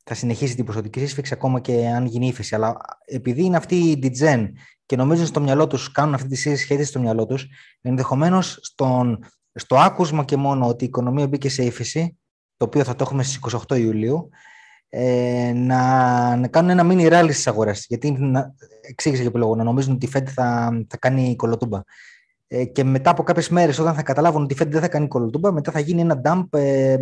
[0.04, 2.54] Θα συνεχίσει την ποσοτική σύσφυξη ακόμα και αν γίνει ύφεση.
[2.54, 4.48] Αλλά επειδή είναι αυτή η DGen
[4.86, 7.46] και νομίζουν στο μυαλό τους, κάνουν αυτή τη σχέση στο μυαλό τους,
[7.80, 8.58] ενδεχομένως
[9.54, 12.18] στο άκουσμα και μόνο ότι η οικονομία μπήκε σε ύφεση,
[12.56, 13.38] το οποίο θα το έχουμε στις
[13.68, 14.28] 28 Ιουλίου,
[14.88, 17.84] ε, να, να κάνουν ένα μίνι ράλι στις αγορές.
[17.88, 21.80] Γιατί να, εξήγησε για ποιο λόγο, να νομίζουν ότι η Fed θα, θα κάνει κολοτούμπα.
[22.46, 25.08] Ε, και μετά από κάποιες μέρες, όταν θα καταλάβουν ότι η Fed δεν θα κάνει
[25.08, 26.96] κολοτούμπα, μετά θα γίνει ένα dump ε,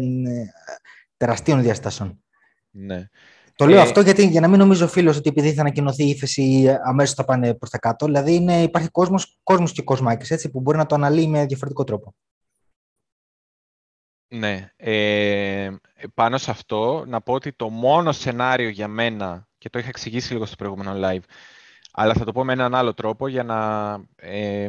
[1.17, 2.23] τεραστίων διαστάσεων.
[2.71, 3.09] Ναι.
[3.55, 6.05] Το λέω ε, αυτό γιατί για να μην νομίζω ο φίλος ότι επειδή θα ανακοινωθεί
[6.05, 8.07] η ύφεση αμέσως θα πάνε προς τα κάτω.
[8.07, 12.15] Δηλαδή είναι, υπάρχει κόσμος κόσμος και κοσμάκι που μπορεί να το αναλύει με διαφορετικό τρόπο.
[14.29, 14.73] Ναι.
[14.77, 15.71] Ε,
[16.15, 20.33] πάνω σε αυτό, να πω ότι το μόνο σενάριο για μένα, και το είχα εξηγήσει
[20.33, 21.23] λίγο στο προηγούμενο live,
[21.93, 24.69] αλλά θα το πω με έναν άλλο τρόπο για να, ε,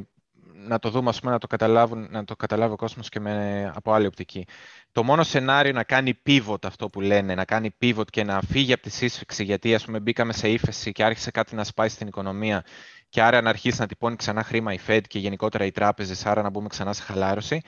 [0.68, 3.72] να το δούμε, ας πούμε, να το, καταλάβουν, να το καταλάβει ο κόσμος και με,
[3.76, 4.46] από άλλη οπτική.
[4.92, 8.74] Το μόνο σενάριο να κάνει pivot αυτό που λένε, να κάνει pivot και να φύγει
[8.74, 12.08] από τη σύσφυξη, γιατί ας πούμε μπήκαμε σε ύφεση και άρχισε κάτι να σπάει στην
[12.08, 12.66] οικονομία
[13.10, 16.42] και άρα να αρχίσει να τυπώνει ξανά χρήμα η Fed και γενικότερα οι τράπεζες, άρα
[16.42, 17.62] να μπούμε ξανά σε χαλάρωση.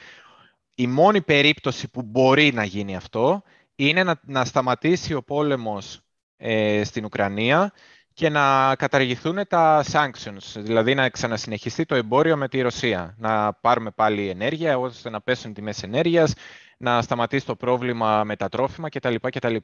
[0.76, 3.44] Η μόνη περίπτωση που μπορεί να γίνει αυτό
[3.76, 6.02] είναι να, να σταματήσει ο πόλεμος
[6.38, 7.74] ε, στην Ουκρανία
[8.14, 13.16] και να καταργηθούν τα sanctions, δηλαδή να ξανασυνεχιστεί το εμπόριο με τη Ρωσία.
[13.18, 16.34] Να πάρουμε πάλι ενέργεια, ώστε να πέσουν οι τιμές ενέργειας,
[16.78, 19.16] να σταματήσει το πρόβλημα με τα τρόφιμα κτλ.
[19.22, 19.56] κτλ.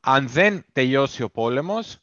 [0.00, 1.98] Αν δεν τελειώσει ο πόλεμος,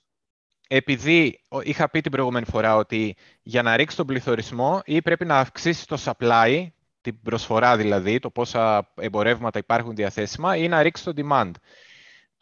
[0.67, 5.37] επειδή είχα πει την προηγούμενη φορά ότι για να ρίξει τον πληθωρισμό ή πρέπει να
[5.39, 6.67] αυξήσει το supply,
[7.01, 11.51] την προσφορά δηλαδή, το πόσα εμπορεύματα υπάρχουν διαθέσιμα, ή να ρίξει το demand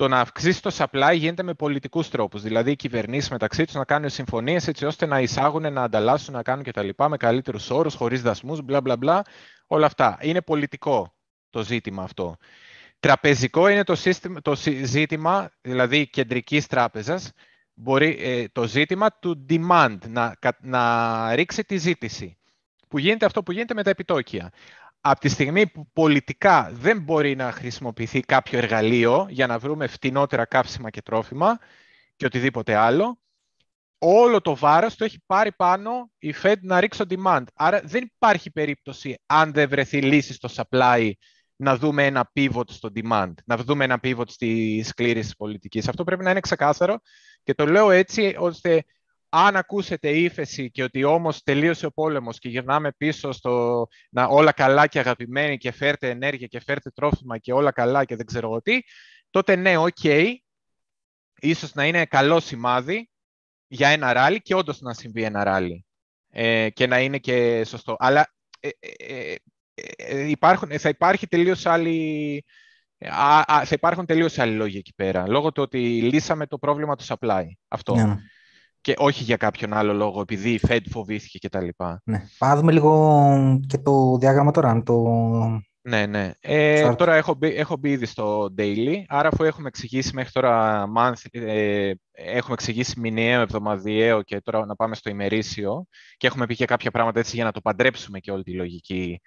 [0.02, 2.42] το να αυξήσει το supply γίνεται με πολιτικούς τρόπους.
[2.42, 6.42] Δηλαδή, οι κυβερνήσεις μεταξύ τους να κάνουν συμφωνίες έτσι ώστε να εισάγουν, να ανταλλάσσουν, να
[6.42, 6.90] κάνουν κτλ.
[7.10, 9.22] με καλύτερους όρους, χωρίς δασμούς, μπλα μπλα μπλα.
[9.68, 10.18] Όλα αυτά.
[10.22, 11.16] Είναι πολιτικό
[11.50, 12.36] το ζήτημα αυτό.
[13.00, 17.32] Τραπεζικό είναι το, σύστημα, το ζήτημα, δηλαδή κεντρικής τράπεζας,
[17.74, 22.38] μπορεί ε, το ζήτημα του demand, να, να ρίξει τη ζήτηση.
[22.88, 24.52] Που γίνεται αυτό που γίνεται με τα επιτόκια
[25.02, 30.46] από τη στιγμή που πολιτικά δεν μπορεί να χρησιμοποιηθεί κάποιο εργαλείο για να βρούμε φτηνότερα
[30.46, 31.60] κάψιμα και τρόφιμα
[32.16, 33.20] και οτιδήποτε άλλο,
[33.98, 37.44] όλο το βάρος το έχει πάρει πάνω η Fed να ρίξει το demand.
[37.54, 41.12] Άρα δεν υπάρχει περίπτωση, αν δεν βρεθεί λύση στο supply,
[41.56, 45.88] να δούμε ένα pivot στο demand, να δούμε ένα pivot στη σκλήρυνση της πολιτικής.
[45.88, 47.00] Αυτό πρέπει να είναι ξεκάθαρο
[47.44, 48.84] και το λέω έτσι ώστε
[49.34, 54.52] αν ακούσετε ύφεση και ότι όμως τελείωσε ο πόλεμος και γυρνάμε πίσω στο να όλα
[54.52, 58.48] καλά και αγαπημένοι και φέρτε ενέργεια και φέρτε τρόφιμα και όλα καλά και δεν ξέρω
[58.48, 58.80] εγώ τι,
[59.30, 60.34] τότε ναι, okay,
[61.40, 63.10] ίσως να είναι καλό σημάδι
[63.68, 65.86] για ένα ράλι και όντως να συμβεί ένα ράλι
[66.30, 67.96] ε, και να είναι και σωστό.
[68.00, 69.36] Αλλά ε, ε,
[69.96, 72.46] ε υπάρχουν, θα υπάρχει τελείως άλλη...
[73.46, 77.46] θα υπάρχουν τελείως άλλοι λόγοι εκεί πέρα, λόγω του ότι λύσαμε το πρόβλημα του supply.
[77.68, 77.96] Αυτό.
[77.96, 78.16] Ναι
[78.82, 81.68] και όχι για κάποιον άλλο λόγο, επειδή η Fed φοβήθηκε κτλ.
[82.04, 82.24] Ναι.
[82.38, 84.84] Πάμε δούμε λίγο και το διάγραμμα τώρα.
[84.84, 85.04] Το...
[85.84, 86.32] Ναι, ναι.
[86.40, 90.86] Ε, τώρα έχω μπει, έχω μπει ήδη στο daily, άρα αφού έχουμε εξηγήσει μέχρι τώρα
[90.98, 95.86] month, ε, έχουμε εξηγήσει μηνιαίο, εβδομαδιαίο και τώρα να πάμε στο ημερήσιο
[96.18, 99.22] και έχουμε πει και κάποια πράγματα έτσι για να το παντρέψουμε και όλη τη λογική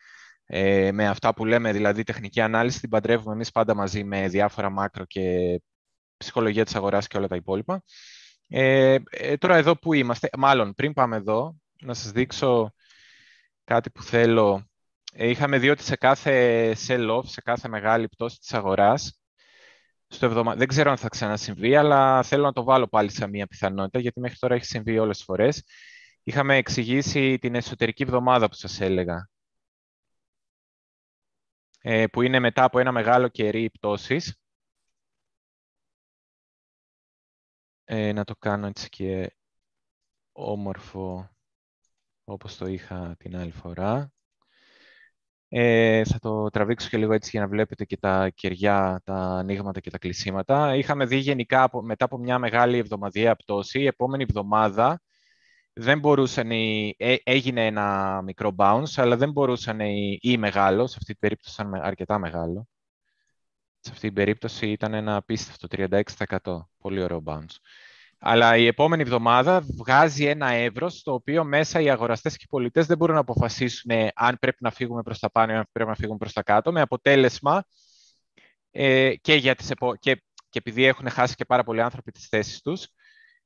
[0.46, 4.70] ε, με αυτά που λέμε, δηλαδή τεχνική ανάλυση, την παντρεύουμε εμείς πάντα μαζί με διάφορα
[4.70, 5.60] μάκρο και
[6.16, 7.82] ψυχολογία της αγοράς και όλα τα υπόλοιπα.
[8.56, 12.74] Ε, ε, τώρα εδώ που είμαστε, μάλλον πριν πάμε εδώ, να σας δείξω
[13.64, 14.70] κάτι που θέλω.
[15.12, 19.20] Ε, είχαμε δει ότι σε κάθε sell-off, σε κάθε μεγάλη πτώση της αγοράς,
[20.08, 20.54] στο εβδομα...
[20.54, 24.20] δεν ξέρω αν θα ξανασυμβεί, αλλά θέλω να το βάλω πάλι σε μια πιθανότητα, γιατί
[24.20, 25.64] μέχρι τώρα έχει συμβεί όλες τις φορές.
[26.22, 29.28] Είχαμε εξηγήσει την εσωτερική εβδομάδα που σας έλεγα,
[31.80, 34.38] ε, που είναι μετά από ένα μεγάλο κερί πτώσης.
[37.84, 39.32] Ε, να το κάνω έτσι και
[40.32, 41.30] όμορφο.
[42.24, 44.12] όπως το είχα την άλλη φορά.
[45.48, 49.80] Ε, θα το τραβήξω και λίγο έτσι για να βλέπετε και τα κεριά, τα ανοίγματα
[49.80, 50.76] και τα κλεισίματα.
[50.76, 55.00] Είχαμε δει γενικά μετά από μια μεγάλη εβδομαδιαία πτώση, η επόμενη εβδομάδα
[55.72, 60.94] δεν μπορούσαν οι, ε, έγινε ένα μικρό bounce, αλλά δεν μπορούσαν οι, ή μεγάλο, σε
[60.98, 62.68] αυτή την περίπτωση ήταν αρκετά μεγάλο.
[63.86, 65.68] Σε αυτή την περίπτωση ήταν ένα απίστευτο
[66.42, 66.66] 36%.
[66.78, 67.56] Πολύ ωραίο bounce.
[68.18, 72.86] Αλλά η επόμενη εβδομάδα βγάζει ένα εύρος στο οποίο μέσα οι αγοραστές και οι πολιτές
[72.86, 75.96] δεν μπορούν να αποφασίσουν αν πρέπει να φύγουμε προς τα πάνω ή αν πρέπει να
[75.96, 77.64] φύγουμε προς τα κάτω, με αποτέλεσμα
[78.70, 79.96] ε, και, για τις επο...
[79.96, 80.14] και,
[80.48, 82.86] και επειδή έχουν χάσει και πάρα πολλοί άνθρωποι τις θέσεις τους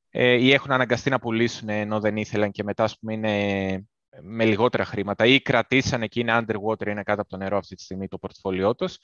[0.09, 3.87] ε, ή έχουν αναγκαστεί να πουλήσουν ενώ δεν ήθελαν και μετά ας πούμε, είναι
[4.21, 7.83] με λιγότερα χρήματα ή κρατήσανε και είναι underwater, είναι κάτω από το νερό αυτή τη
[7.83, 8.97] στιγμή το πορτφόλιό τους.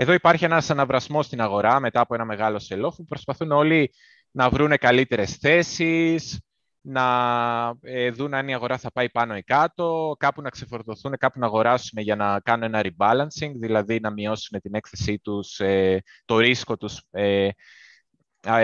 [0.00, 3.92] Εδώ υπάρχει ένας αναβρασμός στην αγορά μετά από ένα μεγάλο σελόφ που προσπαθούν όλοι
[4.30, 6.40] να βρουν καλύτερες θέσεις,
[6.80, 7.04] να
[7.80, 11.46] ε, δουν αν η αγορά θα πάει πάνω ή κάτω, κάπου να ξεφορτωθούν, κάπου να
[11.46, 16.76] αγοράσουν για να κάνουν ένα rebalancing, δηλαδή να μειώσουν την έκθεσή τους, ε, το ρίσκο
[16.76, 17.48] τους, ε,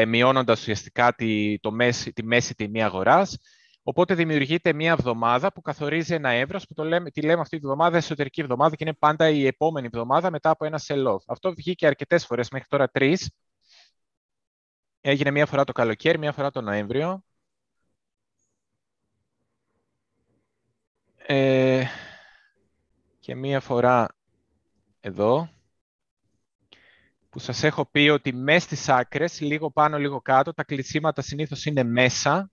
[0.06, 3.38] μειώνοντας ουσιαστικά τη, το μέση, τη μέση τιμή αγοράς.
[3.86, 7.66] Οπότε δημιουργείται μία εβδομάδα που καθορίζει ένα εύρος που το λέμε, τη λέμε αυτή τη
[7.66, 11.18] εβδομάδα εσωτερική εβδομάδα και είναι πάντα η επόμενη εβδομάδα μετά από ένα sell-off.
[11.26, 13.30] Αυτό βγήκε αρκετές φορές, μέχρι τώρα τρεις.
[15.00, 17.24] Έγινε μία φορά το καλοκαίρι, μία φορά το Νοέμβριο.
[21.26, 21.84] Ε,
[23.18, 24.16] και μία φορά
[25.00, 25.48] εδώ,
[27.30, 31.64] που σας έχω πει ότι μέσα στις άκρες, λίγο πάνω, λίγο κάτω, τα κλεισίματα συνήθως
[31.64, 32.50] είναι μέσα,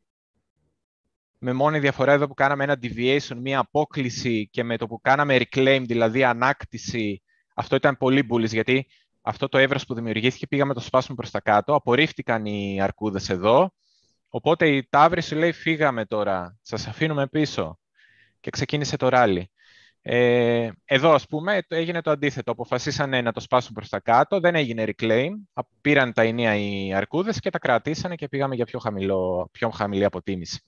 [1.44, 5.38] με μόνη διαφορά εδώ που κάναμε ένα deviation, μία απόκληση και με το που κάναμε
[5.38, 7.22] reclaim, δηλαδή ανάκτηση,
[7.56, 8.88] αυτό ήταν πολύ bullish, γιατί
[9.22, 13.72] αυτό το εύρος που δημιουργήθηκε πήγαμε το σπάσουμε προς τα κάτω, απορρίφθηκαν οι αρκούδες εδώ,
[14.30, 17.80] οπότε η Ταύρη σου λέει φύγαμε τώρα, σας αφήνουμε πίσω
[18.40, 19.52] και ξεκίνησε το ράλι.
[20.04, 22.52] Ε, εδώ, ας πούμε, έγινε το αντίθετο.
[22.52, 25.30] Αποφασίσανε να το σπάσουν προς τα κάτω, δεν έγινε reclaim,
[25.82, 30.06] πήραν τα ενία οι αρκούδες και τα κρατήσανε και πήγαμε για πιο, χαμηλό, πιο χαμηλή
[30.06, 30.60] αποτίμηση.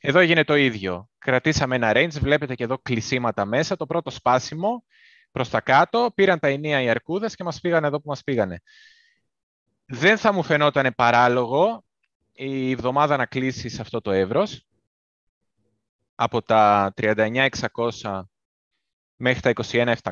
[0.00, 1.08] Εδώ έγινε το ίδιο.
[1.18, 3.76] Κρατήσαμε ένα range, βλέπετε και εδώ κλεισίματα μέσα.
[3.76, 4.84] Το πρώτο σπάσιμο
[5.30, 8.60] προς τα κάτω, πήραν τα ενία οι αρκούδες και μας πήγαν εδώ που μας πήγανε.
[9.86, 11.84] Δεν θα μου φαινόταν παράλογο
[12.32, 14.66] η εβδομάδα να κλείσει σε αυτό το εύρος
[16.14, 18.22] από τα 39.600
[19.16, 19.52] μέχρι τα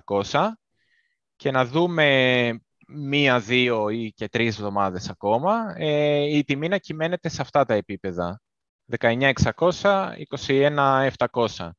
[0.03, 0.49] 21.700
[1.37, 7.29] και να δούμε μία, δύο ή και τρεις εβδομάδες ακόμα, ε, η τιμή να κυμαίνεται
[7.29, 8.41] σε αυτά τα επίπεδα.
[8.99, 11.71] 19.600, 21.700.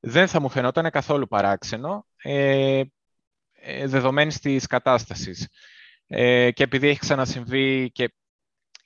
[0.00, 2.82] Δεν θα μου φαινόταν καθόλου παράξενο, ε,
[3.52, 5.48] ε, δεδομένης της κατάστασης.
[6.06, 8.14] Ε, και επειδή έχει ξανασυμβεί και,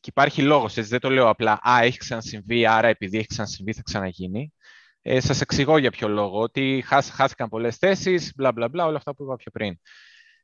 [0.01, 3.73] και υπάρχει λόγος, έτσι δεν το λέω απλά, α, έχει ξανασυμβεί, άρα επειδή έχει ξανασυμβεί
[3.73, 4.53] θα ξαναγίνει.
[5.03, 9.15] Ε, σας εξηγώ για ποιο λόγο, ότι χάθηκαν πολλές θέσεις, μπλα μπλα μπλα, όλα αυτά
[9.15, 9.79] που είπα πιο πριν.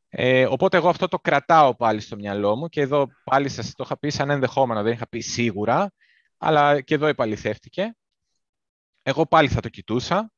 [0.09, 3.83] Ε, οπότε εγώ αυτό το κρατάω πάλι στο μυαλό μου και εδώ πάλι σας το
[3.87, 5.93] είχα πει σαν ενδεχόμενο, δεν είχα πει σίγουρα,
[6.39, 7.97] αλλά και εδώ επαληθεύτηκε.
[9.03, 10.33] Εγώ πάλι θα το κοιτούσα.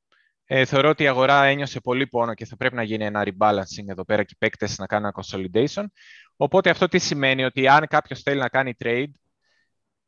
[0.44, 3.88] Ε, θεωρώ ότι η αγορά ένιωσε πολύ πόνο και θα πρέπει να γίνει ένα rebalancing
[3.88, 5.84] εδώ πέρα και οι παίκτες να κάνουν ένα consolidation.
[6.36, 9.10] Οπότε αυτό τι σημαίνει, ότι αν κάποιος θέλει να κάνει trade,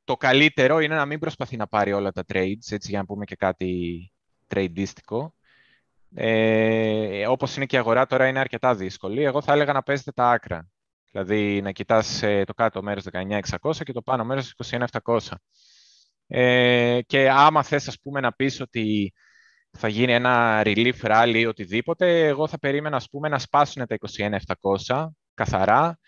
[0.04, 3.24] το καλύτερο είναι να μην προσπαθεί να πάρει όλα τα trades, έτσι για να πούμε
[3.24, 4.12] και κάτι
[4.48, 5.34] tradeίστικο.
[6.14, 9.22] Ε, όπως είναι και η αγορά τώρα είναι αρκετά δύσκολη.
[9.22, 10.68] Εγώ θα έλεγα να παίζετε τα άκρα.
[11.10, 14.54] Δηλαδή να κοιτάς ε, το κάτω μέρος 19.600 και το πάνω μέρος
[15.02, 15.18] 21.700.
[16.34, 19.12] Ε, και άμα θες ας πούμε να πεις ότι
[19.70, 23.96] θα γίνει ένα relief rally ή οτιδήποτε, εγώ θα περίμενα ας πούμε να σπάσουν τα
[24.86, 25.98] 21.700 καθαρά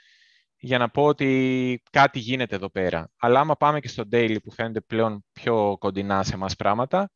[0.56, 3.10] για να πω ότι κάτι γίνεται εδώ πέρα.
[3.16, 7.10] Αλλά άμα πάμε και στο daily που φαίνεται πλέον πιο κοντινά σε εμάς πράγματα,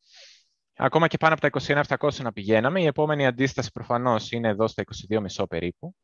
[0.75, 4.83] ακόμα και πάνω από τα 21.700 να πηγαίναμε, η επόμενη αντίσταση προφανώς είναι εδώ στα
[5.09, 5.95] 22.500 περίπου.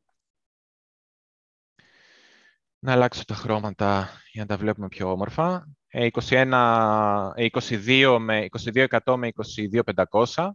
[2.80, 5.68] Να αλλάξω τα χρώματα για να τα βλέπουμε πιο όμορφα.
[5.96, 8.46] 21, ε, 22 με
[9.04, 10.50] 22% με 22.500.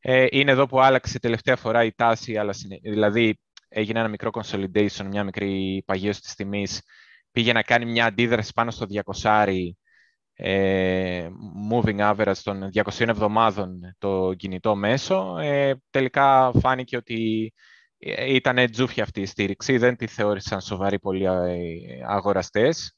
[0.00, 2.34] Ε, είναι εδώ που άλλαξε τελευταία φορά η τάση,
[2.82, 3.38] δηλαδή
[3.68, 6.82] έγινε ένα μικρό consolidation, μια μικρή παγίωση της τιμής,
[7.32, 8.86] πήγε να κάνει μια αντίδραση πάνω στο
[9.22, 9.46] 200
[10.40, 11.28] ε,
[11.70, 15.38] moving average των 200 εβδομάδων το κινητό μέσο.
[15.38, 17.52] Ε, τελικά φάνηκε ότι
[17.98, 21.34] ε, ήταν τζούφια αυτή η στήριξη, δεν τη θεώρησαν σοβαροί πολλοί ε,
[22.06, 22.92] αγοραστές.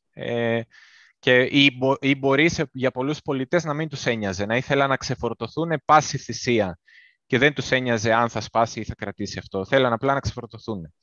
[1.22, 4.96] Ε, και ή, ή μπορείς για πολλούς πολιτές να μην τους ένοιαζε, να ήθελαν να
[4.96, 6.78] ξεφορτωθούν πάση θυσία
[7.26, 9.64] και δεν τους ένοιαζε αν θα σπάσει ή θα κρατήσει αυτό.
[9.64, 10.94] Θέλαν απλά να ξεφορτωθούν.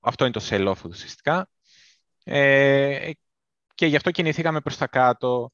[0.00, 1.48] Αυτό είναι το sell-off ουσιαστικά.
[2.24, 3.10] Ε,
[3.74, 5.50] και γι' αυτό κινηθήκαμε προς τα κάτω.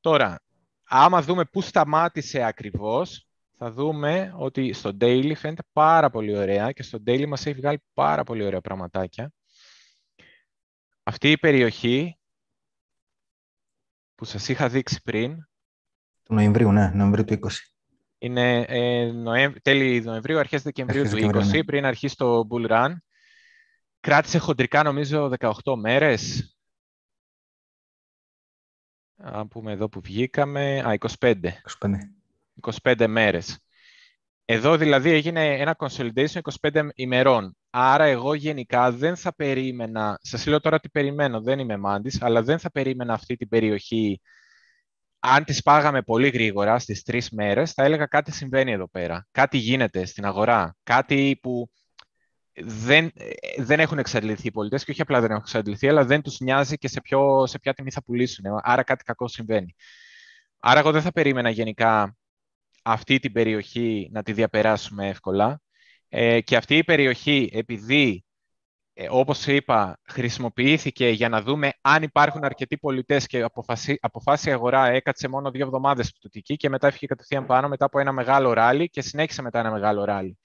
[0.00, 0.42] Τώρα,
[0.84, 3.26] άμα δούμε πού σταμάτησε ακριβώς,
[3.58, 7.82] θα δούμε ότι στο daily φαίνεται πάρα πολύ ωραία και στο daily μας έχει βγάλει
[7.94, 9.32] πάρα πολύ ωραία πραγματάκια.
[11.02, 12.18] Αυτή η περιοχή
[14.24, 15.48] που σας είχα δείξει πριν.
[16.22, 17.48] Του Νοεμβρίου, ναι, Νοεμβρίου του 20.
[18.18, 19.54] Είναι ε, Νοέμβ...
[19.62, 21.64] τέλη Νοεμβρίου, αρχές Δεκεμβρίου του 20, ναι.
[21.64, 22.94] πριν αρχίσει το Bull Run.
[24.00, 26.48] Κράτησε χοντρικά, νομίζω, 18 μέρες.
[29.16, 31.34] Αν πούμε εδώ που βγήκαμε, α, 25.
[31.80, 31.94] 25.
[32.82, 33.58] 25 μέρες.
[34.44, 37.56] Εδώ δηλαδή έγινε ένα consolidation 25 ημερών.
[37.76, 42.42] Άρα εγώ γενικά δεν θα περίμενα, σας λέω τώρα τι περιμένω, δεν είμαι μάντης, αλλά
[42.42, 44.20] δεν θα περίμενα αυτή την περιοχή,
[45.18, 49.26] αν τη πάγαμε πολύ γρήγορα στις τρεις μέρες, θα έλεγα κάτι συμβαίνει εδώ πέρα.
[49.30, 50.76] Κάτι γίνεται στην αγορά.
[50.82, 51.70] Κάτι που
[52.54, 53.10] δεν,
[53.56, 56.76] δεν έχουν εξαντληθεί οι πολιτές και όχι απλά δεν έχουν εξαντληθεί, αλλά δεν τους νοιάζει
[56.76, 58.44] και σε, ποιο, σε ποια τιμή θα πουλήσουν.
[58.62, 59.74] Άρα κάτι κακό συμβαίνει.
[60.58, 62.16] Άρα εγώ δεν θα περίμενα γενικά
[62.82, 65.63] αυτή την περιοχή να τη διαπεράσουμε εύκολα.
[66.16, 68.24] Ε, και αυτή η περιοχή, επειδή,
[68.92, 73.42] ε, όπως είπα, χρησιμοποιήθηκε για να δούμε αν υπάρχουν αρκετοί πολιτές και
[74.00, 77.98] αποφάσισε η αγορά έκατσε μόνο δύο εβδομάδες πτωτική και μετά έφυγε κατευθείαν πάνω μετά από
[77.98, 80.38] ένα μεγάλο ράλι και συνέχισε μετά ένα μεγάλο ράλι.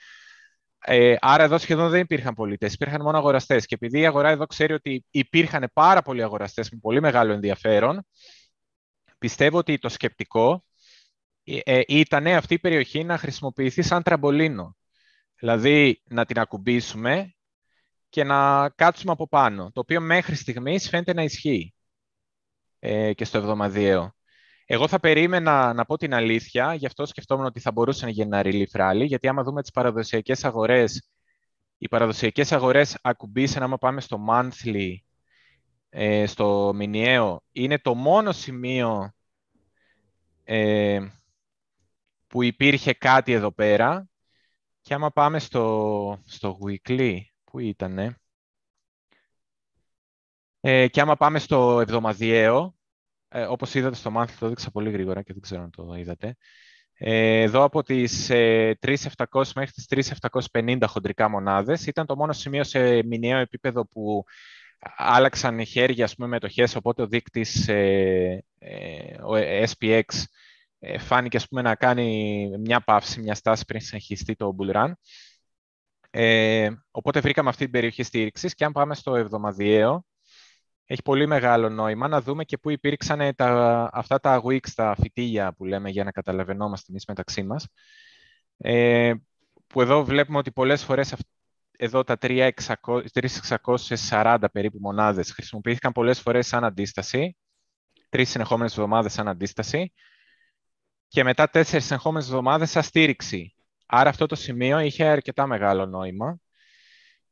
[0.85, 3.65] Ε, άρα εδώ σχεδόν δεν υπήρχαν πολιτές, υπήρχαν μόνο αγοραστές.
[3.65, 8.05] Και επειδή η αγορά εδώ ξέρει ότι υπήρχαν πάρα πολλοί αγοραστές με πολύ μεγάλο ενδιαφέρον,
[9.17, 10.63] πιστεύω ότι το σκεπτικό
[11.43, 14.77] ε, ήταν αυτή η περιοχή να χρησιμοποιηθεί σαν τραμπολίνο.
[15.39, 17.33] Δηλαδή να την ακουμπήσουμε
[18.09, 21.73] και να κάτσουμε από πάνω, το οποίο μέχρι στιγμής φαίνεται να ισχύει
[22.79, 24.13] ε, και στο εβδομαδιαίο.
[24.65, 28.27] Εγώ θα περίμενα να πω την αλήθεια, γι' αυτό σκεφτόμουν ότι θα μπορούσε να γίνει
[28.35, 31.09] ένα relief rally, γιατί άμα δούμε τις παραδοσιακές αγορές,
[31.77, 34.93] οι παραδοσιακές αγορές ακουμπήσαν, άμα πάμε στο monthly,
[35.89, 39.13] ε, στο μηνιαίο, είναι το μόνο σημείο
[40.43, 40.99] ε,
[42.27, 44.09] που υπήρχε κάτι εδώ πέρα
[44.89, 48.15] και άμα πάμε στο, στο weekly, που ήτανε,
[50.59, 52.75] ε, και άμα πάμε στο εβδομαδιαίο,
[53.27, 56.35] ε, όπως είδατε στο monthly, το έδειξα πολύ γρήγορα και δεν ξέρω αν το είδατε,
[56.93, 59.85] ε, εδώ από τις ε, 3.700 μέχρι τις
[60.51, 64.23] 3.750 χοντρικά μονάδες ήταν το μόνο σημείο σε μηνιαίο επίπεδο που
[64.97, 69.33] άλλαξαν χέρια ας πούμε, μετοχές, οπότε ο δείκτης ε, ε ο
[69.77, 70.03] SPX ε,
[70.99, 74.91] φάνηκε ας πούμε, να κάνει μια παύση, μια στάση πριν συνεχιστεί το bull run.
[76.11, 80.05] Ε, οπότε βρήκαμε αυτή την περιοχή στήριξης και αν πάμε στο εβδομαδιαίο,
[80.85, 85.53] έχει πολύ μεγάλο νόημα να δούμε και πού υπήρξαν τα, αυτά τα wicks, τα φυτίλια
[85.53, 87.67] που λέμε για να καταλαβαίνόμαστε εμείς μεταξύ μας.
[88.57, 89.13] Ε,
[89.67, 91.15] που εδώ βλέπουμε ότι πολλές φορές
[91.77, 97.37] εδώ τα 3.640 περίπου μονάδες χρησιμοποιήθηκαν πολλές φορές σαν αντίσταση,
[98.09, 99.93] τρεις συνεχόμενες εβδομάδες σαν αντίσταση
[101.09, 103.55] και μετά τέσσερις εγχώμενες εβδομάδες σαν στήριξη.
[103.85, 106.39] Άρα αυτό το σημείο είχε αρκετά μεγάλο νόημα.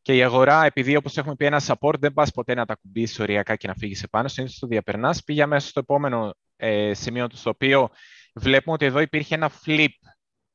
[0.02, 3.20] Και η αγορά, επειδή όπως έχουμε πει ένα support, δεν πας ποτέ να τα κουμπίσεις
[3.20, 7.38] οριακά και να φύγεις επάνω, συνήθως το διαπερνάς, πήγε μέσα στο επόμενο ε, σημείο του,
[7.38, 7.90] στο οποίο
[8.34, 9.88] βλέπουμε ότι εδώ υπήρχε ένα flip,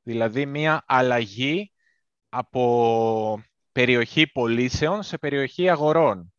[0.02, 1.72] δηλαδή μία αλλαγή
[2.28, 3.42] από
[3.72, 6.32] περιοχή πωλήσεων σε περιοχή αγορών.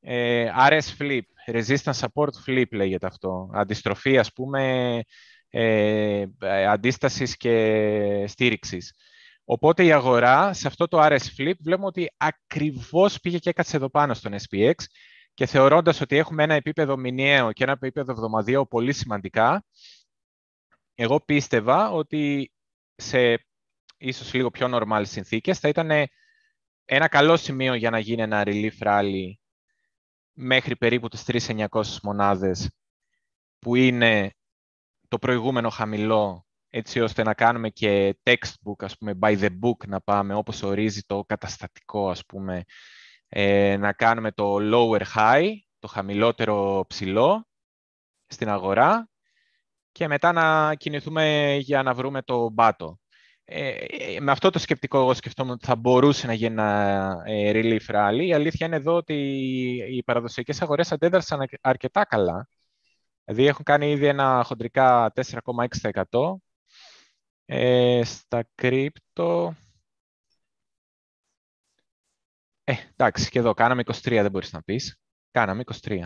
[0.00, 3.50] Ε, RS flip, resistance support flip λέγεται αυτό.
[3.52, 5.00] Αντιστροφή, ας πούμε,
[5.50, 8.94] ε, ε, αντίστασης και στήριξης.
[9.44, 13.90] Οπότε η αγορά σε αυτό το RS Flip βλέπουμε ότι ακριβώς πήγε και έκατσε εδώ
[13.90, 14.74] πάνω στον SPX
[15.34, 19.64] και θεωρώντας ότι έχουμε ένα επίπεδο μηνιαίο και ένα επίπεδο εβδομαδιαίο πολύ σημαντικά,
[20.94, 22.52] εγώ πίστευα ότι
[22.94, 23.46] σε
[23.96, 25.90] ίσως λίγο πιο normal συνθήκες θα ήταν
[26.84, 29.32] ένα καλό σημείο για να γίνει ένα relief rally
[30.32, 32.70] μέχρι περίπου τις 3.900 μονάδες
[33.58, 34.35] που είναι
[35.16, 40.00] το προηγούμενο χαμηλό, έτσι ώστε να κάνουμε και textbook, ας πούμε, by the book να
[40.00, 42.62] πάμε, όπως ορίζει το καταστατικό, ας πούμε,
[43.28, 47.46] ε, να κάνουμε το lower high, το χαμηλότερο ψηλό
[48.26, 49.08] στην αγορά
[49.92, 52.98] και μετά να κινηθούμε για να βρούμε το μπάτο.
[53.44, 57.50] Ε, ε, με αυτό το σκεπτικό εγώ σκεφτόμουν ότι θα μπορούσε να γίνει ένα ε,
[57.54, 58.22] relief rally.
[58.26, 59.14] Η αλήθεια είναι εδώ ότι
[59.90, 62.48] οι παραδοσιακές αγορές αντέδρασαν αρκετά καλά
[63.26, 66.36] Δηλαδή έχουν κάνει ήδη ένα χοντρικά 4,6%.
[67.44, 69.54] Ε, στα κρύπτο...
[72.64, 74.98] Ε, εντάξει, και εδώ κάναμε 23, δεν μπορείς να πεις.
[75.30, 76.04] Κάναμε 23.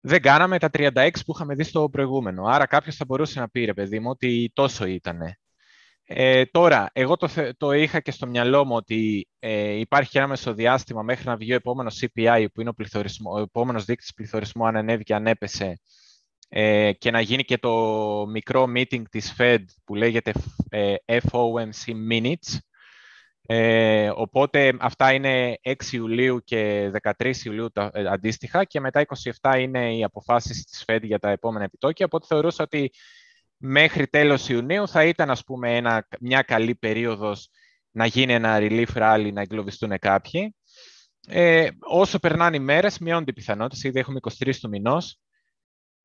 [0.00, 2.44] Δεν κάναμε τα 36 που είχαμε δει στο προηγούμενο.
[2.44, 5.38] Άρα κάποιος θα μπορούσε να πει, ρε παιδί μου, ότι τόσο ήτανε.
[6.08, 11.02] Ε, τώρα, εγώ το, το είχα και στο μυαλό μου ότι ε, υπάρχει ένα μεσοδιάστημα
[11.02, 15.14] μέχρι να βγει ο επόμενος CPI, που είναι ο, ο επόμενος δείκτης πληθωρισμού, αν ανέβηκε,
[15.14, 15.80] αν έπεσε,
[16.48, 20.32] ε, και να γίνει και το μικρό meeting της Fed που λέγεται
[20.68, 22.58] ε, FOMC Minutes.
[23.48, 29.06] Ε, οπότε αυτά είναι 6 Ιουλίου και 13 Ιουλίου τα, ε, αντίστοιχα και μετά
[29.40, 32.90] 27 είναι οι αποφάσεις της Fed για τα επόμενα επιτόκια, οπότε θεωρούσα ότι
[33.56, 37.50] μέχρι τέλος Ιουνίου θα ήταν ας πούμε ένα, μια καλή περίοδος
[37.90, 40.54] να γίνει ένα relief rally, να εγκλωβιστούν κάποιοι.
[41.28, 45.18] Ε, όσο περνάνε οι μέρες, μειώνται οι πιθανότητες, ήδη έχουμε 23 του μηνός.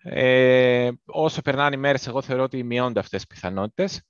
[0.04, 4.02] Ε, όσο περνάνε οι μέρες, εγώ θεωρώ ότι μειώνται αυτές οι πιθανότητες.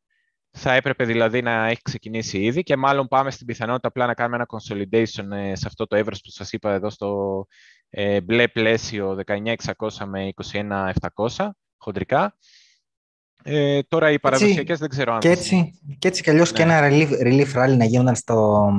[0.58, 4.36] Θα έπρεπε δηλαδή να έχει ξεκινήσει ήδη και μάλλον πάμε στην πιθανότητα απλά να κάνουμε
[4.36, 7.46] ένα consolidation ε, σε αυτό το εύρος που σας είπα εδώ στο
[7.90, 9.56] ε, μπλε πλαίσιο 19.600
[10.06, 12.38] με 21.700 χοντρικά.
[13.44, 15.20] Ε, τώρα οι παραδοσιακές δεν ξέρω αν...
[15.20, 16.78] Και έτσι, και έτσι κι αλλιώς και ναι.
[16.78, 18.70] ένα relief, relief rally να γίνονταν στο,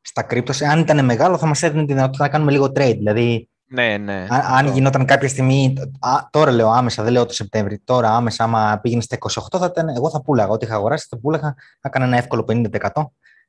[0.00, 0.62] στα κρύπτος.
[0.62, 2.96] Αν ήταν μεγάλο θα μας έδινε τη δυνατότητα να κάνουμε λίγο trade.
[2.96, 4.26] Δηλαδή, ναι, ναι.
[4.30, 8.44] Αν, αν γινόταν κάποια στιγμή, α, τώρα λέω άμεσα, δεν λέω το Σεπτέμβρη, τώρα άμεσα
[8.44, 10.50] άμα πήγαινε στα 28, θα ήταν, εγώ θα πούλαγα.
[10.50, 12.66] Ό,τι είχα αγοράσει, θα πούλαγα, θα έκανα ένα εύκολο 50%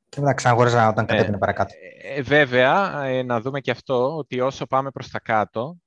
[0.10, 1.74] και μετά ξαναγοράζα όταν ε, κατέβαινε παρακάτω.
[2.16, 5.78] Ε, βέβαια, ε, να δούμε και αυτό, ότι όσο πάμε προς τα κάτω,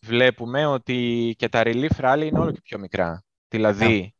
[0.00, 3.22] βλέπουμε ότι και τα relief rally είναι όλο και πιο μικρά.
[3.48, 4.14] Δηλαδή,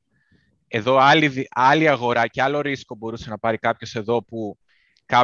[0.69, 4.59] εδώ άλλη, άλλη αγορά και άλλο ρίσκο μπορούσε να πάρει κάποιος εδώ που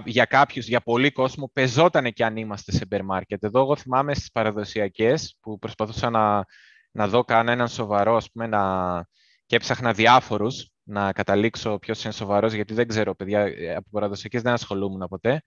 [0.05, 3.37] για κάποιους, για πολύ κόσμο, πεζότανε και αν είμαστε σε bear market.
[3.41, 6.45] Εδώ εγώ θυμάμαι στις παραδοσιακές που προσπαθούσα να,
[6.91, 9.05] να δω κανέναν σοβαρό, ας πούμε, να...
[9.47, 13.45] και έψαχνα διάφορους να καταλήξω ποιος είναι σοβαρός, γιατί δεν ξέρω, παιδιά,
[13.77, 15.43] από παραδοσιακές δεν ασχολούμουν ποτέ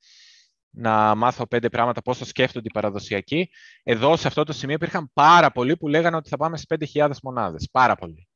[0.70, 3.50] να μάθω πέντε πράγματα, πώς το σκέφτονται οι παραδοσιακοί.
[3.84, 7.12] Εδώ, σε αυτό το σημείο, υπήρχαν πάρα πολλοί που λέγανε ότι θα πάμε στις 5.000
[7.24, 7.70] μονάδες.
[7.72, 8.28] Πάρα πολλοί.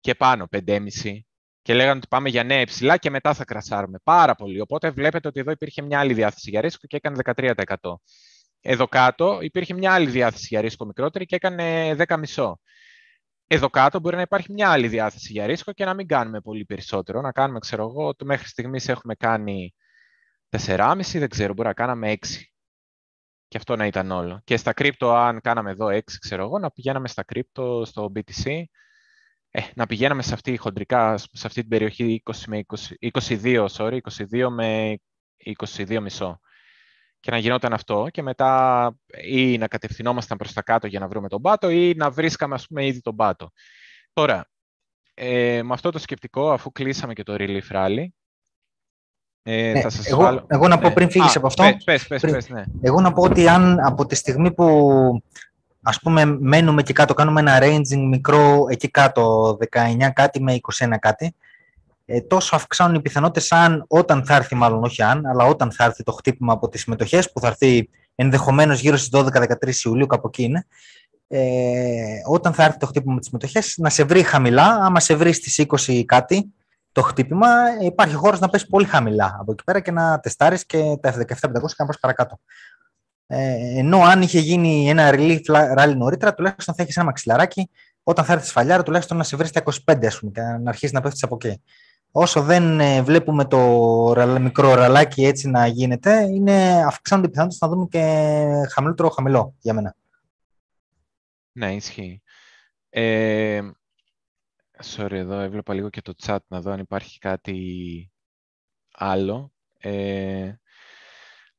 [0.00, 0.88] Και πάνω, 5,5
[1.64, 3.98] και λέγανε ότι πάμε για νέα υψηλά και μετά θα κρασάρουμε.
[4.02, 4.60] Πάρα πολύ.
[4.60, 7.94] Οπότε βλέπετε ότι εδώ υπήρχε μια άλλη διάθεση για ρίσκο και έκανε 13%.
[8.60, 12.52] Εδώ κάτω υπήρχε μια άλλη διάθεση για ρίσκο μικρότερη και έκανε 10,5%.
[13.46, 16.64] Εδώ κάτω μπορεί να υπάρχει μια άλλη διάθεση για ρίσκο και να μην κάνουμε πολύ
[16.64, 17.20] περισσότερο.
[17.20, 19.74] Να κάνουμε, ξέρω εγώ, το μέχρι στιγμής έχουμε κάνει
[20.50, 22.16] 4,5, δεν ξέρω, μπορεί να κάναμε 6.
[23.48, 24.40] Και αυτό να ήταν όλο.
[24.44, 28.62] Και στα κρύπτο, αν κάναμε εδώ 6, ξέρω εγώ, να πηγαίναμε στα κρύπτο, στο BTC,
[29.56, 32.64] ε, να πηγαίναμε σε αυτή χοντρικά, σε αυτή την περιοχή 20 με
[33.00, 33.98] 20, 22, sorry,
[34.30, 34.98] 22 με
[35.76, 36.34] 22,5
[37.20, 38.92] και να γινόταν αυτό και μετά
[39.24, 42.66] ή να κατευθυνόμασταν προς τα κάτω για να βρούμε τον πάτο ή να βρίσκαμε ας
[42.66, 43.50] πούμε ήδη τον πάτο.
[44.12, 44.48] Τώρα,
[45.14, 48.06] ε, με αυτό το σκεπτικό, αφού κλείσαμε και το relief rally,
[49.42, 50.46] ε, ναι, θα σας εγώ, βάλω...
[50.48, 50.94] εγώ να πω ναι.
[50.94, 52.64] πριν φύγεις από αυτό, πες, πες, πες, ναι.
[52.80, 55.22] εγώ να πω ότι αν από τη στιγμή που
[55.84, 60.98] ας πούμε μένουμε εκεί κάτω, κάνουμε ένα ranging μικρό εκεί κάτω, 19 κάτι με 21
[60.98, 61.34] κάτι,
[62.06, 65.84] ε, τόσο αυξάνουν οι πιθανότητες αν, όταν θα έρθει μάλλον όχι αν, αλλά όταν θα
[65.84, 70.26] έρθει το χτύπημα από τις συμμετοχές που θα έρθει ενδεχομένως γύρω στις 12-13 Ιουλίου κάπου
[70.26, 70.66] εκεί είναι,
[71.28, 75.14] ε, όταν θα έρθει το χτύπημα με τις συμμετοχές να σε βρει χαμηλά, άμα σε
[75.14, 76.52] βρει στις 20 κάτι
[76.92, 77.48] το χτύπημα,
[77.80, 81.26] υπάρχει χώρος να πέσει πολύ χαμηλά από εκεί πέρα και να τεστάρεις και τα F17-500
[81.50, 82.40] και να πας παρακάτω.
[83.26, 85.40] Ε, ενώ αν είχε γίνει ένα relief
[85.78, 87.70] rally νωρίτερα, τουλάχιστον θα έχεις ένα μαξιλαράκι.
[88.02, 90.92] Όταν θα έρθεις σφαλιάρα, τουλάχιστον να σε βρεις στα 25 ας πούμε, και να αρχίσεις
[90.92, 91.62] να πέφτεις από εκεί.
[92.16, 93.58] Όσο δεν ε, βλέπουμε το
[94.40, 98.00] μικρό ραλάκι έτσι να γίνεται, είναι, αυξάνονται οι πιθανότητες να δούμε και
[98.72, 99.96] χαμηλότερο χαμηλό για μένα.
[101.52, 102.22] Ναι, ισχύει.
[102.88, 103.60] Ε,
[104.96, 108.10] sorry, εδώ έβλεπα λίγο και το chat να δω αν υπάρχει κάτι
[108.92, 109.52] άλλο.
[109.78, 110.52] Ε,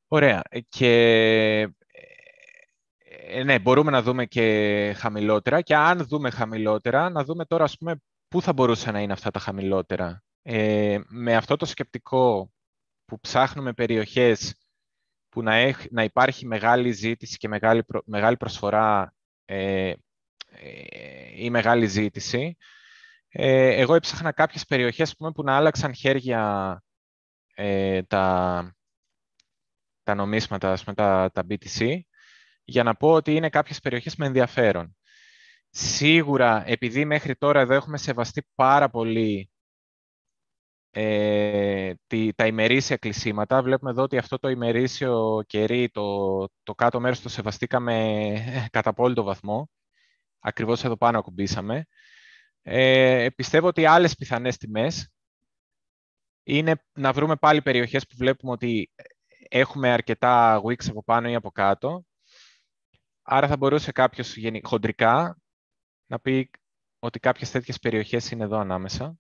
[0.08, 0.42] Ωραία.
[0.50, 0.92] Ε, και
[3.28, 7.78] ε, ναι, μπορούμε να δούμε και χαμηλότερα και αν δούμε χαμηλότερα, να δούμε τώρα, ας
[7.78, 10.24] πούμε, πού θα μπορούσαν να είναι αυτά τα χαμηλότερα.
[10.42, 12.52] Ε, με αυτό το σκεπτικό
[13.06, 14.56] που ψάχνουμε περιοχές
[15.30, 19.14] που να, έχει, να υπάρχει μεγάλη ζήτηση και μεγάλη, μεγάλη προσφορά
[19.46, 19.94] ε,
[21.36, 22.58] ή μεγάλη ζήτηση,
[23.30, 26.82] εγώ έψαχνα κάποιες περιοχές που να άλλαξαν χέρια
[28.08, 28.75] τα,
[30.06, 32.00] τα νομίσματα, ας πούμε, τα, τα BTC,
[32.64, 34.96] για να πω ότι είναι κάποιες περιοχές με ενδιαφέρον.
[35.70, 39.50] Σίγουρα, επειδή μέχρι τώρα εδώ έχουμε σεβαστεί πάρα πολύ
[40.92, 47.00] ε, τη, τα ημερήσια κλεισίματα, βλέπουμε εδώ ότι αυτό το ημερήσιο κερί, το, το κάτω
[47.00, 49.70] μέρος το σεβαστήκαμε κατά απόλυτο βαθμό.
[50.40, 51.86] Ακριβώς εδώ πάνω ακουμπήσαμε.
[52.62, 55.10] Ε, πιστεύω ότι άλλες πιθανές τιμές
[56.44, 58.92] είναι να βρούμε πάλι περιοχές που βλέπουμε ότι
[59.58, 62.06] έχουμε αρκετά wicks από πάνω ή από κάτω.
[63.22, 65.38] Άρα θα μπορούσε κάποιος χοντρικά
[66.08, 66.50] να πει
[67.00, 69.18] ότι κάποιες τέτοιες περιοχές είναι εδώ ανάμεσα.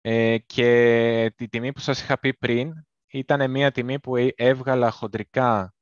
[0.00, 2.72] Ε, και τη τιμή που σας είχα πει πριν,
[3.06, 5.74] ήταν μια τιμή που έβγαλα χοντρικά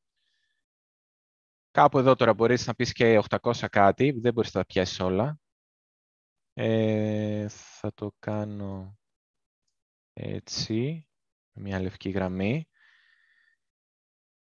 [1.70, 5.38] κάπου εδώ τώρα μπορείς να πεις και 800 κάτι, δεν μπορείς να τα πιάσεις όλα.
[6.58, 8.98] Ε, θα το κάνω
[10.12, 11.06] έτσι,
[11.52, 12.68] μια λευκή γραμμή.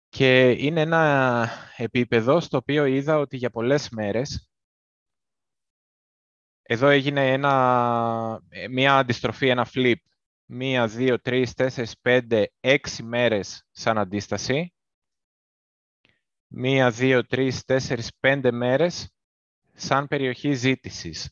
[0.08, 4.52] Και είναι ένα επίπεδο στο οποίο είδα ότι για πολλές μέρες
[6.62, 9.94] εδώ έγινε ένα, μια αντιστροφή, ένα flip.
[10.44, 14.74] Μία, δύο, τρεις, τέσσερις, πέντε, έξι μέρες σαν αντίσταση.
[16.46, 19.12] Μία, δύο, τρεις, τέσσερις, πέντε μέρες
[19.72, 21.30] σαν περιοχή ζήτησης.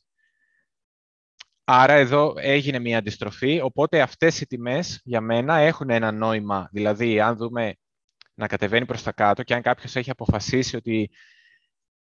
[1.72, 6.68] Άρα εδώ έγινε μια αντιστροφή, οπότε αυτές οι τιμές για μένα έχουν ένα νόημα.
[6.72, 7.74] Δηλαδή, αν δούμε
[8.34, 11.10] να κατεβαίνει προς τα κάτω και αν κάποιος έχει αποφασίσει ότι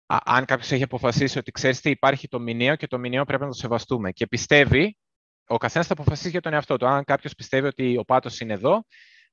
[0.07, 3.49] αν κάποιος έχει αποφασίσει ότι ξέρεις τι υπάρχει το μηνύο και το μηνύο πρέπει να
[3.49, 4.97] το σεβαστούμε και πιστεύει,
[5.47, 6.87] ο καθένας θα αποφασίσει για τον εαυτό του.
[6.87, 8.85] Αν κάποιος πιστεύει ότι ο πάτος είναι εδώ,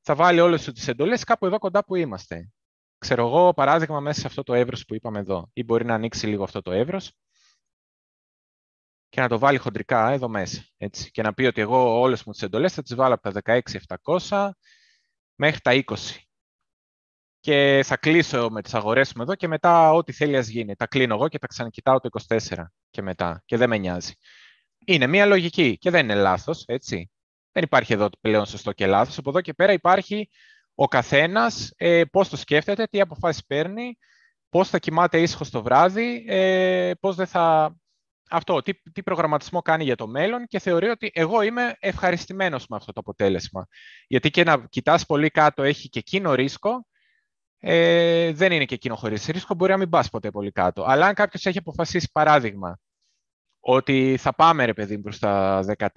[0.01, 2.49] θα βάλει όλες τις εντολές κάπου εδώ κοντά που είμαστε.
[2.97, 5.49] Ξέρω εγώ, παράδειγμα, μέσα σε αυτό το εύρος που είπαμε εδώ.
[5.53, 7.11] Ή μπορεί να ανοίξει λίγο αυτό το εύρος
[9.15, 10.65] και να το βάλει χοντρικά εδώ μέσα.
[10.77, 11.11] Έτσι.
[11.11, 13.61] Και να πει ότι εγώ όλες μου τις εντολές θα τις βάλω από τα
[14.27, 14.49] 16.700
[15.35, 15.95] μέχρι τα 20
[17.39, 20.75] και θα κλείσω με τις αγορές μου εδώ και μετά ό,τι θέλει ας γίνει.
[20.75, 22.37] Τα κλείνω εγώ και τα ξανακοιτάω το 24
[22.89, 24.13] και μετά και δεν με νοιάζει.
[24.85, 27.11] Είναι μία λογική και δεν είναι λάθος, έτσι.
[27.51, 29.17] Δεν υπάρχει εδώ πλέον σωστό και λάθος.
[29.17, 30.29] Από εδώ και πέρα υπάρχει
[30.75, 33.97] ο καθένας ε, πώς το σκέφτεται, τι αποφάσεις παίρνει,
[34.49, 37.75] πώς θα κοιμάται ήσυχος το βράδυ, ε, πώς δεν θα...
[38.29, 42.75] Αυτό, τι, τι προγραμματισμό κάνει για το μέλλον και θεωρεί ότι εγώ είμαι ευχαριστημένος με
[42.75, 43.67] αυτό το αποτέλεσμα.
[44.07, 46.85] Γιατί και να κοιτάς πολύ κάτω έχει και εκείνο ρίσκο
[47.59, 50.83] ε, δεν είναι και εκείνο χωρίς ρίσκο, μπορεί να μην πας ποτέ πολύ κάτω.
[50.83, 52.79] Αλλά αν κάποιος έχει αποφασίσει, παράδειγμα,
[53.59, 55.87] ότι θα πάμε ρε παιδί προς τα 14.000,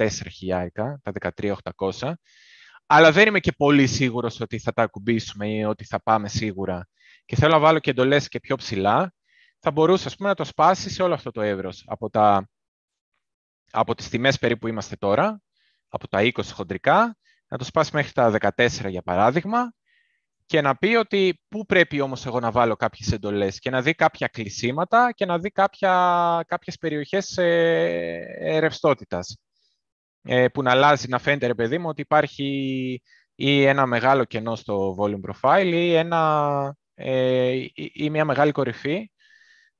[1.03, 2.13] τα 13.800,
[2.87, 6.89] αλλά δεν είμαι και πολύ σίγουρος ότι θα τα ακουμπήσουμε ή ότι θα πάμε σίγουρα
[7.25, 9.13] και θέλω να βάλω και εντολές και πιο ψηλά,
[9.59, 11.85] θα μπορούσα ας πούμε, να το σπάσει σε όλο αυτό το εύρος.
[11.87, 12.49] Από, τα,
[13.71, 15.41] από τις τιμές περίπου είμαστε τώρα,
[15.89, 17.17] από τα 20 χοντρικά,
[17.49, 19.73] να το σπάσει μέχρι τα 14 για παράδειγμα
[20.47, 23.95] και να πει ότι πού πρέπει όμως εγώ να βάλω κάποιες εντολές και να δει
[23.95, 29.37] κάποια κλεισίματα και να δει κάποια, κάποιες περιοχές ε, ρευστότητας
[30.23, 33.03] ε, που να αλλάζει, να φαίνεται ρε παιδί μου ότι υπάρχει
[33.35, 39.11] ή ένα μεγάλο κενό στο volume profile ή, ένα, ε, ή μια μεγάλη κορυφή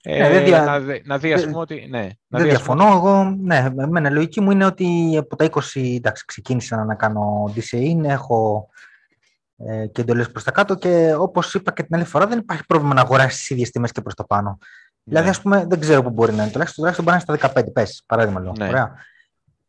[0.03, 0.65] ε, ναι, δια...
[0.65, 1.87] να, να δει, ας πούμε, ότι...
[1.91, 2.85] Ναι, να δεν διαφωνώ.
[2.85, 2.95] Πούμε...
[2.95, 5.61] Εγώ, ναι, εμένα λογική μου είναι ότι από τα 20
[5.97, 8.69] εντάξει, ξεκίνησα να κάνω DCA, έχω
[9.57, 10.75] ε, και εντολές προς τα κάτω.
[10.75, 13.93] Και όπως είπα και την άλλη φορά, δεν υπάρχει πρόβλημα να αγοράσεις τις ίδιες τιμές
[13.93, 14.59] και προς τα πάνω.
[14.59, 14.59] Ναι.
[15.03, 16.53] Δηλαδή, ας πούμε, δεν ξέρω πού μπορεί να είναι.
[16.53, 18.53] Τουλάχιστον, τουλάχιστον μπορεί να είναι στα 15, πες, παράδειγμα λέω.
[18.59, 18.69] Ναι.
[18.69, 18.95] Ωραία.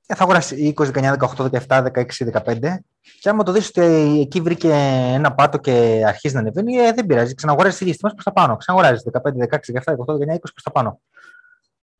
[0.07, 2.76] Ε, θα αγοράσεις 20, 19, 18, 17, 16, 15.
[3.19, 3.81] Και άμα το δεις ότι
[4.22, 4.69] εκεί βρήκε
[5.14, 7.34] ένα πάτο και αρχίζει να ανεβαίνει, ε, δεν πειράζει.
[7.34, 8.56] Ξαναγοράζει τις ίδιες τιμέ προς τα πάνω.
[8.56, 10.99] Ξαναγοράζεις 15, 16, 17, 18, 19, 20 προς τα πάνω.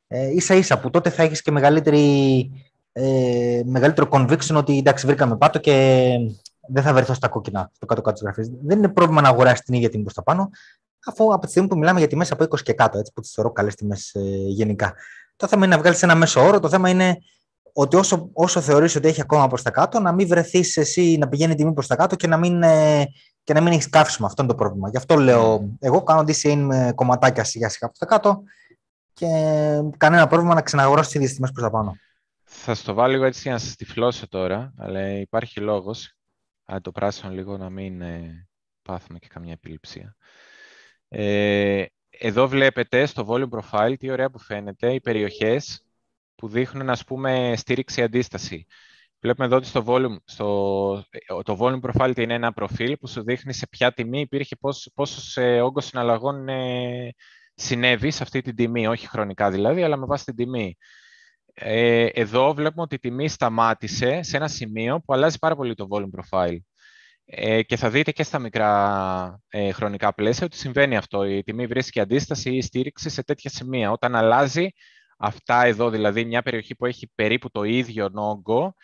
[0.06, 2.50] Ε, ίσα ίσα που τότε θα έχεις και μεγαλύτερη,
[2.92, 6.06] ε, μεγαλύτερο conviction ότι εντάξει, βρήκαμε πάτο και
[6.68, 8.50] δεν θα βρεθώ στα κόκκινα στο κάτω-κάτω της γραφής.
[8.62, 10.50] Δεν είναι πρόβλημα να αγοράσεις την ίδια τιμή προς τα πάνω,
[11.06, 13.30] αφού από τη στιγμή που μιλάμε για τιμές από 20 και κάτω, έτσι, που τις
[13.30, 14.94] θεωρώ καλές τιμές ε, γενικά.
[15.36, 16.60] Το θέμα είναι να βγάλεις ένα μέσο όρο.
[16.60, 17.18] Το θέμα είναι
[17.72, 21.28] ότι όσο, όσο θεωρείς ότι έχει ακόμα προς τα κάτω, να μην βρεθείς εσύ να
[21.28, 23.04] πηγαίνει τιμή προς τα κάτω και να μην, ε,
[23.44, 24.26] και να μην έχεις καύσιμο.
[24.26, 24.88] Αυτό είναι το πρόβλημα.
[24.88, 28.42] Γι' αυτό λέω, εγώ κάνω DCA με κομματάκια σιγά σιγά προς τα κάτω
[29.12, 29.26] και
[29.96, 31.96] κανένα πρόβλημα να ξαναγοράσω τις ίδιες τιμές προς τα πάνω.
[32.44, 36.14] Θα στο βάλω λίγο έτσι για να σας τυφλώσω τώρα, αλλά υπάρχει λόγος
[36.64, 38.48] αν το πράσινο λίγο να μην ε,
[38.82, 40.16] πάθουμε και καμιά επιληψία.
[41.08, 45.84] Ε, εδώ βλέπετε στο volume profile τι ωραία που φαίνεται οι περιοχές
[46.40, 48.66] που δείχνουν ας πούμε στήριξη αντίσταση.
[49.20, 51.04] Βλέπουμε εδώ ότι στο volume, στο,
[51.42, 55.36] το volume profile είναι ένα προφίλ που σου δείχνει σε ποια τιμή υπήρχε πόσο, πόσος
[55.36, 57.14] ε, όγκος συναλλαγών ε,
[57.54, 60.76] συνέβη σε αυτή την τιμή, όχι χρονικά δηλαδή, αλλά με βάση την τιμή.
[61.54, 65.86] Ε, εδώ βλέπουμε ότι η τιμή σταμάτησε σε ένα σημείο που αλλάζει πάρα πολύ το
[65.90, 66.58] volume profile.
[67.24, 71.24] Ε, και θα δείτε και στα μικρά ε, χρονικά πλαίσια ότι συμβαίνει αυτό.
[71.24, 73.90] Η τιμή βρίσκει αντίσταση ή στήριξη σε τέτοια σημεία.
[73.90, 74.68] Όταν αλλάζει
[75.22, 78.74] αυτά εδώ, δηλαδή μια περιοχή που έχει περίπου το ίδιο όγκο,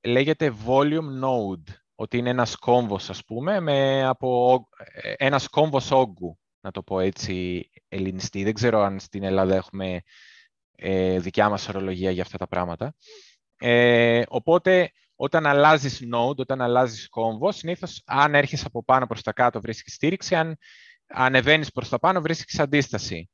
[0.00, 4.60] λέγεται volume node, ότι είναι ένας κόμβος, ας πούμε, με από
[4.94, 8.42] ε, ένας κόμβος όγκου, να το πω έτσι ελληνιστή.
[8.42, 10.02] Δεν ξέρω αν στην Ελλάδα έχουμε
[10.76, 12.94] ε, δικιά μας ορολογία για αυτά τα πράγματα.
[13.58, 19.32] Ε, οπότε, όταν αλλάζεις node, όταν αλλάζεις κόμβος, συνήθως αν έρχεσαι από πάνω προς τα
[19.32, 20.56] κάτω βρίσκεις στήριξη, αν
[21.06, 23.30] ανεβαίνεις προς τα πάνω βρίσκεις αντίσταση.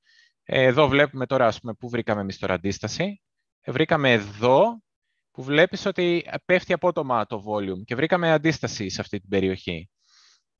[0.51, 3.23] Ε, εδώ βλέπουμε τώρα, ας πούμε, πού βρήκαμε εμείς τώρα αντίσταση.
[3.61, 4.83] Ε, βρήκαμε εδώ,
[5.31, 9.91] που βλέπεις ότι πέφτει απότομα το volume και βρήκαμε αντίσταση σε αυτή την περιοχή.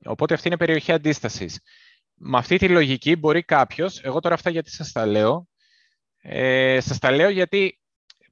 [0.05, 1.61] Οπότε αυτή είναι περιοχή αντίστασης.
[2.15, 5.49] Με αυτή τη λογική μπορεί κάποιος, εγώ τώρα αυτά γιατί σας τα λέω,
[6.23, 7.81] ε, σας τα λέω γιατί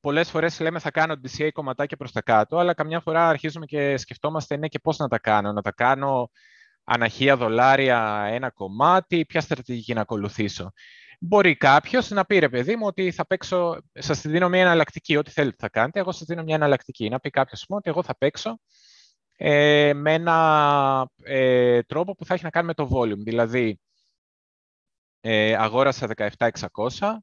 [0.00, 3.96] πολλές φορές λέμε θα κάνω DCA κομματάκια προς τα κάτω, αλλά καμιά φορά αρχίζουμε και
[3.96, 5.52] σκεφτόμαστε ναι και πώς να τα κάνω.
[5.52, 6.30] Να τα κάνω
[6.84, 10.72] αναχεία δολάρια ένα κομμάτι, ποια στρατηγική να ακολουθήσω.
[11.20, 15.30] Μπορεί κάποιος να πει ρε παιδί μου ότι θα παίξω, σας δίνω μια εναλλακτική, ό,τι
[15.30, 15.98] θέλετε θα κάνετε.
[15.98, 17.08] Εγώ σας δίνω μια εναλλακτική.
[17.08, 18.58] Να πει κάποιος ότι εγώ θα παίξω
[19.36, 23.18] ε, με ένα ε, τρόπο που θα έχει να κάνει με το volume.
[23.18, 23.80] Δηλαδή,
[25.20, 27.16] ε, αγόρασα 17.600.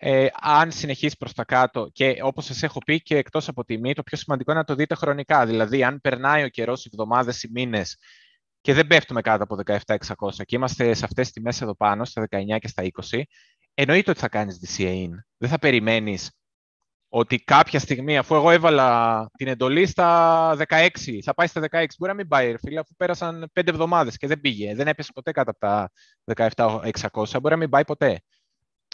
[0.00, 3.94] Ε, αν συνεχίσει προς τα κάτω και όπως σας έχω πει και εκτός από τιμή,
[3.94, 5.46] το πιο σημαντικό είναι να το δείτε χρονικά.
[5.46, 7.96] Δηλαδή, αν περνάει ο καιρός, οι εβδομάδες, οι μήνες
[8.60, 12.26] και δεν πέφτουμε κάτω από 17.600 και είμαστε σε αυτές τις τιμές εδώ πάνω, στα
[12.30, 13.20] 19 και στα 20,
[13.74, 15.10] εννοείται ότι θα κάνεις DCA in.
[15.36, 16.30] Δεν θα περιμένεις
[17.08, 20.88] ότι κάποια στιγμή, αφού εγώ έβαλα την εντολή στα 16,
[21.22, 21.84] θα πάει στα 16.
[21.98, 24.74] Μπορεί να μην πάει, φίλε, αφού πέρασαν 5 εβδομάδες και δεν πήγε.
[24.74, 25.90] Δεν έπεσε ποτέ κάτω από τα
[26.54, 27.40] 17.600.
[27.40, 28.20] Μπορεί να μην πάει ποτέ.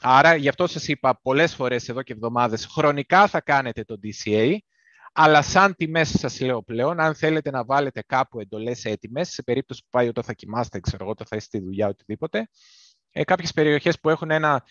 [0.03, 4.57] Άρα, γι' αυτό σας είπα πολλές φορές εδώ και εβδομάδες, χρονικά θα κάνετε το DCA,
[5.17, 9.83] αλλά σαν τιμές σας λέω πλέον, αν θέλετε να βάλετε κάπου εντολές έτοιμες, σε περίπτωση
[9.83, 12.49] που πάει όταν θα κοιμάστε, ξέρω εγώ, όταν θα είστε στη δουλειά, οτιδήποτε,
[13.11, 14.65] ε, κάποιες περιοχές που έχουν ένα,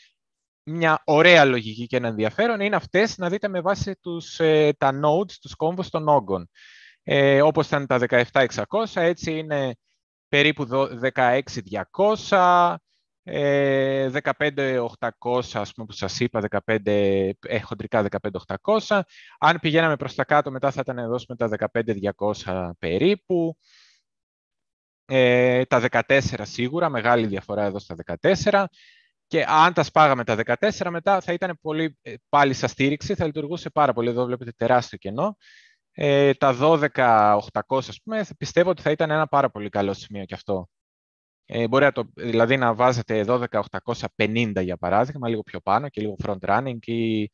[0.63, 4.99] μια ωραία λογική και ένα ενδιαφέρον είναι αυτές να δείτε με βάση τους, ε, τα
[5.03, 6.49] nodes, τους κόμβους των όγκων.
[7.03, 9.75] Ε, όπως ήταν τα 17.600, έτσι είναι
[10.27, 10.65] περίπου
[11.01, 12.75] 16.200,
[13.25, 14.05] 15.800
[14.55, 16.77] ε, ας πούμε που σας είπα, 15,
[17.39, 19.01] ε, χοντρικά 15.800.
[19.39, 23.57] Αν πηγαίναμε προς τα κάτω μετά θα ήταν εδώ με τα 15.200 περίπου.
[25.05, 28.65] Ε, τα 14 σίγουρα, μεγάλη διαφορά εδώ στα 14.
[29.27, 33.25] Και αν τα σπάγαμε τα 14 μετά θα ήταν πολύ, ε, πάλι σαν στήριξη, θα
[33.25, 34.09] λειτουργούσε πάρα πολύ.
[34.09, 35.37] Εδώ βλέπετε τεράστιο κενό.
[35.91, 40.33] Ε, τα 12.800 ας πούμε, πιστεύω ότι θα ήταν ένα πάρα πολύ καλό σημείο και
[40.33, 40.67] αυτό.
[41.45, 46.15] Ε, μπορεί να το, δηλαδή να βάζετε 12.850 για παράδειγμα, λίγο πιο πάνω και λίγο
[46.23, 47.29] front running ή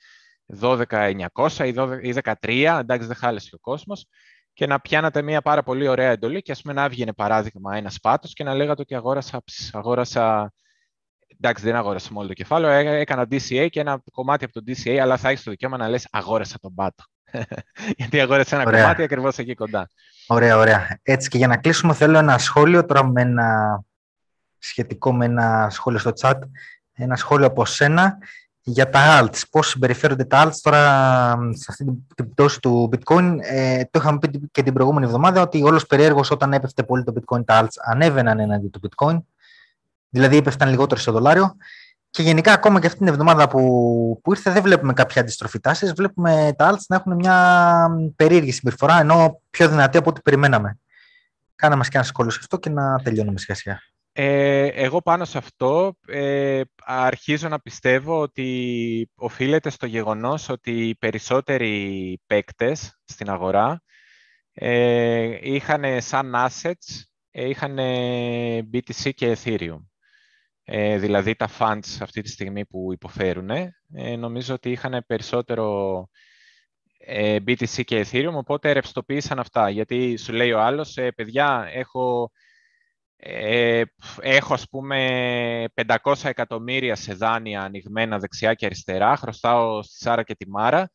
[0.60, 1.26] 12.900
[2.02, 4.08] ή 13, εντάξει δεν χάλεσε ο κόσμος
[4.54, 8.00] και να πιάνατε μια πάρα πολύ ωραία εντολή και ας πούμε να έβγαινε παράδειγμα ένας
[8.00, 10.54] πάτος και να λέγατε ότι αγόρασα, αγόρασα
[11.28, 15.18] εντάξει δεν αγόρασα μόνο το κεφάλαιο, έκανα DCA και ένα κομμάτι από το DCA, αλλά
[15.18, 17.04] θα έχεις το δικαίωμα να λες αγόρασα τον πάτο.
[17.98, 18.82] Γιατί αγόρασα ένα ωραία.
[18.82, 19.90] κομμάτι ακριβώς εκεί κοντά.
[20.28, 21.00] Ωραία, ωραία.
[21.04, 23.82] Έτσι και για να κλείσουμε θέλω ένα σχόλιο τώρα με ένα
[24.60, 26.40] σχετικό με ένα σχόλιο στο chat,
[26.94, 28.18] ένα σχόλιο από σένα
[28.62, 30.82] για τα alts, πώς συμπεριφέρονται τα alts τώρα
[31.52, 33.38] σε αυτή την πτώση του bitcoin.
[33.42, 37.14] Ε, το είχαμε πει και την προηγούμενη εβδομάδα ότι όλος περίεργος όταν έπεφτε πολύ το
[37.16, 39.18] bitcoin τα alts ανέβαιναν έναντι του bitcoin,
[40.10, 41.56] δηλαδή έπεφταν λιγότερο στο δολάριο
[42.10, 45.94] και γενικά ακόμα και αυτή την εβδομάδα που, που ήρθε δεν βλέπουμε κάποια αντιστροφή τάσης.
[45.94, 50.80] βλέπουμε τα alts να έχουν μια περίεργη συμπεριφορά ενώ πιο δυνατή από ό,τι περιμέναμε.
[51.56, 53.80] Κάνε μας και ένα σχόλιο σε αυτό και να τελειώνουμε σιγά σιγά.
[54.22, 60.96] Ε, εγώ πάνω σε αυτό ε, αρχίζω να πιστεύω ότι οφείλεται στο γεγονός ότι οι
[60.96, 63.82] περισσότεροι παίκτες στην αγορά
[64.54, 67.78] ε, είχαν σαν assets, ε, είχαν
[68.74, 69.84] BTC και Ethereum.
[70.64, 73.50] Ε, δηλαδή τα funds αυτή τη στιγμή που υποφέρουν,
[74.18, 76.08] νομίζω ότι είχαν περισσότερο
[77.46, 79.70] BTC και Ethereum, οπότε ρευστοποίησαν αυτά.
[79.70, 82.32] Γιατί σου λέει ο άλλος, παιδιά, έχω
[83.22, 83.84] ε,
[84.22, 90.36] έχω, ας πούμε, 500 εκατομμύρια σε δάνεια ανοιγμένα δεξιά και αριστερά, χρωστάω στη Σάρα και
[90.36, 90.92] τη Μάρα,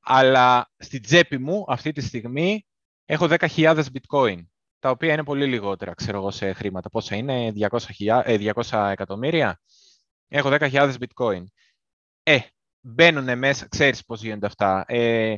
[0.00, 2.66] αλλά στην τσέπη μου αυτή τη στιγμή
[3.04, 4.38] έχω 10.000 bitcoin,
[4.78, 6.90] τα οποία είναι πολύ λιγότερα, ξέρω εγώ, σε χρήματα.
[6.90, 7.78] Πόσα είναι, 200,
[8.54, 9.60] 200 ε, εκατομμύρια;
[10.28, 11.44] Έχω 10.000 bitcoin.
[12.22, 12.38] Ε,
[12.80, 14.84] μπαίνουν μέσα, ξέρεις πώς γίνονται αυτά.
[14.88, 15.34] Ε,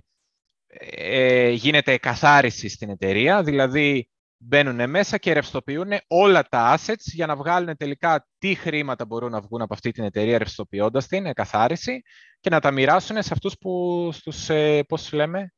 [0.66, 4.08] ε, γίνεται καθάριση στην εταιρεία, δηλαδή
[4.38, 9.40] μπαίνουν μέσα και ρευστοποιούν όλα τα assets για να βγάλουν τελικά τι χρήματα μπορούν να
[9.40, 12.02] βγουν από αυτή την εταιρεία ρευστοποιώντας την, καθάριση
[12.40, 15.52] και να τα μοιράσουν σε αυτούς που, στους, ε, πώς λέμε,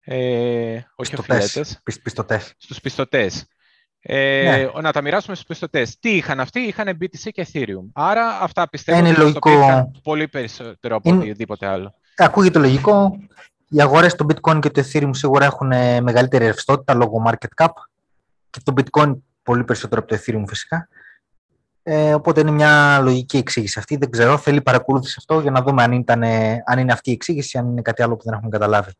[0.00, 2.54] ε, όχι οφειλέτες, πιστωτές.
[2.56, 3.46] στους πιστωτές.
[4.02, 4.80] Ε, ναι.
[4.80, 5.98] Να τα μοιράσουμε στους πιστωτές.
[5.98, 7.90] Τι είχαν αυτοί, είχαν BTC και Ethereum.
[7.92, 9.90] Άρα αυτά πιστεύω Είναι ότι λογικό...
[10.02, 11.18] πολύ περισσότερο από Είναι...
[11.18, 11.94] οτιδήποτε άλλο.
[12.16, 13.18] Ακούγεται λογικό.
[13.68, 15.66] Οι αγορές του Bitcoin και του Ethereum σίγουρα έχουν
[16.02, 17.70] μεγαλύτερη ρευστότητα λόγω market cap
[18.50, 20.88] και το bitcoin πολύ περισσότερο από το ethereum φυσικά.
[21.82, 23.96] Ε, οπότε είναι μια λογική εξήγηση αυτή.
[23.96, 26.22] Δεν ξέρω, θέλει παρακολούθηση αυτό για να δούμε αν, ήταν,
[26.64, 28.90] αν είναι αυτή η εξήγηση, αν είναι κάτι άλλο που δεν έχουμε καταλάβει.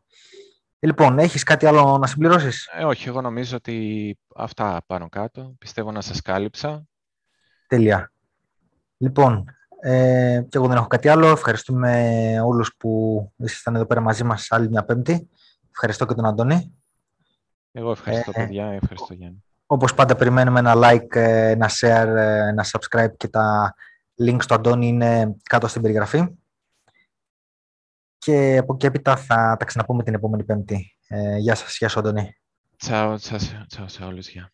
[0.79, 5.55] Ε, λοιπόν, έχεις κάτι άλλο να συμπληρώσεις; Ε, όχι, εγώ νομίζω ότι αυτά πάνω κάτω.
[5.57, 6.85] Πιστεύω να σας κάλυψα.
[7.67, 8.11] Τέλεια.
[8.97, 9.45] Λοιπόν,
[9.83, 11.27] Ε, και εγώ δεν έχω κάτι άλλο.
[11.27, 15.29] Ευχαριστούμε όλους που ήσασταν εδώ πέρα μαζί μας άλλη μια πέμπτη.
[15.71, 16.73] Ευχαριστώ και τον Αντώνη.
[17.71, 18.65] Εγώ ευχαριστώ, ε, παιδιά.
[18.65, 19.43] Ευχαριστώ, Γιάννη.
[19.65, 22.15] Όπως πάντα περιμένουμε ένα like, ένα share,
[22.47, 23.75] ένα subscribe και τα
[24.23, 26.25] links του Αντώνη είναι κάτω στην περιγραφή.
[28.17, 30.97] Και από εκεί έπειτα θα τα ξαναπούμε την επόμενη πέμπτη.
[31.07, 32.37] Ε, γεια σας, γεια σου Αντώνη.
[32.77, 34.51] Τσάου, τσάου, τσάου σε όλους, γεια.